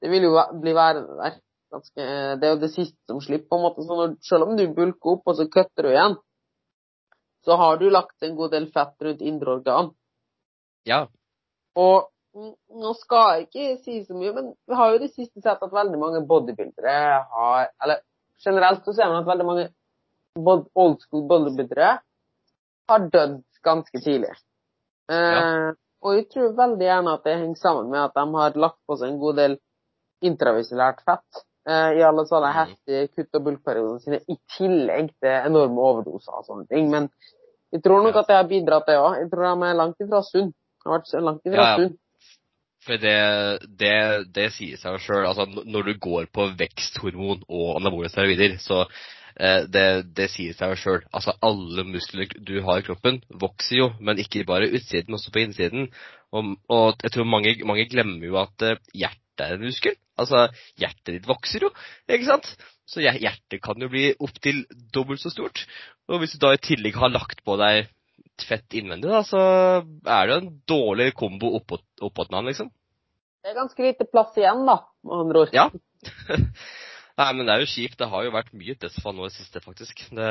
det 0.01 0.09
vil 0.09 0.25
jo 0.25 0.33
bli 0.61 0.73
værende 0.73 1.17
der. 1.19 1.37
Ganske, 1.71 2.05
det 2.41 2.47
er 2.47 2.55
jo 2.55 2.61
det 2.63 2.71
siste 2.73 2.97
som 3.07 3.21
slipper, 3.23 3.47
på 3.51 3.59
en 3.59 3.65
måte. 3.67 3.85
Så 3.85 3.97
når, 3.99 4.15
selv 4.25 4.47
om 4.47 4.57
du 4.57 4.65
bulker 4.75 5.13
opp, 5.13 5.29
og 5.29 5.37
så 5.37 5.45
kutter 5.47 5.85
du 5.85 5.91
igjen, 5.91 6.17
så 7.45 7.57
har 7.57 7.77
du 7.77 7.89
lagt 7.89 8.23
en 8.23 8.35
god 8.37 8.53
del 8.55 8.67
fett 8.73 8.95
rundt 9.01 9.21
indre 9.21 9.57
organ. 9.57 9.91
Ja. 10.87 11.05
Og 11.79 12.09
nå 12.81 12.93
skal 12.99 13.33
jeg 13.33 13.47
ikke 13.47 13.83
si 13.83 13.97
så 14.05 14.15
mye, 14.15 14.31
men 14.35 14.53
vi 14.67 14.77
har 14.77 14.91
jo 14.91 14.99
i 14.99 15.03
det 15.03 15.11
siste 15.11 15.41
sett 15.43 15.61
at 15.61 15.73
veldig 15.73 15.99
mange 15.99 16.21
bodybuildere 16.27 16.93
har 17.33 17.69
Eller 17.83 17.99
generelt 18.39 18.85
så 18.85 18.93
ser 18.95 19.11
man 19.11 19.21
at 19.21 19.27
veldig 19.27 19.47
mange 19.49 19.67
old 20.79 21.01
school 21.03 21.25
bodybuildere 21.27 21.91
har 22.89 23.09
dødd 23.13 23.41
ganske 23.63 23.99
tidlig. 24.01 24.31
Eh, 25.11 25.73
Og 26.01 26.15
jeg 26.17 26.29
tror 26.33 26.55
veldig 26.57 26.87
gjerne 26.87 27.13
at 27.13 27.27
det 27.27 27.37
henger 27.37 27.59
sammen 27.61 27.91
med 27.91 28.01
at 28.01 28.15
de 28.15 28.23
har 28.33 28.57
lagt 28.63 28.79
på 28.87 28.97
seg 28.97 29.11
en 29.11 29.19
god 29.21 29.37
del 29.37 29.57
intravisellært 30.25 31.03
fett 31.05 31.37
eh, 31.37 31.43
i 31.67 32.01
alle 32.01 32.25
sånne 32.25 32.49
Mhm. 32.51 32.59
heftige 32.61 33.07
kutt- 33.15 33.35
og 33.37 33.43
bulkperiodene 33.45 33.99
sine, 34.01 34.19
i 34.27 34.37
tillegg 34.57 35.11
til 35.21 35.29
enorme 35.45 35.77
overdoser 35.81 36.33
og 36.33 36.45
sånne 36.45 36.67
ting. 36.67 36.89
Men 36.89 37.09
jeg 37.71 37.83
tror 37.83 38.03
nok 38.03 38.15
Ja. 38.15 38.19
at 38.21 38.27
det 38.27 38.35
har 38.35 38.47
bidratt, 38.49 38.85
det 38.87 38.97
òg. 38.97 39.17
Jeg 39.19 39.29
tror 39.31 39.43
de 39.61 39.67
er 39.69 39.73
langt 39.77 39.99
ifra 40.01 40.21
sunn. 40.23 40.53
Har 40.85 40.99
vært 40.99 41.21
langt 41.23 41.41
ifra 41.45 41.55
Ja, 41.55 41.77
ja. 41.77 41.77
sunn. 41.77 41.97
For 42.83 42.97
det, 42.97 43.77
det, 43.77 44.33
det 44.33 44.51
sier 44.53 44.75
seg 44.77 44.91
jo 44.93 44.97
sjøl. 44.97 45.27
Altså, 45.27 45.45
når 45.45 45.83
du 45.85 45.93
går 46.01 46.25
på 46.33 46.47
veksthormon 46.57 47.43
og 47.47 47.75
anabole 47.77 48.09
steroider, 48.09 48.57
så 48.57 48.87
eh, 49.39 49.65
det, 49.69 50.13
det 50.15 50.29
sier 50.31 50.53
seg 50.57 50.69
jo 50.73 50.75
sjøl. 50.75 51.03
Altså, 51.13 51.31
alle 51.43 51.83
muskler 51.85 52.25
du 52.43 52.59
har 52.65 52.79
i 52.79 52.81
kroppen, 52.81 53.21
vokser 53.29 53.77
jo, 53.77 53.91
men 53.99 54.17
ikke 54.17 54.45
bare 54.47 54.71
utsiden, 54.73 55.05
men 55.09 55.19
også 55.19 55.31
på 55.31 55.43
innsiden. 55.45 55.91
Og, 56.33 56.57
og 56.69 56.95
jeg 57.03 57.11
tror 57.11 57.23
mange, 57.29 57.53
mange 57.63 57.85
glemmer 57.87 58.25
jo 58.25 58.35
at 58.41 58.61
eh, 58.65 58.75
hjertet 58.95 59.20
er 59.39 59.55
en 59.55 59.63
muskel. 59.63 59.95
Altså, 60.19 60.47
hjertet 60.79 61.15
ditt 61.15 61.29
vokser 61.29 61.65
jo, 61.65 61.71
ikke 62.09 62.27
sant? 62.27 62.51
Så 62.89 63.01
hjertet 63.03 63.61
kan 63.63 63.79
jo 63.81 63.89
bli 63.91 64.11
opptil 64.19 64.65
dobbelt 64.93 65.23
så 65.23 65.31
stort. 65.31 65.63
Og 66.11 66.21
hvis 66.21 66.35
du 66.35 66.43
da 66.43 66.51
i 66.55 66.61
tillegg 66.61 66.99
har 66.99 67.13
lagt 67.13 67.43
på 67.47 67.55
deg 67.61 67.87
fett 68.41 68.75
innvendig, 68.75 69.09
da, 69.11 69.21
så 69.25 69.41
er 69.85 70.27
det 70.27 70.33
jo 70.33 70.39
en 70.41 70.53
dårlig 70.69 71.11
kombo 71.17 71.53
oppå, 71.59 71.79
oppå 72.03 72.25
den, 72.29 72.49
liksom. 72.49 72.71
Det 73.41 73.51
er 73.51 73.57
ganske 73.57 73.85
lite 73.85 74.05
plass 74.09 74.35
igjen, 74.37 74.65
da, 74.67 74.81
med 75.07 75.23
andre 75.23 75.45
ord. 75.45 75.55
Ja. 75.55 75.69
Nei, 77.21 77.31
men 77.37 77.45
det 77.45 77.53
er 77.53 77.63
jo 77.63 77.69
kjipt. 77.69 77.97
Det 77.99 78.09
har 78.09 78.25
jo 78.25 78.33
vært 78.33 78.53
mye 78.57 78.77
dødsfall 78.81 79.17
nå 79.17 79.27
i 79.27 79.33
siste, 79.33 79.61
faktisk. 79.63 80.05
Det 80.15 80.29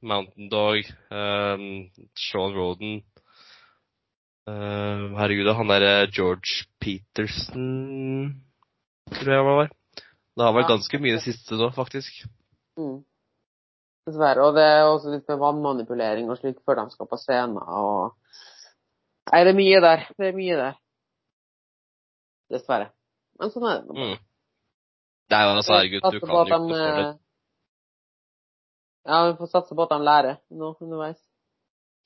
Mountain 0.00 0.48
Dog, 0.52 0.88
um, 1.10 1.64
Sean 2.16 2.54
Roden 2.54 3.00
uh, 4.48 5.18
Herregud, 5.20 5.50
han 5.58 5.70
derre 5.70 5.92
George 6.10 6.64
Peterson 6.80 7.68
Tror 9.12 9.32
jeg 9.32 9.44
var. 9.46 9.70
Det 10.38 10.44
har 10.44 10.54
vært 10.54 10.68
ganske 10.70 10.98
mye 11.02 11.16
det 11.16 11.24
siste 11.24 11.56
nå, 11.58 11.70
faktisk. 11.74 12.20
Mm. 12.78 12.98
Dessverre. 14.08 14.44
Og 14.44 14.56
det 14.56 14.64
er 14.64 14.84
også 14.86 15.10
litt 15.14 15.26
med 15.28 15.40
vannmanipulering 15.40 16.28
og 16.30 16.38
slikt 16.38 16.60
før 16.68 16.82
de 16.82 16.92
skal 16.92 17.08
på 17.10 17.18
scenen. 17.20 17.56
Og 17.58 18.12
Nei, 19.32 19.40
det 19.44 19.50
er 19.52 19.58
mye 19.58 19.80
der. 19.84 20.04
Det 20.16 20.28
er 20.30 20.36
mye 20.36 20.58
der. 20.60 20.76
Dessverre. 22.52 22.90
Men 23.40 23.50
sånn 23.52 23.66
er 23.68 23.82
det. 23.84 23.96
Mm. 23.96 24.14
Det 25.28 25.36
er 25.36 25.44
jo 25.44 25.56
altså, 25.56 25.74
herregud, 25.74 26.00
du 26.00 26.20
kan 26.22 26.30
jo 26.32 26.44
ikke 26.44 26.60
de, 26.60 26.68
det. 26.72 26.84
eh, 27.02 27.16
Ja, 29.08 29.18
vi 29.26 29.34
får 29.40 29.50
satse 29.52 29.76
på 29.76 29.84
at 29.84 29.92
de 29.92 29.98
lærer 30.04 30.38
nå 30.52 30.70
underveis. 30.80 31.18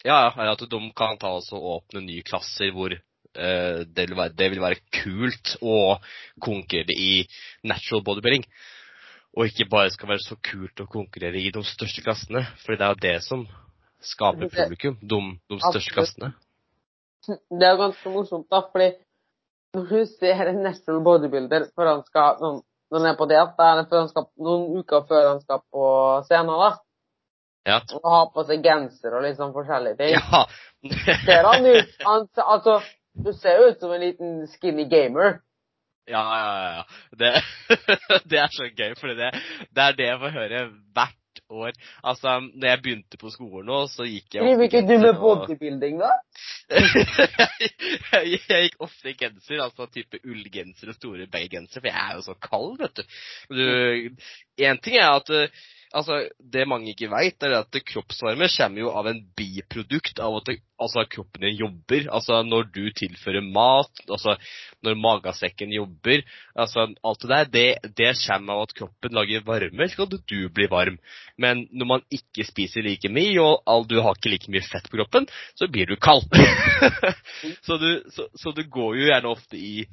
Ja, 0.02 0.32
ja, 0.34 0.52
at 0.52 0.62
de 0.70 0.80
kan 0.98 1.18
ta 1.20 1.30
oss 1.38 1.52
og 1.54 1.66
åpne 1.76 2.02
nye 2.02 2.24
klasser 2.26 2.72
hvor 2.74 2.90
uh, 2.92 3.78
det, 3.86 4.06
vil 4.08 4.16
være, 4.18 4.34
det 4.38 4.48
vil 4.50 4.62
være 4.62 4.80
kult 5.02 5.56
å 5.62 5.98
konkurrere 6.42 6.96
i 6.96 7.12
natural 7.62 8.02
bodybuilding. 8.06 8.46
Og 9.32 9.48
ikke 9.48 9.68
bare 9.70 9.92
skal 9.94 10.10
være 10.10 10.24
så 10.26 10.36
kult 10.44 10.82
å 10.82 10.88
konkurrere 10.90 11.40
i 11.40 11.52
de 11.54 11.62
største 11.64 12.02
klassene. 12.04 12.42
For 12.64 12.76
det 12.76 12.84
er 12.84 12.96
jo 12.96 13.04
det 13.04 13.14
som 13.24 13.46
skaper 14.02 14.50
publikum. 14.52 14.98
De, 15.00 15.20
de 15.48 15.60
største 15.62 15.94
klassene. 15.94 16.34
Det 17.28 17.62
er 17.62 17.76
jo 17.76 17.82
ganske 17.84 18.12
morsomt, 18.12 18.48
da, 18.50 18.60
fordi 18.72 18.90
når 19.72 19.88
du 19.88 20.00
ser 20.10 20.48
en 20.50 20.64
natural 20.66 21.02
bodybuilder 21.06 21.70
før 21.76 21.94
han 21.94 22.02
skal 22.04 22.40
Når 22.42 22.98
han 22.98 23.06
er 23.08 23.14
på 23.16 23.28
diett, 23.30 23.52
det 23.56 23.66
er 23.66 23.86
før 23.88 24.02
han 24.02 24.08
skal, 24.10 24.24
noen 24.36 24.82
uker 24.82 25.04
før 25.08 25.28
han 25.30 25.38
skal 25.40 25.62
på 25.72 25.84
scenen, 26.26 26.58
da, 26.60 26.74
Ja. 27.68 27.78
Og 27.94 28.10
har 28.10 28.28
på 28.34 28.44
seg 28.48 28.64
genser 28.64 29.14
og 29.14 29.22
litt 29.26 29.38
sånn 29.38 29.54
forskjellige 29.54 30.00
ting. 30.00 30.16
Ja. 30.16 30.42
Ser 31.26 31.46
han 31.46 31.66
ut 31.68 31.96
han, 32.02 32.28
Altså, 32.42 32.80
du 33.14 33.32
ser 33.38 33.60
jo 33.60 33.70
ut 33.70 33.82
som 33.82 33.94
en 33.94 34.02
liten 34.02 34.36
skinny 34.56 34.88
gamer. 34.90 35.40
Ja, 36.10 36.22
ja, 36.34 36.70
ja. 36.76 36.84
Det, 37.18 37.32
det 38.30 38.38
er 38.42 38.50
så 38.50 38.66
gøy, 38.66 38.94
for 38.98 39.14
det, 39.14 39.30
det 39.70 39.84
er 39.84 39.98
det 39.98 40.08
jeg 40.08 40.22
får 40.24 40.34
høre 40.34 40.62
hvert 40.96 41.18
år. 41.52 41.76
Altså, 42.02 42.32
når 42.54 42.68
jeg 42.68 42.80
begynte 42.82 43.20
på 43.20 43.30
skolen 43.30 43.68
nå, 43.70 43.78
så 43.92 44.06
gikk 44.08 44.36
jeg 44.36 44.46
Driver 44.46 44.66
ikke 44.66 44.82
du 44.88 44.94
med 45.04 45.20
bodybuilding, 45.20 46.00
da? 46.02 46.10
jeg, 46.72 48.40
jeg 48.50 48.66
gikk 48.66 48.82
ofte 48.88 49.12
i 49.12 49.16
genser, 49.20 49.62
altså 49.62 49.86
type 49.92 50.20
ullgenser 50.24 50.90
og 50.90 50.98
store 50.98 51.28
beigensere, 51.30 51.84
for 51.84 51.92
jeg 51.92 52.08
er 52.08 52.18
jo 52.18 52.26
så 52.26 52.36
kald, 52.48 52.74
vet 52.82 52.98
du. 52.98 53.14
du 53.54 54.66
en 54.66 54.82
ting 54.82 54.98
er 54.98 55.14
at 55.20 55.32
eh, 55.36 55.62
altså, 55.96 56.18
det 56.52 56.66
mange 56.68 56.92
ikke 56.92 57.10
veit, 57.12 57.42
er 57.44 57.54
at 57.58 57.78
kroppsvarme 57.88 58.48
kommer 58.52 58.82
jo 58.82 58.92
av 58.96 59.08
en 59.10 59.20
biprodukt 59.36 60.20
av 60.22 60.36
at 60.38 60.48
det, 60.48 60.56
altså, 60.82 61.04
kroppen 61.10 61.44
din 61.46 61.58
jobber. 61.60 62.08
Altså 62.14 62.40
når 62.46 62.68
du 62.74 62.82
tilfører 62.98 63.44
mat, 63.44 64.02
altså 64.08 64.36
når 64.82 64.98
magasekken 65.00 65.74
jobber. 65.74 66.24
altså 66.54 66.88
Alt 67.04 67.24
det 67.24 67.32
der, 67.32 67.50
det, 67.56 67.94
det 67.98 68.12
kommer 68.24 68.56
av 68.56 68.64
at 68.66 68.76
kroppen 68.78 69.16
lager 69.18 69.44
varme, 69.46 69.88
slik 69.88 70.06
at 70.06 70.16
du 70.32 70.48
blir 70.54 70.72
varm. 70.72 70.98
Men 71.36 71.66
når 71.70 71.90
man 71.94 72.06
ikke 72.10 72.46
spiser 72.48 72.86
like 72.86 73.12
mye, 73.12 73.42
og 73.42 73.88
du 73.88 74.00
har 74.00 74.16
ikke 74.16 74.32
like 74.34 74.52
mye 74.52 74.64
fett 74.66 74.88
på 74.90 75.00
kroppen, 75.00 75.28
så 75.58 75.68
blir 75.70 75.90
du 75.90 75.96
kald. 75.96 76.28
så, 77.66 77.78
du, 77.78 77.90
så, 78.14 78.28
så 78.34 78.54
du 78.56 78.64
går 78.68 78.98
jo 78.98 79.08
gjerne 79.10 79.32
ofte 79.32 79.60
i 79.60 79.86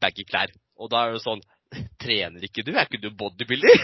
baggy 0.00 0.26
klær. 0.28 0.52
Og 0.76 0.90
da 0.92 1.06
er 1.06 1.16
det 1.16 1.24
sånn 1.24 1.40
Trener 2.00 2.44
ikke 2.46 2.62
du? 2.66 2.72
Er 2.76 2.86
ikke 2.86 3.00
du 3.02 3.10
bodybuilder? 3.18 3.80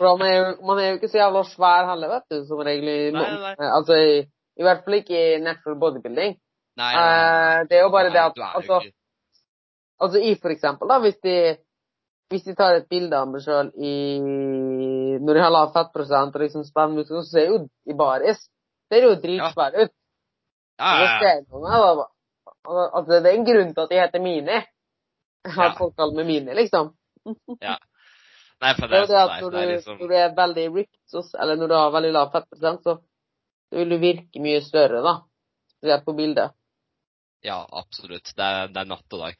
Man 0.00 0.22
er, 0.26 0.34
jo, 0.36 0.44
man 0.66 0.78
er 0.78 0.92
jo 0.92 0.98
ikke 0.98 1.10
så 1.10 1.18
jævla 1.20 1.42
svær 1.48 1.88
heller, 1.90 2.12
vet 2.14 2.26
du, 2.30 2.44
som 2.48 2.62
regel. 2.66 3.16
Nei, 3.16 3.24
nei, 3.32 3.54
nei. 3.58 3.70
Altså, 3.78 3.96
i, 3.98 4.20
i 4.60 4.66
hvert 4.66 4.84
fall 4.84 5.00
ikke 5.00 5.18
i 5.18 5.40
natural 5.42 5.80
bodybuilding. 5.82 6.36
Nei, 6.80 6.92
Eh, 6.94 7.56
det 7.68 7.76
er 7.76 7.82
jo 7.84 7.90
bare 7.92 8.12
det 8.14 8.22
at 8.22 8.38
er 8.38 8.54
altså, 8.60 8.78
altså 10.00 10.22
i 10.22 10.36
for 10.40 10.54
eksempel, 10.54 10.88
da, 10.88 11.00
hvis 11.02 11.18
de, 11.26 11.34
hvis 12.30 12.46
de 12.46 12.54
tar 12.56 12.78
et 12.78 12.86
bilde 12.88 13.18
av 13.18 13.28
meg 13.28 13.42
sjøl 13.44 13.72
i 13.76 13.94
Når 15.20 15.34
de 15.36 15.42
har 15.42 15.52
lav 15.52 15.74
fettprosent 15.74 16.38
og 16.38 16.44
liksom 16.44 16.64
spenner 16.64 17.00
muskler, 17.02 17.26
så 17.26 17.34
ser 17.34 17.44
jeg 17.48 17.52
jo 17.56 17.60
i 17.90 17.98
baris 17.98 18.46
ser 18.90 19.06
jo 19.06 19.14
dritsvær 19.22 19.76
ut. 19.84 19.92
ja, 20.80 20.90
Ja, 20.90 20.92
ja, 21.04 21.90
ja. 22.00 22.06
altså, 22.66 23.20
det 23.20 23.30
er 23.30 23.36
en 23.38 23.46
grunn 23.46 23.74
til 23.74 23.84
at 23.84 23.90
de 23.92 24.00
heter 24.00 24.22
Mini. 24.24 24.58
At 25.48 25.56
Ja. 25.56 25.70
folk 25.80 25.96
kalt 25.96 26.16
meg 26.18 26.28
Mini, 26.28 26.54
liksom. 26.56 26.92
Nei, 28.60 28.74
for 28.76 28.88
Det 28.92 28.92
det 28.92 28.98
er 28.98 29.02
er, 29.02 29.08
det 29.08 29.20
at 29.20 29.42
når 29.42 29.50
det 29.50 29.60
er 29.60 29.66
du, 29.66 29.72
liksom 29.72 29.98
når 29.98 30.08
du 30.08 30.14
er 30.20 30.34
veldig 30.36 30.64
ripped, 30.74 31.00
så, 31.08 31.24
eller 31.40 31.56
når 31.56 31.68
du 31.68 31.74
har 31.78 31.92
veldig 31.94 32.12
lav 32.12 32.32
fettprosent, 32.34 32.82
så, 32.84 32.96
så 33.70 33.78
vil 33.80 33.94
du 33.94 34.00
virke 34.02 34.42
mye 34.44 34.60
større, 34.64 35.00
da. 35.06 35.14
Spesielt 35.78 36.04
på 36.04 36.16
bildet. 36.18 36.52
Ja, 37.42 37.62
absolutt. 37.72 38.34
Det 38.36 38.44
er, 38.44 38.68
det 38.68 38.82
er 38.82 38.88
natt 38.90 39.16
og 39.16 39.22
dag. 39.22 39.36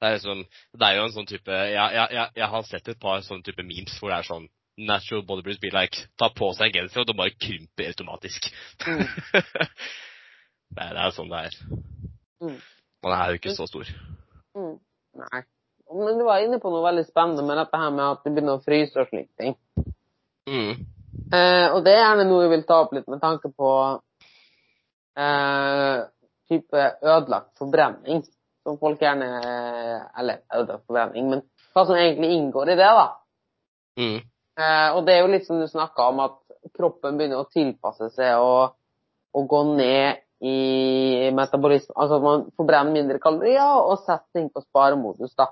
Det 0.00 0.08
er, 0.08 0.16
liksom, 0.16 0.42
det 0.74 0.86
er 0.88 0.96
jo 0.96 1.04
en 1.06 1.14
sånn 1.14 1.28
type 1.30 1.54
jeg, 1.54 1.90
jeg, 1.94 2.24
jeg, 2.34 2.48
har 2.50 2.64
sett 2.66 2.88
et 2.90 3.00
par 3.00 3.22
sånne 3.22 3.46
type 3.46 3.62
memes 3.62 3.94
hvor 4.00 4.10
det 4.10 4.18
er 4.18 4.26
sånn 4.26 4.50
Natural 4.74 5.22
bodybuilders 5.22 5.60
be 5.62 5.70
like 5.70 6.08
Ta 6.18 6.32
på 6.34 6.48
seg 6.58 6.72
en 6.72 6.80
genser, 6.80 7.04
og 7.04 7.06
de 7.06 7.14
bare 7.14 7.36
krymper 7.38 7.92
automatisk. 7.92 8.48
Mm. 8.82 9.04
det, 10.74 10.80
er, 10.82 10.96
det 10.96 11.04
er 11.04 11.14
sånn 11.14 11.30
det 11.30 11.44
er. 11.46 11.58
Mm. 12.42 12.56
Man 13.06 13.14
er 13.14 13.30
jo 13.30 13.38
ikke 13.38 13.54
så 13.54 13.68
stor. 13.70 13.92
Mm. 14.58 14.74
Nei. 15.20 15.42
Men 15.94 16.18
du 16.18 16.24
var 16.24 16.42
inne 16.42 16.58
på 16.62 16.70
noe 16.72 16.84
veldig 16.84 17.04
spennende 17.06 17.44
med 17.46 17.58
dette 17.60 17.78
her 17.78 17.92
med 17.94 18.04
at 18.06 18.24
du 18.24 18.30
begynner 18.30 18.58
å 18.58 18.64
fryse 18.64 18.98
og 19.00 19.10
slike 19.10 19.30
ting. 19.40 19.56
Mm. 20.48 20.84
Eh, 21.34 21.66
og 21.70 21.80
det 21.84 21.94
er 21.94 22.00
gjerne 22.02 22.26
noe 22.28 22.44
jeg 22.44 22.52
vil 22.54 22.64
ta 22.68 22.80
opp 22.84 22.94
litt 22.96 23.06
med 23.10 23.20
tanke 23.22 23.50
på 23.52 23.70
eh, 25.20 25.98
type 26.50 26.86
ødelagt 27.02 27.52
forbrenning. 27.60 28.24
Som 28.64 28.78
folk 28.80 29.02
gjerne 29.04 29.26
Eller 30.16 30.40
ødelagt 30.48 30.86
forbrenning, 30.88 31.26
men 31.28 31.42
hva 31.74 31.82
som 31.84 31.98
egentlig 31.98 32.30
inngår 32.32 32.70
i 32.72 32.78
det, 32.78 32.86
da. 32.96 33.06
Mm. 34.00 34.16
Eh, 34.60 34.88
og 34.94 35.02
det 35.04 35.14
er 35.14 35.20
jo 35.20 35.32
litt 35.34 35.46
som 35.46 35.60
du 35.60 35.66
snakka 35.68 36.08
om, 36.12 36.22
at 36.24 36.70
kroppen 36.74 37.18
begynner 37.18 37.42
å 37.42 37.50
tilpasse 37.52 38.08
seg 38.14 38.40
og, 38.40 38.76
og 39.36 39.48
gå 39.50 39.62
ned 39.74 40.23
i 40.44 41.30
metabolisme. 41.34 41.94
Altså 41.96 42.18
at 42.18 42.24
man 42.24 42.46
forbrenner 42.58 42.92
mindre 42.92 43.20
kalorier 43.22 43.80
og 43.80 44.00
setter 44.02 44.26
ting 44.36 44.50
på 44.52 44.62
sparemodus, 44.64 45.32
da. 45.38 45.48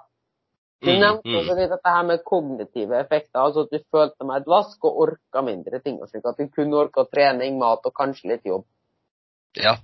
Du 0.82 0.90
Mm, 0.90 0.98
nevnte 0.98 1.28
mm. 1.30 1.36
også 1.38 1.54
litt 1.54 1.70
dette 1.70 1.90
her 1.94 2.02
med 2.02 2.22
kognitive 2.26 2.96
effekter, 2.98 3.38
altså 3.38 3.62
at 3.62 3.70
du 3.70 3.78
følte 3.94 4.26
mer 4.26 4.42
vask 4.50 4.84
og 4.84 4.96
orka 5.04 5.42
mindre 5.46 5.78
ting. 5.78 6.00
slik 6.10 6.26
At 6.26 6.40
du 6.40 6.48
kun 6.50 6.74
orka 6.74 7.04
trening, 7.06 7.58
mat 7.58 7.86
og 7.86 7.94
kanskje 7.94 8.32
litt 8.32 8.46
jobb. 8.46 8.64
Ja. 9.54 9.76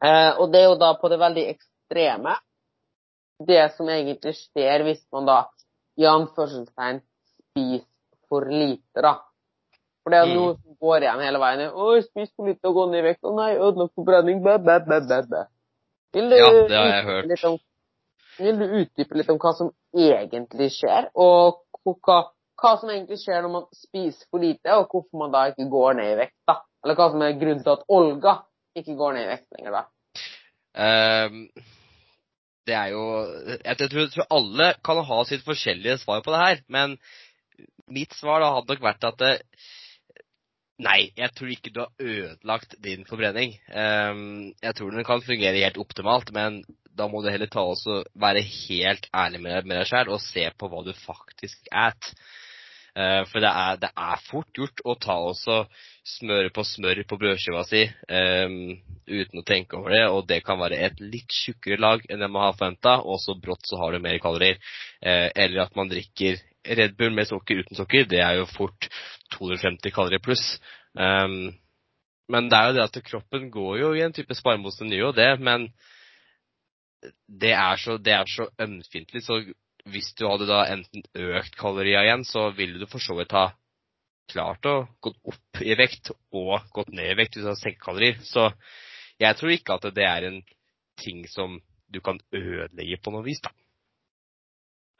Eh, 0.00 0.32
og 0.40 0.48
det 0.52 0.62
er 0.62 0.70
jo 0.70 0.78
da 0.80 0.94
på 0.96 1.10
det 1.12 1.20
veldig 1.20 1.44
ekstreme 1.52 2.38
det 3.44 3.72
som 3.76 3.88
egentlig 3.88 4.34
skjer 4.38 4.84
hvis 4.86 5.02
man 5.12 5.28
da 5.28 5.38
i 6.00 6.06
anførselstegn 6.08 7.02
spiser 7.02 7.86
for 8.28 8.48
lite, 8.48 9.02
da. 9.04 9.18
For 10.04 10.12
det 10.12 10.18
er 10.20 10.26
Mm. 10.28 10.34
noe 10.36 10.54
som 10.60 10.76
går 10.84 11.02
igjen 11.06 11.20
hele 11.24 11.38
veien. 11.40 11.60
'Å, 11.72 11.84
spiser 12.04 12.32
for 12.36 12.46
lite 12.46 12.68
og 12.68 12.74
gå 12.76 12.84
ned 12.90 13.00
i 13.00 13.06
vekt.' 13.08 13.24
'Å 13.24 13.34
nei, 13.34 13.52
ødelagt 13.56 13.94
forbrenning.' 13.96 14.42
Bæ, 14.44 14.56
bæ, 14.60 14.78
bæ, 14.84 14.98
bæ, 15.08 15.20
bæ. 15.30 15.42
Vil 16.14 16.30
du, 16.30 16.36
Ja, 16.36 16.50
det 16.52 16.76
har 16.76 16.86
jeg 16.92 17.04
hørt. 17.04 17.44
Om, 17.44 17.58
vil 18.38 18.58
du 18.58 18.64
utdype 18.82 19.16
litt 19.18 19.30
om 19.30 19.38
hva 19.38 19.52
som 19.56 19.72
egentlig 19.96 20.70
skjer, 20.76 21.08
og 21.16 21.62
hva, 21.84 22.18
hva 22.60 22.72
som 22.80 22.90
egentlig 22.90 23.18
skjer 23.22 23.42
når 23.42 23.52
man 23.56 23.64
spiser 23.72 24.26
for 24.30 24.38
lite, 24.44 24.70
og 24.76 24.88
hvorfor 24.92 25.18
man 25.18 25.32
da 25.32 25.46
ikke 25.50 25.70
går 25.70 25.96
ned 25.98 26.12
i 26.12 26.18
vekt, 26.20 26.36
da? 26.46 26.60
Eller 26.84 26.94
hva 26.98 27.10
som 27.10 27.22
er 27.22 27.38
grunnen 27.40 27.62
til 27.64 27.72
at 27.72 27.86
Olga 27.88 28.42
ikke 28.76 28.96
går 28.98 29.14
ned 29.16 29.24
i 29.24 29.30
vekt 29.32 29.48
lenger, 29.56 29.72
da? 29.80 29.84
Um, 30.74 31.48
det 32.66 32.74
er 32.74 32.88
jo 32.92 33.04
jeg 33.64 33.76
tror, 33.78 34.00
jeg 34.00 34.10
tror 34.14 34.26
alle 34.30 34.74
kan 34.84 35.00
ha 35.04 35.24
sitt 35.24 35.44
forskjellige 35.46 35.98
svar 36.02 36.22
på 36.24 36.32
det 36.34 36.40
her, 36.40 36.60
men 36.68 36.98
mitt 37.88 38.14
svar 38.18 38.40
da 38.40 38.52
hadde 38.54 38.72
nok 38.72 38.82
vært 38.82 39.04
at 39.04 39.18
det, 39.20 39.32
Nei, 40.82 41.12
jeg 41.14 41.30
tror 41.36 41.50
ikke 41.54 41.70
du 41.70 41.84
har 41.84 41.92
ødelagt 42.02 42.74
din 42.82 43.04
forbrenning. 43.06 43.52
Ehm, 43.70 44.54
jeg 44.62 44.74
tror 44.74 44.90
den 44.90 45.06
kan 45.06 45.22
fungere 45.22 45.60
helt 45.62 45.78
optimalt, 45.78 46.32
men 46.34 46.64
da 46.90 47.06
må 47.06 47.20
du 47.22 47.30
heller 47.30 47.46
ta 47.50 47.62
også 47.62 48.00
være 48.18 48.42
helt 48.42 49.06
ærlig 49.14 49.40
med, 49.44 49.68
deg 49.70 49.86
sjøl 49.86 50.10
og 50.10 50.22
se 50.22 50.48
på 50.58 50.70
hva 50.70 50.82
du 50.82 50.90
faktisk 50.98 51.70
et. 51.70 52.08
Eh, 52.98 53.22
for 53.30 53.42
det 53.42 53.50
er, 53.50 53.78
det 53.82 53.90
er 53.94 54.24
fort 54.26 54.50
gjort 54.54 54.82
å 54.82 54.96
ta 54.98 55.16
også 55.28 55.60
smøre 56.16 56.50
på 56.54 56.62
smør 56.66 57.04
på 57.10 57.18
brødskiva 57.22 57.62
si 57.66 57.84
ehm, 58.06 58.58
uten 59.06 59.42
å 59.42 59.46
tenke 59.46 59.78
over 59.78 59.94
det, 59.94 60.04
og 60.10 60.26
det 60.30 60.40
kan 60.46 60.58
være 60.58 60.78
et 60.88 60.98
litt 61.02 61.38
tjukkere 61.38 61.78
lag 61.82 62.02
enn 62.08 62.22
det 62.22 62.30
man 62.30 62.48
har 62.48 62.58
forventa, 62.58 62.96
og 63.02 63.22
så 63.22 63.38
brått 63.38 63.66
så 63.70 63.78
har 63.78 63.94
du 63.94 64.02
mer 64.02 64.18
kalorier. 64.22 64.58
Eh, 65.02 65.30
eller 65.30 65.68
at 65.68 65.78
man 65.78 65.90
drikker 65.90 66.42
Red 66.64 66.96
Bull 66.98 67.12
med 67.14 67.28
sukker 67.28 67.60
uten 67.62 67.76
sukker, 67.76 68.06
det 68.08 68.22
er 68.24 68.38
jo 68.40 68.48
fort 68.48 68.88
250 69.36 69.92
kalorier 69.94 70.22
pluss. 70.24 70.44
Um, 70.94 71.52
men 72.32 72.48
det 72.48 72.58
er 72.58 72.70
jo 72.70 72.76
det 72.78 72.86
at 72.86 73.02
kroppen 73.04 73.50
går 73.52 73.80
jo 73.82 73.90
i 73.92 74.04
en 74.04 74.14
type 74.16 74.36
sparemodus, 74.36 74.80
den 74.80 74.94
gjør 74.94 75.12
det, 75.16 75.28
men 75.44 75.68
det 77.28 77.52
er 77.52 77.76
så, 77.80 77.98
det 78.00 78.16
så 78.32 78.48
ømfintlig, 78.64 79.22
så 79.26 79.42
hvis 79.92 80.14
du 80.16 80.24
hadde 80.28 80.48
da 80.48 80.62
enten 80.72 81.04
økt 81.36 81.58
kalorier 81.60 82.06
igjen, 82.06 82.24
så 82.24 82.48
ville 82.56 82.80
du 82.80 82.88
for 82.88 83.04
så 83.04 83.16
vidt 83.18 83.34
ha 83.36 83.50
klart 84.32 84.64
å 84.64 84.86
gått 85.04 85.18
opp 85.28 85.60
i 85.60 85.76
vekt 85.76 86.14
og 86.32 86.70
gått 86.72 86.94
ned 86.96 87.10
i 87.12 87.16
vekt 87.18 87.36
hvis 87.36 87.44
du 87.44 87.50
har 87.50 87.60
senket 87.60 87.84
kalorier. 87.84 88.20
Så 88.24 88.48
jeg 89.20 89.36
tror 89.36 89.52
ikke 89.52 89.76
at 89.76 89.90
det 89.96 90.06
er 90.08 90.28
en 90.30 90.40
ting 91.00 91.26
som 91.28 91.58
du 91.92 92.00
kan 92.00 92.18
ødelegge 92.32 93.00
på 93.04 93.12
noe 93.12 93.24
vis, 93.26 93.42
da. 93.44 93.52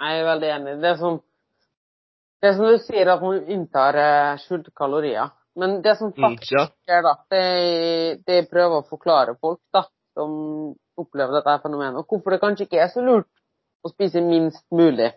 Jeg 0.05 0.21
er 0.21 0.29
veldig 0.29 0.51
enig. 0.59 0.75
Det 0.83 0.93
som, 1.01 1.21
det 2.43 2.51
er 2.51 2.57
som 2.59 2.67
du 2.69 2.79
sier, 2.83 3.09
at 3.09 3.23
man 3.25 3.43
inntar 3.51 3.97
eh, 4.01 4.39
skjulte 4.45 4.73
kalorier. 4.77 5.31
Men 5.57 5.79
det 5.85 5.95
som 5.99 6.11
Mm, 6.11 6.19
faktisk 6.25 6.53
ja. 6.57 6.65
skjer, 6.85 7.03
da, 7.07 7.13
det, 7.31 7.43
det 8.27 8.39
jeg 8.41 8.49
prøver 8.51 8.81
å 8.83 8.89
forklare 8.89 9.37
folk 9.41 9.61
da, 9.73 9.85
som 10.19 10.33
opplever 10.99 11.37
dette 11.39 11.55
fenomenet, 11.63 12.01
og 12.03 12.07
hvorfor 12.11 12.35
det 12.35 12.41
kanskje 12.43 12.67
ikke 12.67 12.81
er 12.83 12.91
så 12.93 13.03
lurt 13.07 13.29
å 13.85 13.91
spise 13.93 14.21
minst 14.25 14.65
mulig. 14.75 15.13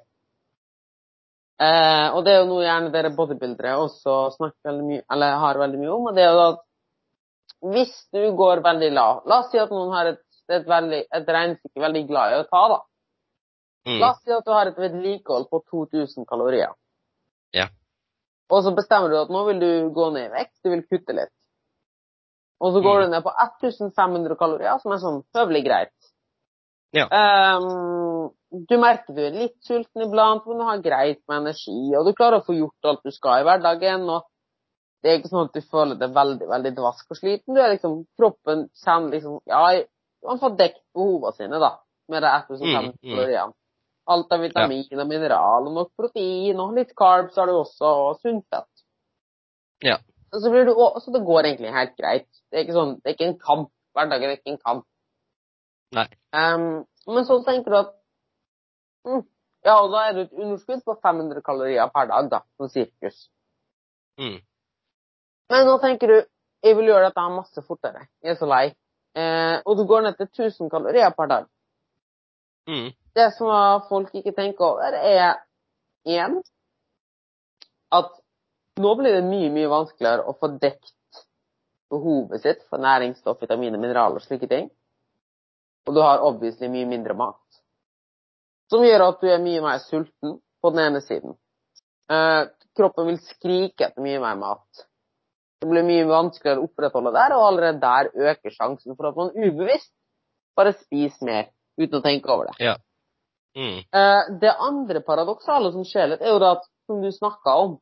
Eh, 1.57 2.07
og 2.13 2.21
det 2.25 2.35
er 2.35 2.39
jo 2.43 2.49
noe 2.51 2.65
gjerne 2.67 2.91
dere 2.93 3.09
bodybuildere 3.17 3.73
også 3.81 4.17
snakker 4.35 4.69
veldig 4.69 4.85
mye, 4.91 5.03
eller 5.13 5.39
har 5.41 5.57
veldig 5.63 5.79
mye 5.81 5.93
om, 5.95 6.09
og 6.11 6.17
det 6.17 6.25
er 6.27 6.35
jo 6.35 6.43
at 6.51 6.63
hvis 7.73 7.93
du 8.13 8.19
går 8.37 8.61
veldig 8.61 8.89
lav 8.93 9.23
La 9.25 9.39
oss 9.41 9.47
si 9.49 9.57
at 9.57 9.71
noen 9.73 9.89
har 9.95 10.11
et, 10.11 10.19
et, 10.53 10.67
veldig, 10.69 10.99
et 11.17 11.31
regnestykke 11.33 11.81
veldig 11.81 12.03
glad 12.11 12.33
i 12.35 12.41
å 12.43 12.45
ta, 12.45 12.61
da. 12.75 12.77
Mm, 13.89 13.95
La 14.03 14.11
oss 14.13 14.21
si 14.21 14.35
at 14.35 14.45
du 14.45 14.53
har 14.53 14.69
et 14.69 14.77
vedlikehold 14.77 15.47
på 15.49 15.63
2000 15.73 16.27
kalorier. 16.29 16.75
Ja. 17.53 17.67
Og 18.51 18.63
så 18.63 18.71
bestemmer 18.75 19.11
du 19.11 19.17
at 19.19 19.29
nå 19.33 19.41
vil 19.49 19.59
du 19.59 19.69
gå 19.95 20.09
ned 20.15 20.29
i 20.29 20.33
vekt, 20.33 20.55
du 20.63 20.69
vil 20.71 20.85
kutte 20.87 21.15
litt. 21.15 21.33
Og 22.63 22.73
så 22.73 22.81
går 22.81 22.95
Mm. 22.99 23.03
du 23.05 23.11
ned 23.11 23.23
på 23.23 23.33
1500 23.43 24.35
kalorier, 24.39 24.79
som 24.81 24.91
er 24.91 24.97
sånn 25.03 25.23
høvelig 25.35 25.63
greit. 25.65 26.07
Ja. 26.95 27.05
Um, 27.11 28.31
du 28.67 28.77
merker 28.79 29.13
du 29.13 29.21
er 29.27 29.35
litt 29.35 29.57
sulten 29.67 30.01
iblant, 30.07 30.47
men 30.47 30.57
du 30.57 30.63
har 30.63 30.79
greit 30.81 31.19
med 31.27 31.41
energi, 31.43 31.95
og 31.97 32.05
du 32.07 32.13
klarer 32.13 32.39
å 32.39 32.45
få 32.47 32.55
gjort 32.57 32.87
alt 32.89 33.03
du 33.03 33.11
skal 33.11 33.41
i 33.41 33.43
hverdagen. 33.43 34.09
og 34.09 34.23
Det 35.03 35.11
er 35.11 35.19
ikke 35.19 35.29
sånn 35.29 35.45
at 35.45 35.53
du 35.53 35.61
føler 35.61 35.95
deg 35.99 36.09
veldig 36.15 36.47
veldig 36.49 36.71
dvask 36.75 37.11
og 37.11 37.17
sliten. 37.19 37.53
Du 37.53 37.61
er 37.61 37.75
liksom, 37.75 38.07
Kroppen 38.17 38.69
kjenner 38.73 39.11
liksom 39.11 39.39
Ja, 39.45 39.83
man 40.25 40.39
får 40.39 40.57
dekket 40.57 40.81
behovene 40.95 41.35
sine 41.35 41.59
da, 41.59 41.77
med 42.09 42.23
de 42.23 42.27
1500 42.27 42.95
Mm, 43.03 43.13
mm. 43.13 43.53
Alt 44.07 44.31
av 44.31 44.43
vitamin 44.43 45.01
og 45.01 45.07
mineral, 45.09 45.67
og 45.67 45.73
nok 45.75 45.89
protein, 45.99 46.59
og 46.63 46.77
litt 46.77 46.93
carbs 46.95 47.35
har 47.35 47.49
du 47.49 47.57
også, 47.57 47.89
og 48.07 48.21
sunt 48.21 48.45
fett. 48.53 48.83
Ja. 49.83 49.97
Så, 50.31 50.51
blir 50.51 50.67
du, 50.67 50.73
så 51.03 51.11
det 51.11 51.23
går 51.27 51.49
egentlig 51.49 51.73
helt 51.75 51.95
greit. 51.99 52.27
Det 52.47 52.59
er 52.59 52.65
ikke 52.65 52.77
sånn, 52.77 52.93
det 53.01 53.11
er 53.11 53.17
ikke 53.17 53.27
en 53.27 53.39
kamp. 53.41 53.71
Hverdagen 53.97 54.29
er 54.29 54.37
ikke 54.37 54.53
en 54.53 54.61
kamp. 54.63 54.85
Nei. 55.97 56.07
Um, 56.35 56.85
men 57.07 57.27
så 57.27 57.39
tenker 57.47 57.73
du 57.73 57.77
at 57.79 57.93
mm, 59.07 59.21
Ja, 59.65 59.77
og 59.81 59.91
da 59.91 60.01
er 60.07 60.15
det 60.15 60.25
et 60.27 60.39
underskudd 60.39 60.83
på 60.87 60.95
500 61.03 61.43
kalorier 61.43 61.91
per 61.91 62.07
dag, 62.11 62.27
da, 62.31 62.41
som 62.59 62.71
sirkus. 62.71 63.25
Mm. 64.21 64.37
Men 65.51 65.67
nå 65.67 65.77
tenker 65.83 66.11
du 66.11 66.17
jeg 66.65 66.77
vil 66.77 66.89
gjøre 66.89 67.09
dette 67.09 67.25
masse 67.31 67.63
fortere. 67.67 68.07
Jeg 68.23 68.33
er 68.33 68.39
så 68.39 68.47
lei. 68.49 68.65
Eh, 69.17 69.57
og 69.65 69.77
du 69.77 69.85
går 69.89 70.03
ned 70.05 70.17
til 70.17 70.27
1000 70.27 70.71
kalorier 70.73 71.13
per 71.17 71.29
dag. 71.31 71.45
Mm. 72.67 72.89
Det 73.17 73.31
som 73.33 73.49
folk 73.89 74.13
ikke 74.15 74.35
tenker 74.37 74.65
over, 74.67 74.93
er 74.93 75.39
én 76.07 76.37
at 77.97 78.11
nå 78.77 78.93
blir 78.99 79.17
det 79.17 79.25
mye, 79.25 79.49
mye 79.53 79.71
vanskeligere 79.71 80.27
å 80.27 80.35
få 80.37 80.51
dekt 80.61 80.93
behovet 81.89 82.43
sitt 82.43 82.65
for 82.69 82.83
næringsstoff, 82.83 83.39
vitaminer, 83.41 83.79
mineraler 83.81 84.19
og 84.19 84.25
slike 84.25 84.49
ting. 84.51 84.69
Og 85.87 85.95
du 85.95 86.01
har 86.03 86.23
obviously 86.25 86.69
mye 86.69 86.87
mindre 86.89 87.15
mat. 87.17 87.41
Som 88.69 88.83
gjør 88.83 89.05
at 89.07 89.21
du 89.23 89.29
er 89.31 89.41
mye 89.43 89.63
mer 89.63 89.79
sulten 89.85 90.37
på 90.61 90.71
den 90.75 90.83
ene 90.83 91.01
siden. 91.05 91.37
Eh, 92.11 92.43
kroppen 92.77 93.07
vil 93.07 93.19
skrike 93.23 93.87
etter 93.87 94.03
mye 94.03 94.19
mer 94.21 94.35
mat. 94.39 94.87
Det 95.61 95.69
blir 95.71 95.87
mye 95.87 96.05
vanskeligere 96.09 96.61
å 96.61 96.67
opprettholde 96.67 97.15
der, 97.15 97.33
og 97.37 97.45
allerede 97.47 97.81
der 97.81 98.11
øker 98.13 98.53
sjansen 98.53 98.97
for 98.97 99.09
at 99.09 99.17
man 99.17 99.31
ubevisst 99.33 99.93
bare 100.59 100.75
spiser 100.83 101.25
mer 101.25 101.47
uten 101.79 101.97
å 101.97 102.03
tenke 102.03 102.29
over 102.33 102.51
det. 102.51 102.57
Mm. 103.57 103.77
Eh, 103.99 104.21
det 104.41 104.53
andre 104.61 105.01
paradoksale 105.01 105.71
som 105.73 105.85
skjer 105.87 106.11
litt, 106.13 106.21
er 106.21 106.35
jo 106.35 106.41
det 106.43 106.53
at, 106.59 106.67
som 106.85 107.01
du 107.01 107.09
snakka 107.11 107.55
om, 107.63 107.77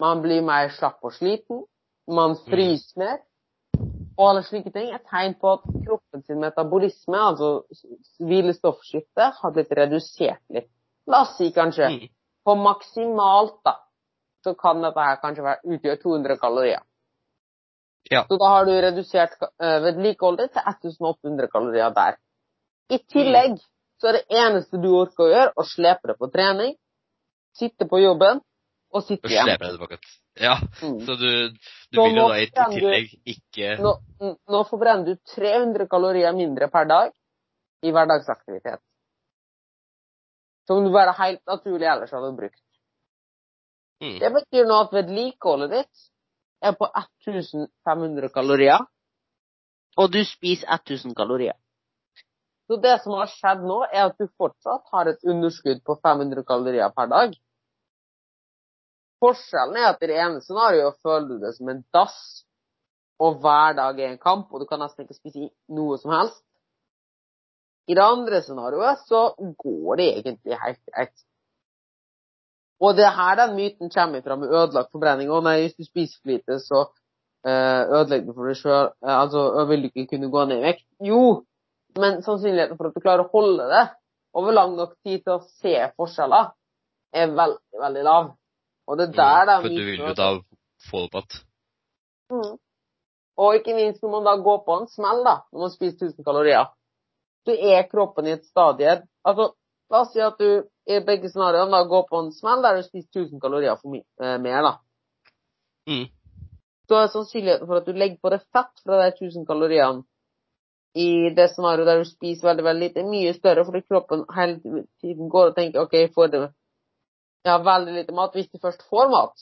man 0.00 0.22
blir 0.24 0.42
mer 0.42 0.72
slapp 0.74 1.04
og 1.04 1.12
sliten, 1.14 1.62
man 2.10 2.36
fryser 2.48 3.00
mer, 3.00 3.20
og 4.16 4.28
alle 4.28 4.44
slike 4.46 4.70
ting 4.74 4.92
er 4.94 5.02
tegn 5.10 5.34
på 5.40 5.52
at 5.56 5.64
kroppen 5.86 6.22
sin 6.24 6.40
metabolisme, 6.42 7.18
altså 7.18 7.50
hvilestoffskiftet, 7.68 8.26
hvilestoffskifte, 8.28 9.28
har 9.40 9.54
blitt 9.54 9.72
redusert 9.74 10.42
litt. 10.54 10.70
La 11.10 11.24
oss 11.26 11.36
si 11.36 11.50
kanskje 11.52 11.88
Mm. 11.90 12.08
på 12.44 12.54
maksimalt, 12.54 13.58
da, 13.64 13.76
så 14.44 14.54
kan 14.54 14.82
dette 14.82 15.00
her 15.00 15.16
kanskje 15.20 15.44
være, 15.44 15.60
utgjøre 15.64 16.00
200 16.02 16.36
kalorier. 16.38 16.82
Ja. 18.10 18.24
Så 18.28 18.36
da 18.36 18.48
har 18.52 18.64
du 18.68 18.72
redusert 18.72 19.36
uh, 19.42 19.80
vedlikeholdet 19.84 20.52
til 20.52 20.60
1800 20.60 21.48
kalorier 21.48 21.90
der. 21.96 22.18
I 22.92 22.98
tillegg 23.08 23.58
så 24.04 24.10
er 24.10 24.18
det 24.18 24.36
eneste 24.36 24.76
du 24.82 24.90
orker 24.92 25.24
å 25.24 25.30
gjøre, 25.32 25.52
å 25.56 25.64
slepe 25.64 26.10
det 26.10 26.14
på 26.20 26.26
trening, 26.28 26.74
sitte 27.56 27.86
på 27.88 28.02
jobben 28.02 28.42
og 28.92 29.04
sitte 29.06 29.30
Og 29.30 29.32
slepe 29.32 29.64
det 29.64 29.70
tilbake. 29.78 29.98
Ja, 30.36 30.58
Mm. 30.82 30.98
så 31.06 31.14
du, 31.16 31.30
du 31.48 31.96
Så 31.96 32.04
vil 32.04 32.16
jo 32.18 32.26
da 32.28 32.36
i, 32.42 32.48
tillegg 32.50 33.12
ikke 33.24 33.76
Nå, 33.78 33.92
nå 34.50 34.60
forbrenner 34.68 35.06
du 35.06 35.16
300 35.30 35.86
kalorier 35.88 36.34
mindre 36.36 36.68
per 36.68 36.84
dag 36.90 37.12
i 37.86 37.92
hverdagsaktivitet. 37.94 38.82
Som 40.66 40.84
du 40.84 40.92
bare 40.92 41.14
helt 41.16 41.40
naturlig 41.46 41.88
ellers 41.88 42.12
hadde 42.12 42.34
brukt. 42.36 42.60
mm. 44.02 44.18
Det 44.20 44.32
betyr 44.36 44.68
nå 44.68 44.82
at 44.84 44.92
vedlikeholdet 44.92 45.70
ditt 45.78 46.08
er 46.60 46.76
på 46.76 46.90
1500 46.92 48.28
kalorier, 48.36 48.84
og 49.96 50.12
du 50.12 50.20
spiser 50.28 50.68
1000 50.76 51.14
kalorier. 51.16 51.56
Så 52.66 52.78
det 52.80 52.94
som 53.02 53.16
har 53.18 53.28
skjedd 53.28 53.64
nå, 53.68 53.82
er 53.92 54.08
at 54.08 54.16
du 54.20 54.28
fortsatt 54.40 54.86
har 54.94 55.10
et 55.10 55.26
underskudd 55.28 55.82
på 55.84 55.98
500 56.00 56.46
kalorier 56.48 56.94
per 56.96 57.10
dag. 57.12 57.34
Forskjellen 59.24 59.76
er 59.80 59.90
at 59.90 60.02
i 60.04 60.08
det 60.08 60.16
ene 60.20 60.40
scenarioet 60.44 60.96
føler 61.04 61.28
du 61.28 61.44
det 61.44 61.52
som 61.56 61.68
en 61.72 61.84
dass, 61.94 62.16
og 63.20 63.38
hver 63.44 63.76
dag 63.76 64.00
er 64.00 64.10
en 64.14 64.20
kamp, 64.20 64.48
og 64.52 64.64
du 64.64 64.66
kan 64.68 64.80
nesten 64.82 65.04
ikke 65.04 65.16
spise 65.20 65.50
noe 65.76 66.00
som 66.00 66.12
helst. 66.16 66.42
I 67.88 67.96
det 67.96 68.04
andre 68.04 68.40
scenarioet 68.42 69.04
så 69.08 69.26
går 69.60 70.00
det 70.00 70.10
egentlig 70.18 70.60
helt 70.64 70.80
greit. 70.88 71.24
Og 72.80 72.96
det 72.96 73.04
er 73.06 73.16
her 73.16 73.36
den 73.38 73.56
myten 73.56 73.92
kommer 73.92 74.24
fra 74.24 74.36
med 74.40 74.52
ødelagt 74.52 74.92
forbrenning. 74.92 75.30
Å 75.30 75.40
nei, 75.44 75.60
hvis 75.62 75.76
du 75.76 75.84
spiser 75.86 76.16
for 76.18 76.32
lite, 76.32 76.58
så 76.64 76.80
eh, 77.46 77.82
ødelegger 77.84 78.26
du 78.26 78.36
for 78.36 78.48
deg 78.50 78.58
sjøl. 78.60 78.88
altså, 79.20 79.44
vil 79.68 79.84
du 79.84 79.90
ikke 79.92 80.16
kunne 80.16 80.32
gå 80.32 80.44
ned 80.48 80.62
i 80.62 80.66
vekt? 80.66 80.86
Jo, 81.04 81.44
men 82.00 82.22
sannsynligheten 82.22 82.78
for 82.78 82.90
at 82.90 82.96
du 82.96 83.02
klarer 83.04 83.24
å 83.24 83.32
holde 83.32 83.66
det 83.70 83.84
over 84.34 84.56
lang 84.56 84.74
nok 84.76 84.96
tid 85.06 85.22
til 85.22 85.36
å 85.36 85.44
se 85.60 85.74
forskjeller, 85.98 86.50
er 87.14 87.30
veldig, 87.30 87.78
veldig 87.80 88.04
lav. 88.06 88.30
Og 88.90 88.98
det 88.98 89.08
er 89.08 89.16
der 89.16 89.46
det 89.46 89.54
er 89.54 89.60
Mm, 89.60 89.62
For 89.62 89.76
du 89.78 89.84
vil 89.86 90.00
jo 90.02 90.14
da 90.18 90.30
få 90.90 91.04
det 91.04 91.04
opp 91.06 91.20
at 91.22 91.42
Mm. 92.32 92.56
Og 93.36 93.54
ikke 93.58 93.74
minst 93.76 94.02
når 94.02 94.10
man 94.10 94.24
da 94.24 94.36
går 94.42 94.58
på 94.64 94.76
en 94.80 94.86
smell, 94.88 95.20
da, 95.26 95.34
når 95.52 95.60
man 95.60 95.70
spiser 95.70 96.06
1000 96.06 96.24
kalorier, 96.24 96.70
Du 97.46 97.52
er 97.52 97.82
kroppen 97.90 98.26
i 98.26 98.32
et 98.32 98.44
stadie 98.46 99.02
Altså, 99.26 99.52
la 99.90 100.00
oss 100.00 100.12
si 100.12 100.20
at 100.20 100.38
du 100.38 100.64
i 100.88 101.00
begge 101.04 101.28
scenarioene 101.28 101.70
da 101.70 101.82
går 101.84 102.06
på 102.08 102.20
en 102.22 102.32
smell 102.32 102.62
der 102.62 102.76
du 102.76 102.82
spiser 102.82 103.08
1000 103.20 103.40
kalorier 103.40 103.76
for 103.76 103.92
mye, 103.92 104.04
eh, 104.20 104.38
mer, 104.38 104.62
da. 104.62 104.72
mm. 105.88 106.08
Så 106.88 106.96
er 106.96 107.12
sannsynligheten 107.12 107.66
for 107.66 107.76
at 107.76 107.86
du 107.86 107.92
legger 107.92 108.18
på 108.22 108.32
deg 108.32 108.40
fett 108.52 108.82
fra 108.84 109.02
de 109.02 109.12
1000 109.12 109.46
kaloriene 109.46 110.04
i 110.94 111.30
det 111.34 111.48
scenarioet 111.50 111.88
der 111.88 112.02
du 112.02 112.06
spiser 112.08 112.48
veldig, 112.48 112.64
veldig 112.64 112.88
lite, 112.88 113.02
mye 113.08 113.32
større, 113.34 113.64
fordi 113.66 113.82
kroppen 113.88 114.22
hele 114.36 114.84
tiden 115.02 115.30
går 115.32 115.50
og 115.50 115.56
tenker 115.56 115.82
OK, 115.82 115.96
jeg 115.98 116.12
får 116.14 116.30
det 116.32 116.42
Jeg 117.44 117.52
har 117.52 117.64
veldig 117.64 117.92
lite 117.92 118.14
mat. 118.16 118.32
Hvis 118.32 118.48
de 118.48 118.58
først 118.62 118.86
får 118.88 119.10
mat, 119.12 119.34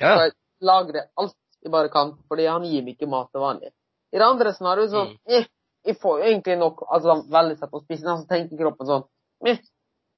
Ja. 0.00 0.16
så 0.16 0.30
lagrer 0.60 1.06
alt 1.16 1.36
jeg 1.62 1.72
bare 1.72 1.88
kan, 1.88 2.12
fordi 2.28 2.46
han 2.46 2.64
gir 2.64 2.82
meg 2.82 2.94
ikke 2.96 3.08
mat 3.08 3.30
til 3.32 3.40
vanlig. 3.40 3.70
I 4.12 4.18
det 4.18 4.26
andre 4.26 4.52
scenarioet 4.52 4.90
sånn 4.90 5.16
eh, 5.28 5.46
Jeg 5.86 5.96
får 5.96 6.18
jo 6.18 6.24
egentlig 6.24 6.56
nok 6.58 6.80
Altså 6.90 7.14
veldig 7.30 7.56
sett 7.58 7.70
på 7.70 7.80
spissen, 7.84 8.08
så 8.08 8.26
tenker 8.28 8.58
kroppen 8.58 8.86
sånn 8.88 9.04
eh, 9.46 9.60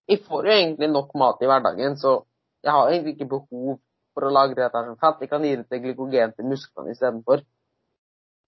Jeg 0.09 0.23
får 0.25 0.47
jo 0.47 0.53
egentlig 0.53 0.89
nok 0.91 1.15
mat 1.15 1.43
i 1.43 1.51
hverdagen, 1.51 1.97
så 1.97 2.23
jeg 2.65 2.73
har 2.73 2.91
egentlig 2.91 3.17
ikke 3.17 3.29
behov 3.35 3.81
for 4.15 4.27
å 4.29 4.33
lagre 4.33 4.55
dette 4.63 4.79
her 4.79 4.87
som 4.87 4.99
fett. 5.01 5.21
Jeg 5.25 5.31
kan 5.31 5.45
gi 5.45 5.57
det 5.57 5.69
til 5.69 5.81
glykogen 5.83 6.33
til 6.37 6.47
musklene 6.47 6.93
istedenfor. 6.95 7.43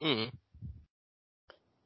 Mm. 0.05 0.31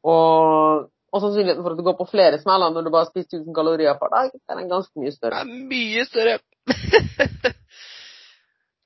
Og, 0.06 0.88
og 1.12 1.22
sannsynligheten 1.24 1.64
for 1.64 1.74
at 1.74 1.80
du 1.80 1.86
går 1.86 1.96
på 1.98 2.08
flere 2.10 2.38
smeller 2.42 2.70
når 2.74 2.86
du 2.86 2.92
bare 2.94 3.08
spiser 3.10 3.40
1000 3.40 3.54
kalorier 3.56 3.98
per 3.98 4.12
dag, 4.14 4.32
den 4.34 4.62
er 4.62 4.70
ganske 4.70 5.02
mye 5.02 5.14
større. 5.14 5.44
Det 5.44 5.56
er 5.56 5.70
mye 5.74 6.04
større. 6.08 6.38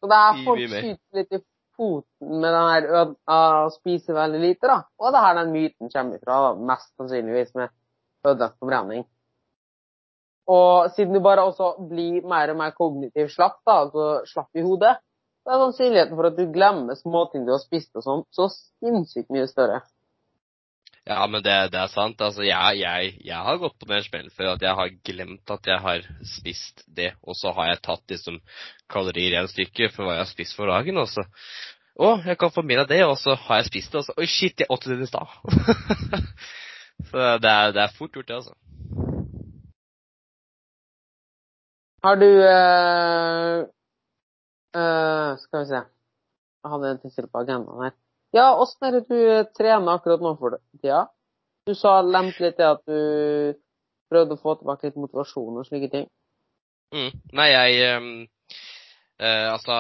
Så 0.02 0.10
det 0.10 0.18
er 0.18 0.44
folk 0.46 0.62
skyter 0.66 1.18
litt 1.20 1.36
i 1.36 1.42
foten 1.76 2.40
med 2.42 2.50
den 2.50 2.68
her 2.72 2.88
ø- 3.00 3.34
å 3.34 3.70
spise 3.74 4.16
veldig 4.16 4.40
lite, 4.42 4.66
da. 4.66 4.80
Og 4.98 5.12
det 5.12 5.20
er 5.20 5.26
her 5.28 5.38
den 5.38 5.52
myten 5.54 5.92
kommer 5.92 6.18
ifra, 6.18 6.38
da. 6.48 6.52
mest 6.72 6.90
sannsynligvis 6.98 7.54
med 7.58 7.70
ødelagt 8.26 8.58
forbrenning. 8.58 9.04
Og 10.50 10.90
siden 10.96 11.14
du 11.14 11.22
bare 11.22 11.44
også 11.46 11.76
blir 11.90 12.26
mer 12.26 12.50
og 12.50 12.58
mer 12.58 12.74
kognitiv 12.74 13.30
slapp, 13.30 13.60
da, 13.66 13.84
altså 13.84 14.08
slapp 14.26 14.58
i 14.58 14.64
hodet, 14.66 14.96
så 15.42 15.54
er 15.54 15.62
sannsynligheten 15.64 16.18
for 16.18 16.28
at 16.28 16.38
du 16.38 16.44
glemmer 16.54 16.98
småting 16.98 17.46
du 17.46 17.54
har 17.54 17.62
spist 17.62 17.94
og 17.98 18.06
sånn, 18.06 18.24
så 18.34 18.48
sinnssykt 18.50 19.30
mye 19.34 19.46
større. 19.50 19.80
Ja, 21.04 21.26
men 21.26 21.42
det, 21.42 21.54
det 21.74 21.80
er 21.82 21.90
sant. 21.90 22.20
Altså, 22.22 22.44
jeg, 22.46 22.78
jeg, 22.78 23.14
jeg 23.26 23.46
har 23.46 23.58
gått 23.58 23.74
på 23.80 23.88
den 23.90 24.04
smellen 24.06 24.30
før 24.36 24.52
at 24.52 24.62
jeg 24.62 24.78
har 24.78 24.92
glemt 25.08 25.50
at 25.50 25.66
jeg 25.66 25.82
har 25.82 26.04
spist 26.36 26.84
det, 26.86 27.10
og 27.26 27.34
så 27.38 27.50
har 27.56 27.72
jeg 27.72 27.82
tatt 27.82 28.14
liksom 28.14 28.38
kalorier 28.92 29.34
i 29.34 29.40
en 29.40 29.50
stykke 29.50 29.90
for 29.94 30.06
hva 30.06 30.16
jeg 30.16 30.22
har 30.22 30.30
spist 30.30 30.58
for 30.58 30.70
dagen, 30.70 31.02
og 31.02 31.10
så 31.10 31.26
Å, 31.92 32.14
jeg 32.24 32.38
kan 32.40 32.48
få 32.54 32.62
mer 32.64 32.86
av 32.86 32.86
det, 32.88 33.02
og 33.04 33.18
så 33.20 33.34
har 33.36 33.58
jeg 33.60 33.66
spist 33.68 33.92
det, 33.92 34.00
og 34.00 34.06
så 34.06 34.14
Oi, 34.16 34.28
shit, 34.30 34.62
jeg 34.62 34.70
åt 34.72 34.86
det 34.88 34.96
i 35.04 35.08
stad. 35.10 35.34
så 37.10 37.26
det 37.42 37.50
er, 37.50 37.74
det 37.76 37.82
er 37.82 37.98
fort 37.98 38.16
gjort, 38.16 38.30
det, 38.30 38.38
altså. 38.38 38.54
Har 42.02 42.16
du 42.16 42.26
øh, 42.26 43.58
øh, 44.80 45.38
Skal 45.38 45.60
vi 45.60 45.66
se 45.68 45.82
Jeg 46.62 46.70
hadde 46.72 46.90
en 46.90 47.02
til 47.10 47.28
på 47.28 47.44
agendaen 47.44 47.84
her. 47.84 48.01
Ja, 48.32 48.54
åssen 48.56 48.88
er 48.88 48.96
det 48.96 49.02
du 49.10 49.50
trener 49.56 49.98
akkurat 49.98 50.22
nå 50.24 50.32
for 50.40 50.56
tida? 50.80 51.04
Du 51.68 51.74
sa 51.78 52.00
lemt 52.02 52.40
litt 52.42 52.56
til 52.58 52.70
at 52.70 52.80
du 52.88 53.58
prøvde 54.12 54.36
å 54.36 54.40
få 54.40 54.56
tilbake 54.58 54.88
litt 54.88 55.00
motivasjon 55.00 55.60
og 55.60 55.68
slike 55.68 55.90
ting. 55.92 56.08
Mm. 56.92 57.12
Nei, 57.38 57.48
jeg 57.52 57.98
um, 58.00 58.08
uh, 59.22 59.48
Altså, 59.54 59.76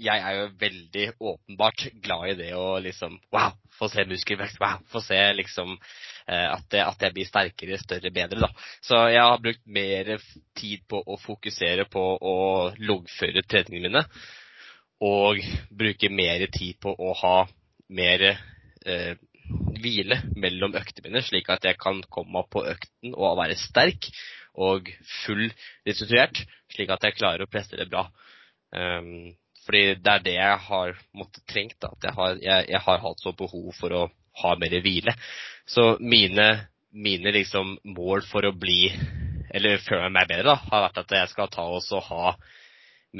jeg 0.00 0.22
er 0.24 0.36
jo 0.38 0.46
veldig 0.60 1.06
åpenbart 1.18 1.86
glad 2.04 2.30
i 2.30 2.36
det 2.38 2.50
å 2.56 2.78
liksom 2.80 3.18
Wow, 3.34 3.56
få 3.76 3.88
se 3.92 4.04
muskelvekst. 4.08 4.60
Wow, 4.62 4.84
få 4.92 5.02
se 5.04 5.18
liksom 5.36 5.74
eh, 5.74 6.46
at, 6.46 6.64
det, 6.72 6.82
at 6.84 7.04
jeg 7.04 7.16
blir 7.16 7.28
sterkere, 7.28 7.78
større, 7.80 8.12
bedre, 8.14 8.40
da. 8.44 8.50
Så 8.84 9.00
jeg 9.12 9.20
har 9.24 9.42
brukt 9.42 9.64
mer 9.66 10.14
tid 10.56 10.84
på 10.88 11.00
å 11.00 11.18
fokusere 11.20 11.84
på 11.92 12.04
å 12.16 12.36
loggføre 12.78 13.44
treningene 13.48 13.88
mine. 13.88 14.04
og 15.00 15.40
bruke 15.72 16.10
mer 16.12 16.44
tid 16.52 16.76
på 16.80 16.92
å 16.92 17.12
ha 17.22 17.36
mer 17.90 18.24
eh, 18.30 19.14
hvile 19.82 20.20
mellom 20.38 20.76
øktene 20.78 21.08
mine, 21.08 21.22
slik 21.26 21.50
at 21.50 21.66
jeg 21.66 21.78
kan 21.80 22.02
komme 22.12 22.44
på 22.50 22.62
økten 22.70 23.14
og 23.16 23.38
være 23.40 23.58
sterk 23.58 24.10
og 24.60 24.90
full 25.24 25.48
restituert, 25.86 26.42
slik 26.72 26.90
at 26.92 27.06
jeg 27.06 27.18
klarer 27.18 27.46
å 27.46 27.50
prestere 27.50 27.88
bra. 27.90 28.06
Um, 28.70 29.32
fordi 29.66 29.96
det 30.02 30.12
er 30.12 30.24
det 30.24 30.34
jeg 30.36 30.58
har 30.66 30.98
måttet 31.16 31.44
trengt. 31.50 31.76
Da. 31.82 31.92
At 31.94 32.06
jeg 32.06 32.16
har, 32.16 32.38
jeg, 32.42 32.68
jeg 32.74 32.82
har 32.86 33.02
hatt 33.04 33.22
så 33.22 33.32
behov 33.36 33.70
for 33.78 33.94
å 33.94 34.04
ha 34.42 34.54
mer 34.58 34.76
hvile. 34.82 35.14
Så 35.68 35.96
mine, 36.00 36.48
mine 36.90 37.34
liksom 37.34 37.76
mål 37.96 38.24
for 38.30 38.46
å 38.48 38.54
bli, 38.56 38.88
eller 39.54 39.82
føle 39.84 40.10
meg 40.14 40.30
bedre, 40.30 40.54
da, 40.54 40.56
har 40.72 40.86
vært 40.88 41.02
at 41.04 41.16
jeg 41.18 41.32
skal 41.34 41.50
ta 41.52 41.66
og 41.66 42.06
ha 42.08 42.34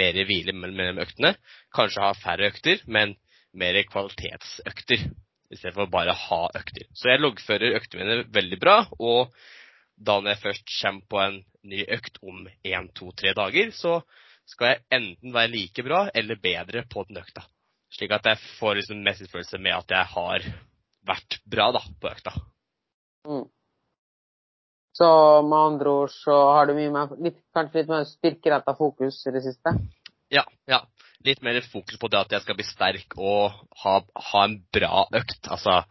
mer 0.01 0.19
hvile 0.27 0.55
mellom 0.55 1.03
øktene. 1.03 1.35
Kanskje 1.75 2.05
ha 2.07 2.15
færre 2.19 2.51
økter, 2.51 2.83
men 2.87 3.17
mer 3.53 3.79
kvalitetsøkter. 3.91 5.09
Istedenfor 5.51 5.91
bare 5.91 6.15
å 6.15 6.21
ha 6.29 6.43
økter. 6.61 6.87
Så 6.95 7.11
jeg 7.11 7.23
loggfører 7.23 7.79
øktene 7.81 8.05
mine 8.05 8.27
veldig 8.33 8.59
bra. 8.63 8.77
Og 9.03 9.33
da 9.99 10.21
når 10.21 10.35
jeg 10.35 10.43
først 10.45 10.75
kommer 10.79 11.07
på 11.11 11.23
en 11.25 11.39
ny 11.71 11.85
økt 11.97 12.21
om 12.23 12.45
én, 12.47 12.91
to, 12.97 13.11
tre 13.13 13.35
dager, 13.37 13.73
så 13.75 14.01
skal 14.49 14.73
jeg 14.73 14.85
enten 14.97 15.35
være 15.35 15.53
like 15.53 15.85
bra 15.87 16.05
eller 16.15 16.41
bedre 16.41 16.85
på 16.91 17.05
den 17.09 17.21
økta. 17.21 17.45
Slik 17.91 18.15
at 18.15 18.29
jeg 18.31 18.41
får 18.61 18.79
liksom 18.79 19.03
mestringsfølelse 19.05 19.59
med 19.59 19.75
at 19.75 19.97
jeg 19.97 20.11
har 20.15 20.47
vært 21.11 21.41
bra 21.51 21.71
da, 21.75 21.83
på 22.01 22.11
økta. 22.11 22.35
Mm. 23.27 23.47
Så 24.97 25.09
med 25.47 25.59
andre 25.59 25.93
ord 26.03 26.13
så 26.13 26.37
har 26.55 26.69
du 26.69 26.75
mye 26.77 26.93
mer, 26.95 27.13
litt, 27.23 27.39
kanskje 27.55 27.83
litt 27.83 27.93
mer 27.93 28.07
styrkeretta 28.09 28.75
fokus 28.79 29.21
i 29.27 29.35
det 29.35 29.43
siste? 29.47 29.75
Ja. 30.31 30.45
ja. 30.71 30.83
Litt 31.27 31.43
mer 31.45 31.61
fokus 31.69 31.99
på 32.01 32.09
det 32.09 32.21
at 32.21 32.33
jeg 32.33 32.45
skal 32.45 32.57
bli 32.57 32.65
sterk 32.65 33.17
og 33.21 33.57
ha, 33.83 33.97
ha 34.31 34.45
en 34.47 34.59
bra 34.73 35.05
økt. 35.21 35.51
Altså 35.53 35.83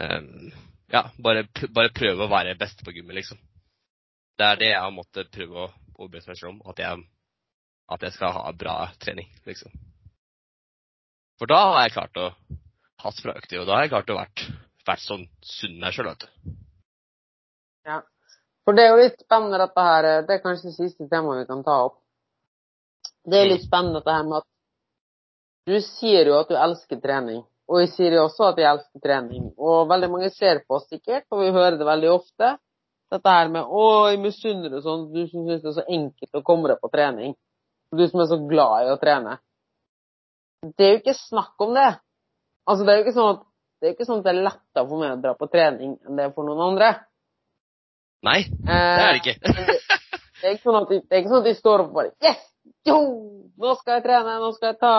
um, 0.00 0.48
Ja, 0.92 1.04
bare, 1.22 1.46
bare, 1.74 1.94
prøve 1.94 2.26
å 2.26 2.30
være 2.30 2.56
best 2.58 2.82
på 2.86 2.94
gummi, 2.94 3.14
liksom. 3.18 3.38
Det 4.38 4.46
er 4.46 4.60
det 4.60 4.70
jeg 4.72 4.82
har 4.82 4.94
måttet 4.94 5.32
prøve 5.34 5.64
å 5.64 5.70
overbevise 5.96 6.30
meg 6.30 6.38
selv 6.38 6.52
om. 6.54 6.60
At 6.70 6.82
jeg, 6.82 7.06
at 7.94 8.06
jeg 8.06 8.16
skal 8.18 8.34
ha 8.36 8.52
bra 8.54 8.76
trening, 9.02 9.30
liksom. 9.48 9.74
For 11.40 11.50
da 11.50 11.58
har 11.72 11.84
jeg 11.84 11.96
klart 11.96 12.20
å 12.22 12.30
hatt 13.02 13.22
bra 13.22 13.34
økter, 13.36 13.60
og 13.60 13.68
da 13.68 13.76
har 13.76 13.86
jeg 13.86 13.92
klart 13.92 14.12
å 14.12 14.18
vært, 14.18 14.44
vært 14.88 15.04
sånn 15.04 15.26
sunn 15.44 15.78
meg 15.82 15.94
sjøl, 15.94 16.10
vet 16.10 16.26
du. 16.26 16.54
Ja. 17.86 18.00
For 18.66 18.74
det 18.74 18.86
er 18.86 18.94
jo 18.94 19.02
litt 19.02 19.20
spennende 19.22 19.60
dette 19.62 19.82
her. 19.86 20.08
Det 20.26 20.36
er 20.36 20.42
kanskje 20.42 20.72
det 20.72 20.76
siste 20.78 21.06
temaet 21.10 21.44
vi 21.44 21.50
kan 21.50 21.62
ta 21.66 21.76
opp. 21.86 22.00
Det 23.26 23.40
er 23.40 23.50
litt 23.50 23.64
mm. 23.64 23.68
spennende 23.68 24.00
dette 24.00 24.14
her 24.14 24.26
med 24.26 24.38
at 24.42 24.48
du 25.66 25.76
sier 25.82 26.28
jo 26.30 26.36
at 26.38 26.50
du 26.50 26.56
elsker 26.58 27.00
trening. 27.02 27.40
Og 27.66 27.80
jeg 27.82 27.90
sier 27.96 28.14
jo 28.14 28.26
også 28.28 28.52
at 28.52 28.60
jeg 28.62 28.68
elsker 28.70 29.02
trening. 29.02 29.48
Og 29.58 29.88
veldig 29.90 30.10
mange 30.12 30.30
ser 30.30 30.62
på 30.62 30.78
oss 30.78 30.86
sikkert, 30.86 31.26
og 31.34 31.42
vi 31.42 31.50
hører 31.50 31.78
det 31.80 31.88
veldig 31.88 32.12
ofte. 32.12 32.52
Dette 33.10 33.32
her 33.32 33.50
med 33.50 33.62
'Å, 33.62 33.82
jeg 34.10 34.20
misunner 34.22 34.70
deg 34.70 34.82
sånn', 34.82 35.10
du 35.14 35.26
som 35.26 35.46
syns 35.46 35.62
det 35.62 35.70
er 35.70 35.76
så 35.80 35.84
enkelt 35.86 36.38
å 36.38 36.46
komme 36.46 36.70
deg 36.70 36.80
på 36.82 36.90
trening. 36.90 37.34
Du 37.94 38.08
som 38.08 38.20
er 38.20 38.30
så 38.30 38.38
glad 38.46 38.86
i 38.86 38.94
å 38.94 39.00
trene. 39.02 39.38
Det 40.76 40.86
er 40.86 40.92
jo 40.94 41.02
ikke 41.02 41.18
snakk 41.18 41.54
om 41.62 41.74
det. 41.74 41.90
Altså, 42.66 42.84
det 42.84 42.92
er 42.92 42.98
jo 42.98 43.04
ikke 43.06 43.18
sånn 43.18 43.34
at 43.34 43.44
det 43.80 43.88
er 43.88 43.92
ikke 43.94 44.06
sånn 44.08 44.18
at 44.22 44.24
det 44.24 44.32
er 44.32 44.44
lettere 44.46 44.88
for 44.88 44.98
meg 44.98 45.12
å 45.12 45.20
dra 45.22 45.34
på 45.36 45.46
trening 45.52 45.98
enn 46.06 46.18
det 46.18 46.24
er 46.24 46.34
for 46.34 46.48
noen 46.48 46.62
andre. 46.64 46.88
Nei, 48.26 48.40
det 48.48 48.74
er 48.74 49.12
det 49.12 49.20
ikke. 49.20 49.36
Eh, 49.42 49.66
det, 50.40 50.44
er 50.48 50.54
ikke 50.56 50.64
sånn 50.64 50.78
at 50.80 50.88
de, 50.90 51.00
det 51.04 51.12
er 51.12 51.20
ikke 51.20 51.32
sånn 51.34 51.44
at 51.44 51.50
de 51.50 51.58
står 51.58 51.82
opp 51.84 51.90
og 51.92 51.98
bare 52.00 52.14
Yes! 52.24 52.40
Jo! 52.86 52.98
Nå 53.56 53.74
skal 53.80 53.98
jeg 53.98 54.06
trene! 54.06 54.38
Nå 54.42 54.52
skal 54.56 54.72
jeg 54.72 54.80
ta 54.80 54.94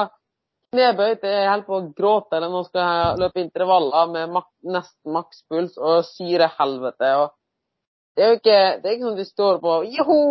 knebøy 0.73 1.15
til 1.21 1.31
jeg 1.31 1.47
holder 1.47 1.67
på 1.67 1.77
å 1.77 1.87
gråte, 1.95 2.37
eller 2.37 2.51
nå 2.51 2.61
skal 2.67 2.83
jeg 2.83 3.19
løpe 3.21 3.43
intervaller 3.43 4.09
med 4.11 4.33
mak 4.35 4.49
nesten 4.67 5.13
makspuls 5.15 5.77
og 5.79 6.01
syrehelvete. 6.09 7.11
og 7.23 7.37
det 8.17 8.25
er 8.25 8.31
jo 8.31 8.37
ikke, 8.39 8.61
det 8.81 8.89
er 8.89 8.93
ikke 8.95 9.05
sånn 9.05 9.13
at 9.13 9.19
de 9.21 9.27
står 9.29 9.57
på 9.61 9.73
Joho! 9.93 10.21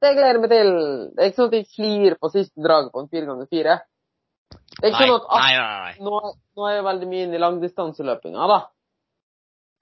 Det 0.00 0.12
gleder 0.16 0.38
jeg 0.38 0.42
meg 0.42 0.52
til! 0.54 0.70
Det 1.12 1.20
er 1.20 1.28
ikke 1.28 1.38
sånn 1.42 1.50
at 1.50 1.56
de 1.58 1.74
flirer 1.76 2.16
på 2.16 2.30
siste 2.32 2.64
draget 2.64 2.94
på 2.94 3.02
en 3.02 3.10
fire 3.12 3.28
ganger 3.28 3.50
fire. 3.52 3.74
Det 4.52 4.80
er 4.80 4.94
ikke 4.94 5.08
sånn 5.10 5.18
at, 5.18 5.26
at 5.28 5.42
nei, 5.42 5.50
nei, 5.58 5.82
nei. 5.82 6.06
Nå, 6.06 6.22
nå, 6.56 6.64
er 6.70 6.78
jeg 6.78 6.86
veldig 6.86 7.10
mye 7.10 7.26
inne 7.26 7.36
i 7.36 7.42
langdistanseløpinga, 7.42 8.48
da. 8.48 8.58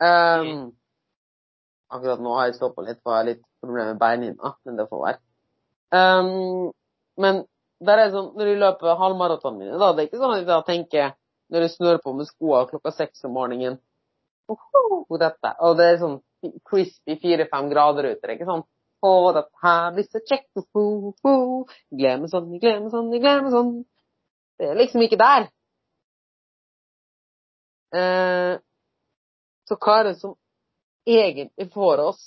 Um, 0.00 0.50
mm. 0.50 0.66
Akkurat 1.94 2.26
nå 2.26 2.34
har 2.34 2.50
jeg 2.50 2.58
stoppa 2.58 2.86
litt, 2.88 2.98
for 2.98 3.14
jeg 3.14 3.22
har 3.22 3.30
litt 3.30 3.42
problemer 3.62 3.92
med 3.92 4.02
beinhinna, 4.02 4.52
men 4.66 4.82
det 4.82 4.88
får 4.90 5.04
være. 5.06 5.22
Um, 5.94 6.70
men 7.20 7.44
der 7.84 8.02
er 8.02 8.10
sånn, 8.12 8.32
når 8.36 8.50
jeg 8.50 8.60
løper 8.60 8.98
halvmaratonen 9.00 9.60
mine, 9.62 9.78
da, 9.80 9.92
det 9.94 10.02
er 10.02 10.10
ikke 10.10 10.20
sånn 10.20 10.34
at 10.36 10.50
jeg 10.52 10.66
tenker 10.68 11.14
når 11.50 11.64
jeg 11.66 11.74
snør 11.74 12.00
på 12.04 12.12
med 12.16 12.28
skoene 12.28 12.68
klokka 12.70 12.92
seks 12.94 13.24
om 13.26 13.34
morgenen 13.36 13.78
Oho, 14.50 15.16
dette. 15.20 15.52
Og 15.62 15.76
det 15.78 15.86
er 15.86 16.00
sånn 16.00 16.16
crispy 16.66 17.14
fire-fem 17.22 17.68
grader 17.70 18.08
ute. 18.10 18.32
ikke 18.34 18.48
sånn 18.48 18.64
Å, 19.06 19.10
dette 19.36 19.62
her 19.62 19.92
blir 19.94 20.08
så 20.08 20.20
kjekt. 20.26 20.48
Gleder 20.74 22.18
meg 22.20 22.32
sånn, 22.32 22.50
gleder 22.58 22.82
meg 22.82 22.90
sånn, 22.92 23.12
gleder 23.14 23.44
meg 23.46 23.54
sånn. 23.54 23.70
Det 24.58 24.72
er 24.72 24.80
liksom 24.80 25.04
ikke 25.06 25.20
der. 25.20 25.46
Eh, 27.96 28.58
så 29.70 29.78
det 30.04 30.16
som 30.18 30.34
egentlig 31.06 31.70
får 31.72 32.02
oss 32.10 32.22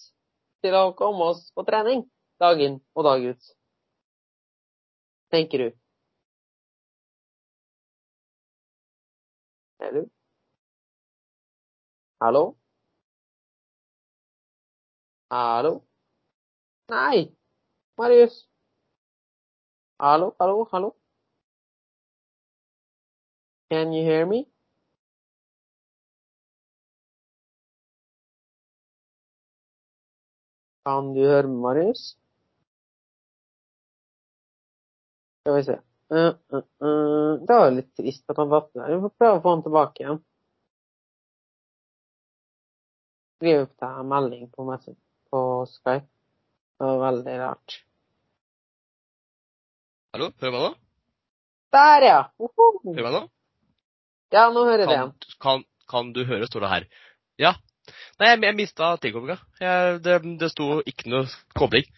til 0.64 0.76
å 0.80 0.94
komme 0.98 1.30
oss 1.34 1.44
på 1.54 1.68
trening 1.68 2.08
dag 2.39 2.62
inn 2.64 2.80
og 2.96 3.06
dag 3.06 3.28
ut? 3.34 3.54
Tenker 5.34 5.58
du? 5.60 5.72
Er 9.80 9.92
du? 9.94 10.10
Hallo? 12.22 12.58
Hallo? 15.32 15.84
Nei! 16.90 17.36
Marius? 17.98 18.48
Hallo, 20.00 20.36
hallo, 20.40 20.68
hallo? 20.72 20.96
Can 23.72 23.92
you 23.94 24.04
hear 24.04 24.26
me? 24.28 24.46
Kan 30.86 31.14
du 31.16 31.22
høre 31.26 31.48
meg, 31.48 31.62
Marius? 31.66 32.04
Skal 35.44 35.56
vi 35.56 35.64
se. 35.64 35.74
Uh, 36.14 36.34
uh, 36.54 36.64
uh. 36.84 37.39
Det 37.48 37.54
var 37.54 37.72
litt 37.76 37.89
trist 38.00 38.30
at 38.32 38.38
han 38.39 38.52
datt 38.52 38.70
der. 38.78 38.94
Vi 38.94 39.00
får 39.04 39.12
prøve 39.20 39.39
å 39.39 39.41
få 39.44 39.52
han 39.52 39.64
tilbake 39.66 40.04
igjen. 40.04 40.20
Skriv 43.36 43.64
opp 43.66 43.74
deg 43.84 43.98
en 44.00 44.08
melding 44.08 44.46
på, 44.54 44.66
på 45.34 45.41
Skype. 45.68 46.08
Det 46.80 46.88
var 46.88 47.02
veldig 47.02 47.34
rart. 47.41 47.76
Hallo, 50.16 50.30
hører 50.39 50.54
du 50.54 50.56
meg 50.56 50.64
nå? 50.64 50.70
Der, 51.76 52.06
ja! 52.08 52.22
Hører 52.39 53.02
du 53.02 53.02
meg 53.02 53.16
nå? 53.18 53.22
Ja, 54.34 54.46
nå 54.54 54.64
hører 54.64 54.86
jeg 54.86 54.91
det 54.94 54.96
igjen. 54.96 55.12
Kan, 55.44 55.66
kan, 55.91 56.14
du 56.16 56.22
høre, 56.30 56.48
står 56.48 56.64
det 56.64 56.70
her. 56.72 56.86
Ja. 57.41 57.52
Nei, 58.22 58.30
jeg, 58.30 58.39
jeg 58.48 58.58
mista 58.62 58.94
tilkoblinga. 59.04 59.41
Det, 60.06 60.16
det 60.39 60.50
sto 60.54 60.80
ikke 60.88 61.12
noe 61.12 61.28
kobling. 61.60 61.91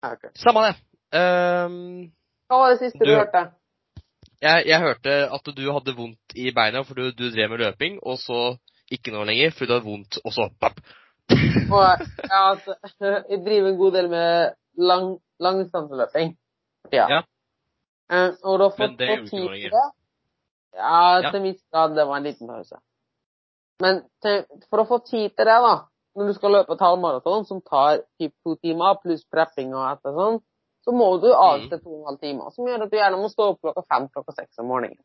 Okay. 0.00 0.32
Samme 0.40 0.64
det. 0.70 0.72
Um, 1.12 2.08
Hva 2.50 2.58
var 2.58 2.72
det 2.72 2.80
siste 2.80 3.04
du, 3.04 3.12
du 3.12 3.14
hørte? 3.14 3.44
Jeg, 4.42 4.64
jeg, 4.66 4.80
hørte 4.82 5.12
at 5.36 5.50
du 5.54 5.62
hadde 5.70 5.94
vondt 5.94 6.34
i 6.34 6.48
beina 6.56 6.82
for 6.82 6.98
du, 6.98 7.12
du 7.14 7.28
drev 7.30 7.52
med 7.52 7.62
løping, 7.62 8.00
og 8.02 8.18
så 8.18 8.40
ikke 8.90 9.12
noe 9.14 9.28
lenger 9.28 9.52
fordi 9.54 9.70
du 9.70 9.74
hadde 9.76 9.86
vondt, 9.86 10.18
og 10.24 10.34
så 10.34 10.48
papp. 10.58 10.80
og, 11.76 12.02
ja, 12.24 12.40
altså, 12.40 12.74
jeg 13.30 13.42
driver 13.44 13.70
en 13.70 13.78
god 13.78 13.94
del 13.98 14.10
med 14.10 14.56
lang, 14.90 15.06
langdistanseløping. 15.38 16.34
Ja. 16.90 17.06
ja. 17.14 17.20
Uh, 18.10 18.34
og 18.42 18.58
du 18.58 18.66
har 18.66 18.74
fått, 18.74 18.98
fått 18.98 19.30
tid 19.30 19.46
til 19.46 19.70
det. 19.70 19.86
Ja, 20.74 20.98
til 21.28 21.38
ja. 21.38 21.44
viss 21.46 21.62
grad. 21.70 21.94
Det 21.94 22.08
var 22.10 22.18
en 22.18 22.26
liten 22.26 22.50
pause. 22.50 22.82
Men 23.80 24.02
til, 24.24 24.42
for 24.66 24.82
å 24.82 24.88
få 24.90 25.02
tid 25.06 25.30
til 25.38 25.46
det, 25.46 25.58
da, 25.62 25.74
når 26.18 26.32
du 26.32 26.34
skal 26.34 26.58
løpe 26.58 26.74
et 26.74 26.82
halvmaraton 26.82 27.46
som 27.46 27.62
tar 27.62 28.02
typ 28.18 28.34
to 28.42 28.58
timer, 28.58 28.98
pluss 29.04 29.22
prepping 29.30 29.70
og 29.76 29.86
etter 29.92 30.18
sånn, 30.18 30.40
så 30.84 30.94
må 30.96 31.12
du 31.22 31.28
avse 31.34 31.68
mm. 31.70 31.80
to 31.82 31.92
og 31.92 32.00
en 32.00 32.10
halv 32.10 32.20
time. 32.24 32.50
Som 32.56 32.68
gjør 32.68 32.84
at 32.86 32.92
du 32.92 32.98
gjerne 32.98 33.20
må 33.20 33.30
stå 33.32 33.52
opp 33.52 33.64
klokka 33.64 33.84
fem 33.88 34.08
klokka 34.12 34.36
seks 34.36 34.62
om 34.62 34.70
morgenen. 34.72 35.00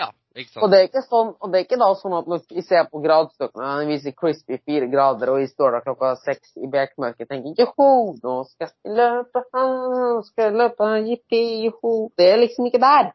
Ja, 0.00 0.08
ikke 0.32 0.52
sant. 0.52 0.62
Og 0.64 0.72
det 0.72 0.78
er 0.78 0.88
ikke 0.88 1.02
sånn, 1.04 1.32
og 1.36 1.52
det 1.52 1.58
er 1.58 1.64
ikke 1.66 1.78
da 1.82 1.88
sånn 1.98 2.16
at 2.16 2.28
når 2.30 2.44
vi 2.54 2.64
ser 2.64 2.86
på 2.88 3.02
gradsstokken, 3.04 3.60
og 3.60 3.82
den 3.82 3.90
viser 3.92 4.16
crispy 4.16 4.60
fire 4.64 4.88
grader, 4.92 5.32
og 5.32 5.42
vi 5.42 5.48
står 5.50 5.76
der 5.76 5.84
klokka 5.84 6.12
seks 6.22 6.54
i 6.56 6.70
bekmørket 6.72 7.26
og 7.26 7.32
tenker 7.34 7.64
joho, 7.64 7.88
nå 8.22 8.36
skal 8.48 8.70
jeg 8.70 8.96
løpe, 8.96 9.44
nå 9.52 10.12
skal 10.28 10.46
jeg 10.46 10.58
løpe, 10.62 10.90
jippi, 11.10 11.42
joho. 11.66 11.94
Det 12.16 12.30
er 12.30 12.40
liksom 12.44 12.70
ikke 12.70 12.82
der. 12.86 13.12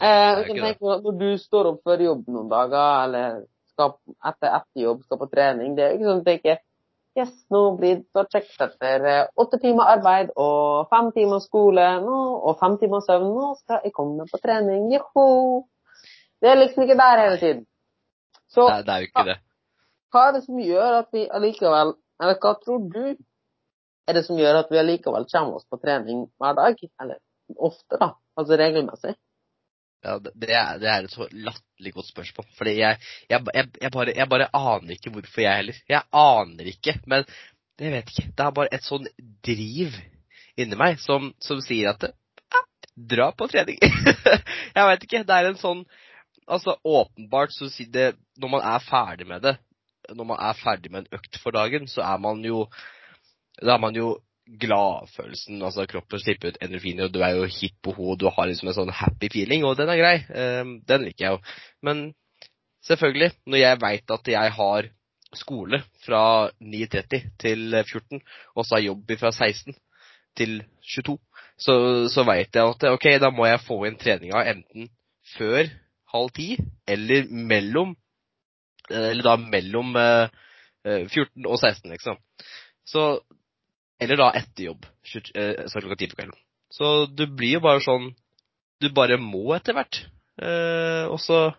Eh, 0.00 0.42
ikke 0.46 0.60
tenke 0.62 1.00
Når 1.04 1.16
du 1.20 1.30
står 1.40 1.74
opp 1.74 1.82
før 1.84 2.06
jobb 2.06 2.28
noen 2.32 2.48
dager, 2.52 2.92
eller 3.04 3.42
skal 3.74 3.96
etter, 4.30 4.54
etterjobb, 4.60 5.02
skal 5.04 5.18
på 5.20 5.28
trening 5.32 5.74
Det 5.76 5.84
er 5.84 5.96
ikke 5.96 6.06
sånn 6.06 6.22
at 6.22 6.30
jeg 6.30 6.38
tenker 6.38 6.62
Yes, 7.18 7.30
nå 7.50 7.60
blir 7.78 8.04
det 8.14 8.22
kjekt 8.30 8.60
etter 8.62 9.04
eh, 9.10 9.24
åtte 9.42 9.58
timer 9.58 9.88
arbeid 9.96 10.28
og 10.38 10.86
fem 10.92 11.08
timer 11.16 11.40
skole 11.42 11.86
nå, 12.04 12.18
og 12.46 12.58
fem 12.60 12.76
timer 12.78 13.02
søvn. 13.02 13.32
Nå 13.34 13.48
skal 13.58 13.80
jeg 13.84 13.94
komme 13.96 14.26
på 14.30 14.38
trening. 14.38 14.86
Joho! 14.94 15.24
Det 16.40 16.52
er 16.52 16.60
liksom 16.60 16.84
ikke 16.86 16.96
der 17.00 17.22
hele 17.24 17.40
tiden. 17.42 17.64
Så 18.48 18.68
er- 18.70 18.82
det 18.86 18.94
er 18.94 19.02
jo 19.02 19.08
ikke 19.10 19.24
det. 19.26 19.38
hva 20.12 20.22
er 20.28 20.32
det 20.36 20.44
som 20.44 20.58
gjør 20.58 20.94
at 21.00 21.08
vi 21.12 21.28
allikevel 21.30 21.92
Eller 22.20 22.34
hva 22.42 22.54
tror 22.64 22.78
du 22.92 23.02
er 24.08 24.12
det 24.12 24.24
som 24.26 24.36
gjør 24.36 24.58
at 24.58 24.70
vi 24.70 24.76
allikevel 24.80 25.26
kommer 25.32 25.54
oss 25.56 25.66
på 25.70 25.78
trening 25.80 26.24
hver 26.38 26.54
dag? 26.58 26.76
Eller 27.00 27.16
ofte, 27.58 27.96
da. 28.00 28.08
Altså 28.36 28.56
regelmessig. 28.58 29.14
Ja, 30.00 30.16
det, 30.18 30.48
er, 30.48 30.78
det 30.80 30.88
er 30.88 31.04
et 31.04 31.12
så 31.12 31.26
latterlig 31.32 31.92
godt 31.92 32.08
spørsmål. 32.08 32.46
Fordi 32.56 32.76
jeg, 32.78 32.98
jeg, 33.28 33.44
jeg, 33.52 33.90
bare, 33.92 34.14
jeg 34.16 34.28
bare 34.32 34.48
aner 34.56 34.94
ikke 34.96 35.12
hvorfor, 35.12 35.42
jeg 35.44 35.56
heller. 35.60 35.80
Jeg 35.88 36.02
aner 36.16 36.70
ikke. 36.72 36.94
Men 37.06 37.26
jeg 37.80 37.92
vet 37.92 38.12
ikke. 38.12 38.28
Det 38.36 38.46
er 38.46 38.56
bare 38.56 38.72
et 38.76 38.86
sånn 38.86 39.08
driv 39.46 39.98
inni 40.60 40.78
meg 40.80 41.00
som, 41.00 41.30
som 41.44 41.60
sier 41.64 41.92
at 41.92 42.08
ja, 42.08 42.62
dra 43.14 43.30
på 43.36 43.48
trening. 43.52 43.80
jeg 44.76 44.88
vet 44.92 45.04
ikke. 45.08 45.24
Det 45.28 45.36
er 45.40 45.50
en 45.50 45.60
sånn 45.60 45.84
Altså, 46.50 46.72
åpenbart 46.82 47.52
så 47.54 47.68
sier 47.70 47.90
det 47.94 48.06
Når 48.42 48.50
man 48.50 48.64
er 48.66 48.80
ferdig 48.82 49.26
med 49.28 49.44
det, 49.44 49.52
når 50.16 50.26
man 50.32 50.40
er 50.42 50.56
ferdig 50.58 50.90
med 50.90 51.04
en 51.04 51.18
økt 51.20 51.36
for 51.38 51.54
dagen, 51.54 51.86
så 51.86 52.02
er 52.02 52.18
man 52.18 52.40
jo 52.42 52.64
Da 53.60 53.76
er 53.76 53.82
man 53.84 53.94
jo 53.94 54.16
gladfølelsen, 54.58 55.60
altså 55.62 55.86
kroppen 55.90 56.22
slipper 56.22 56.50
ut 56.50 56.62
endorfiner, 56.64 57.06
og 57.06 57.14
du 57.14 57.20
er 57.22 57.36
jo 57.38 57.50
hipp 57.50 57.76
på 57.84 57.94
ho, 57.94 58.12
og 58.12 58.20
du 58.20 58.26
har 58.32 58.48
liksom 58.50 58.70
en 58.70 58.76
sånn 58.76 58.94
happy 58.94 59.30
feeling, 59.32 59.64
og 59.66 59.76
den 59.78 59.92
er 59.92 60.00
grei. 60.00 60.16
Eh, 60.26 60.72
Den 60.88 61.04
liker 61.06 61.24
jeg 61.24 61.36
jo. 61.36 61.40
Men 61.86 62.02
selvfølgelig, 62.86 63.30
når 63.46 63.62
jeg 63.62 63.80
veit 63.84 64.16
at 64.16 64.32
jeg 64.34 64.56
har 64.58 64.90
skole 65.38 65.82
fra 66.04 66.50
9.30 66.58 67.28
til 67.38 67.76
14, 67.84 68.20
og 68.56 68.66
så 68.66 68.76
har 68.76 68.86
jobb 68.88 69.12
fra 69.20 69.30
16 69.30 69.76
til 70.38 70.62
22, 70.96 71.18
så, 71.60 71.74
så 72.10 72.24
veit 72.26 72.56
jeg 72.56 72.64
at 72.74 72.88
ok, 72.90 73.06
da 73.20 73.30
må 73.34 73.46
jeg 73.46 73.62
få 73.62 73.82
inn 73.86 73.98
treninga 74.00 74.42
enten 74.50 74.88
før 75.36 75.68
halv 76.10 76.32
ti, 76.34 76.54
eller 76.88 77.28
mellom 77.30 77.96
Eller 78.90 79.22
da 79.22 79.36
mellom 79.38 79.94
eh, 79.94 80.32
eh, 80.82 81.04
14 81.06 81.44
og 81.46 81.60
16, 81.60 81.92
liksom. 81.92 82.16
Så 82.82 83.20
eller 84.00 84.20
da 84.20 84.30
etter 84.38 84.70
jobb, 84.70 84.86
eh, 85.34 85.66
så 85.68 85.82
klokka 85.82 85.98
ti 86.00 86.08
på 86.10 86.18
kvelden. 86.18 86.38
Så 86.72 87.06
du 87.06 87.26
blir 87.26 87.58
jo 87.58 87.64
bare 87.64 87.82
sånn 87.84 88.12
Du 88.80 88.88
bare 88.96 89.18
må 89.20 89.50
etter 89.52 89.74
hvert. 89.76 90.04
Eh, 90.40 91.04
og 91.10 91.18
så 91.20 91.50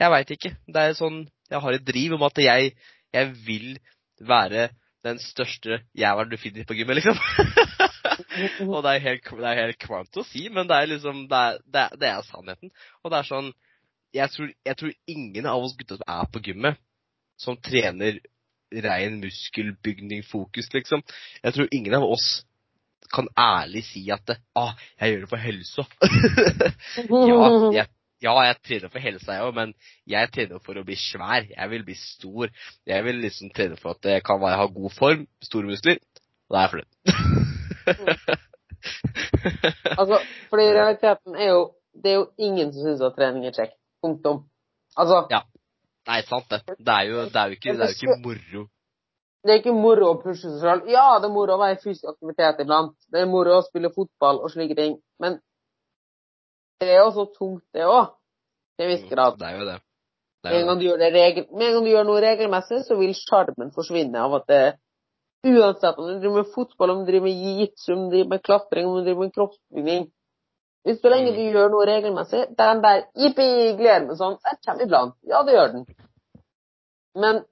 Jeg 0.00 0.10
veit 0.10 0.30
ikke. 0.34 0.54
Det 0.66 0.82
er 0.82 0.96
sånn 0.98 1.22
Jeg 1.50 1.60
har 1.62 1.76
et 1.76 1.84
driv 1.86 2.16
om 2.16 2.24
at 2.26 2.40
jeg, 2.42 2.72
jeg 3.14 3.32
vil 3.46 3.78
være 4.20 4.70
den 5.04 5.20
største 5.22 5.80
jævelen 5.96 6.30
du 6.30 6.36
finner 6.36 6.66
på 6.68 6.74
gymmet, 6.76 6.98
liksom. 6.98 7.16
og 8.68 8.82
det 8.84 8.90
er 8.92 9.04
helt, 9.06 9.30
det 9.40 9.54
helt 9.56 9.78
kvalmt 9.80 10.18
å 10.20 10.24
si, 10.28 10.42
men 10.52 10.68
det 10.68 10.76
er 10.76 10.90
liksom 10.90 11.22
Det 11.30 11.38
er, 11.38 11.60
det 11.64 11.84
er, 11.84 11.96
det 12.02 12.10
er 12.10 12.26
sannheten. 12.28 12.72
Og 13.04 13.12
det 13.12 13.20
er 13.20 13.30
sånn 13.30 13.52
jeg 14.10 14.32
tror, 14.34 14.50
jeg 14.66 14.76
tror 14.76 14.94
ingen 15.06 15.46
av 15.46 15.62
oss 15.62 15.76
gutta 15.78 15.96
som 16.00 16.08
er 16.10 16.30
på 16.34 16.42
gymmet, 16.48 16.78
som 17.38 17.58
trener 17.62 18.18
rein 18.84 19.20
muskelbygning-fokus, 19.22 20.70
liksom. 20.74 21.02
Jeg 21.42 21.56
tror 21.56 21.72
ingen 21.74 21.96
av 21.98 22.06
oss 22.06 22.28
kan 23.10 23.26
ærlig 23.38 23.82
si 23.88 24.04
at 24.14 24.22
det, 24.28 24.36
ah, 24.58 24.76
jeg 25.00 25.14
gjør 25.14 25.24
det 25.24 25.30
for 25.32 25.42
helsa. 25.42 25.84
ja, 27.30 27.48
jeg, 27.74 27.86
ja, 28.22 28.34
jeg 28.46 28.58
trener 28.68 28.92
for 28.92 29.02
helsa, 29.02 29.34
jeg 29.34 29.48
òg, 29.48 29.56
men 29.56 29.74
jeg 30.08 30.30
trener 30.34 30.62
for 30.62 30.78
å 30.78 30.84
bli 30.86 30.98
svær. 31.00 31.48
Jeg 31.50 31.72
vil 31.72 31.86
bli 31.88 31.96
stor. 31.98 32.52
Jeg 32.86 33.06
vil 33.06 33.18
liksom 33.24 33.50
trene 33.56 33.78
for 33.80 33.96
at 33.96 34.12
jeg 34.12 34.24
kan 34.26 34.40
være, 34.42 34.60
ha 34.60 34.68
god 34.70 34.94
form, 34.94 35.26
store 35.42 35.72
muskler. 35.72 35.98
Og 36.50 36.54
da 36.54 36.62
er 36.62 36.68
jeg 36.68 36.72
fornøyd. 36.76 38.38
Altså, 40.00 40.16
fordi 40.48 40.62
realiteten 40.72 41.34
er 41.36 41.50
jo 41.50 41.72
Det 41.92 42.10
er 42.10 42.14
jo 42.14 42.26
ingen 42.38 42.72
som 42.72 42.86
syns 42.86 43.02
at 43.04 43.16
trening 43.18 43.44
er 43.44 43.52
kjekt. 43.52 43.74
Punktum. 44.00 44.44
Altså, 44.96 45.26
Ja. 45.30 45.40
Nei, 46.10 46.22
sant 46.26 46.48
det. 46.50 46.60
Det 46.74 46.94
er 46.94 47.06
jo, 47.06 47.24
det 47.30 47.38
er 47.40 47.52
jo, 47.52 47.58
ikke, 47.58 47.74
det 47.78 47.86
er 47.86 47.92
jo 47.92 47.98
ikke 47.98 48.22
moro. 48.24 48.64
det 49.44 49.52
er 49.52 49.60
ikke 49.60 49.74
moro 49.76 50.08
å 50.10 50.16
pushe 50.22 50.48
seg 50.48 50.58
selv. 50.64 50.88
Ja, 50.90 51.04
det 51.22 51.28
er 51.28 51.34
moro 51.36 51.54
å 51.54 51.60
være 51.60 51.76
i 51.76 51.82
fysisk 51.84 52.08
aktivitet 52.10 52.64
iblant. 52.64 52.96
Det 53.12 53.22
er 53.22 53.30
moro 53.30 53.60
å 53.60 53.66
spille 53.66 53.92
fotball 53.94 54.42
og 54.42 54.50
slike 54.52 54.76
ting. 54.78 54.98
Men 55.22 55.38
det 56.80 56.90
er 56.90 57.02
jo 57.04 57.14
så 57.14 57.28
tungt, 57.36 57.62
det 57.76 57.86
òg. 57.86 58.10
Til 58.74 58.88
en 58.88 58.92
viss 58.94 59.06
grad. 59.08 59.38
Det 59.38 59.48
er 59.48 59.58
jo 59.60 59.66
det. 59.68 59.78
det, 59.78 60.48
Med 60.48 60.52
er 60.52 60.58
en 60.58 60.62
jo 60.62 60.70
gang 60.72 60.80
du 60.80 60.86
gjør, 60.88 61.06
regel, 61.20 61.48
med 61.52 61.66
en 61.66 61.74
gang 61.76 61.86
du 61.86 61.90
gjør 61.92 62.06
noe 62.08 62.22
regelmessig, 62.24 62.84
så 62.88 62.98
vil 62.98 63.16
sjarmen 63.16 63.74
forsvinne 63.76 64.24
av 64.28 64.40
at 64.40 64.48
det 64.50 64.62
Uansett 65.40 65.96
om 65.96 66.04
du 66.04 66.18
driver 66.20 66.42
med 66.42 66.48
fotball, 66.52 66.90
om 66.92 66.98
du 67.00 67.06
driver 67.08 67.24
med 67.24 67.60
jitsu, 67.62 67.94
om 67.94 68.00
du 68.02 68.10
driver 68.12 68.32
med 68.34 68.42
klatring, 68.44 68.84
om 68.84 68.98
du 68.98 69.06
driver 69.06 69.22
med 69.24 69.30
kroppsbygging 69.32 70.02
Hvis 70.84 71.00
så 71.00 71.08
lenge 71.12 71.30
Mm. 71.30 71.36
du 71.36 71.58
gjør 71.58 71.68
noe 71.70 71.86
regelmessig, 71.86 72.46
den 72.58 72.82
der 72.82 73.02
jippi, 73.22 73.48
gleder 73.76 74.06
meg 74.06 74.16
sånn, 74.16 74.38
den 74.44 74.56
kommer 74.66 74.84
iblant. 74.86 75.14
Ja, 75.28 75.42
det 75.42 75.52
gjør 75.54 75.72
den. 75.72 75.86
Men 77.14 77.44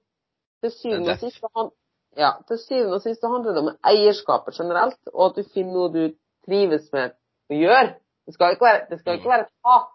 til 0.63 0.71
syvende 0.71 1.11
og 1.11 1.19
Det- 1.19 1.19
sist 1.19 1.43
han, 1.55 1.69
ja, 2.17 2.31
til 2.47 2.57
syvende 2.57 2.95
og 2.95 3.01
sist 3.01 3.21
handler 3.23 3.53
det 3.53 3.63
om 3.63 3.77
eierskapet 3.83 4.53
generelt, 4.57 4.99
og 5.13 5.25
at 5.29 5.35
du 5.35 5.43
finner 5.53 5.73
noe 5.73 5.89
du 5.93 6.15
trives 6.45 6.91
med 6.93 7.11
å 7.51 7.53
gjøre. 7.53 7.95
Det 8.25 8.33
skal 8.33 8.51
ikke 8.55 8.65
være, 8.65 8.87
det 8.89 8.99
skal 8.99 9.13
ikke 9.17 9.29
være 9.29 9.41
et 9.41 9.53
hat. 9.65 9.87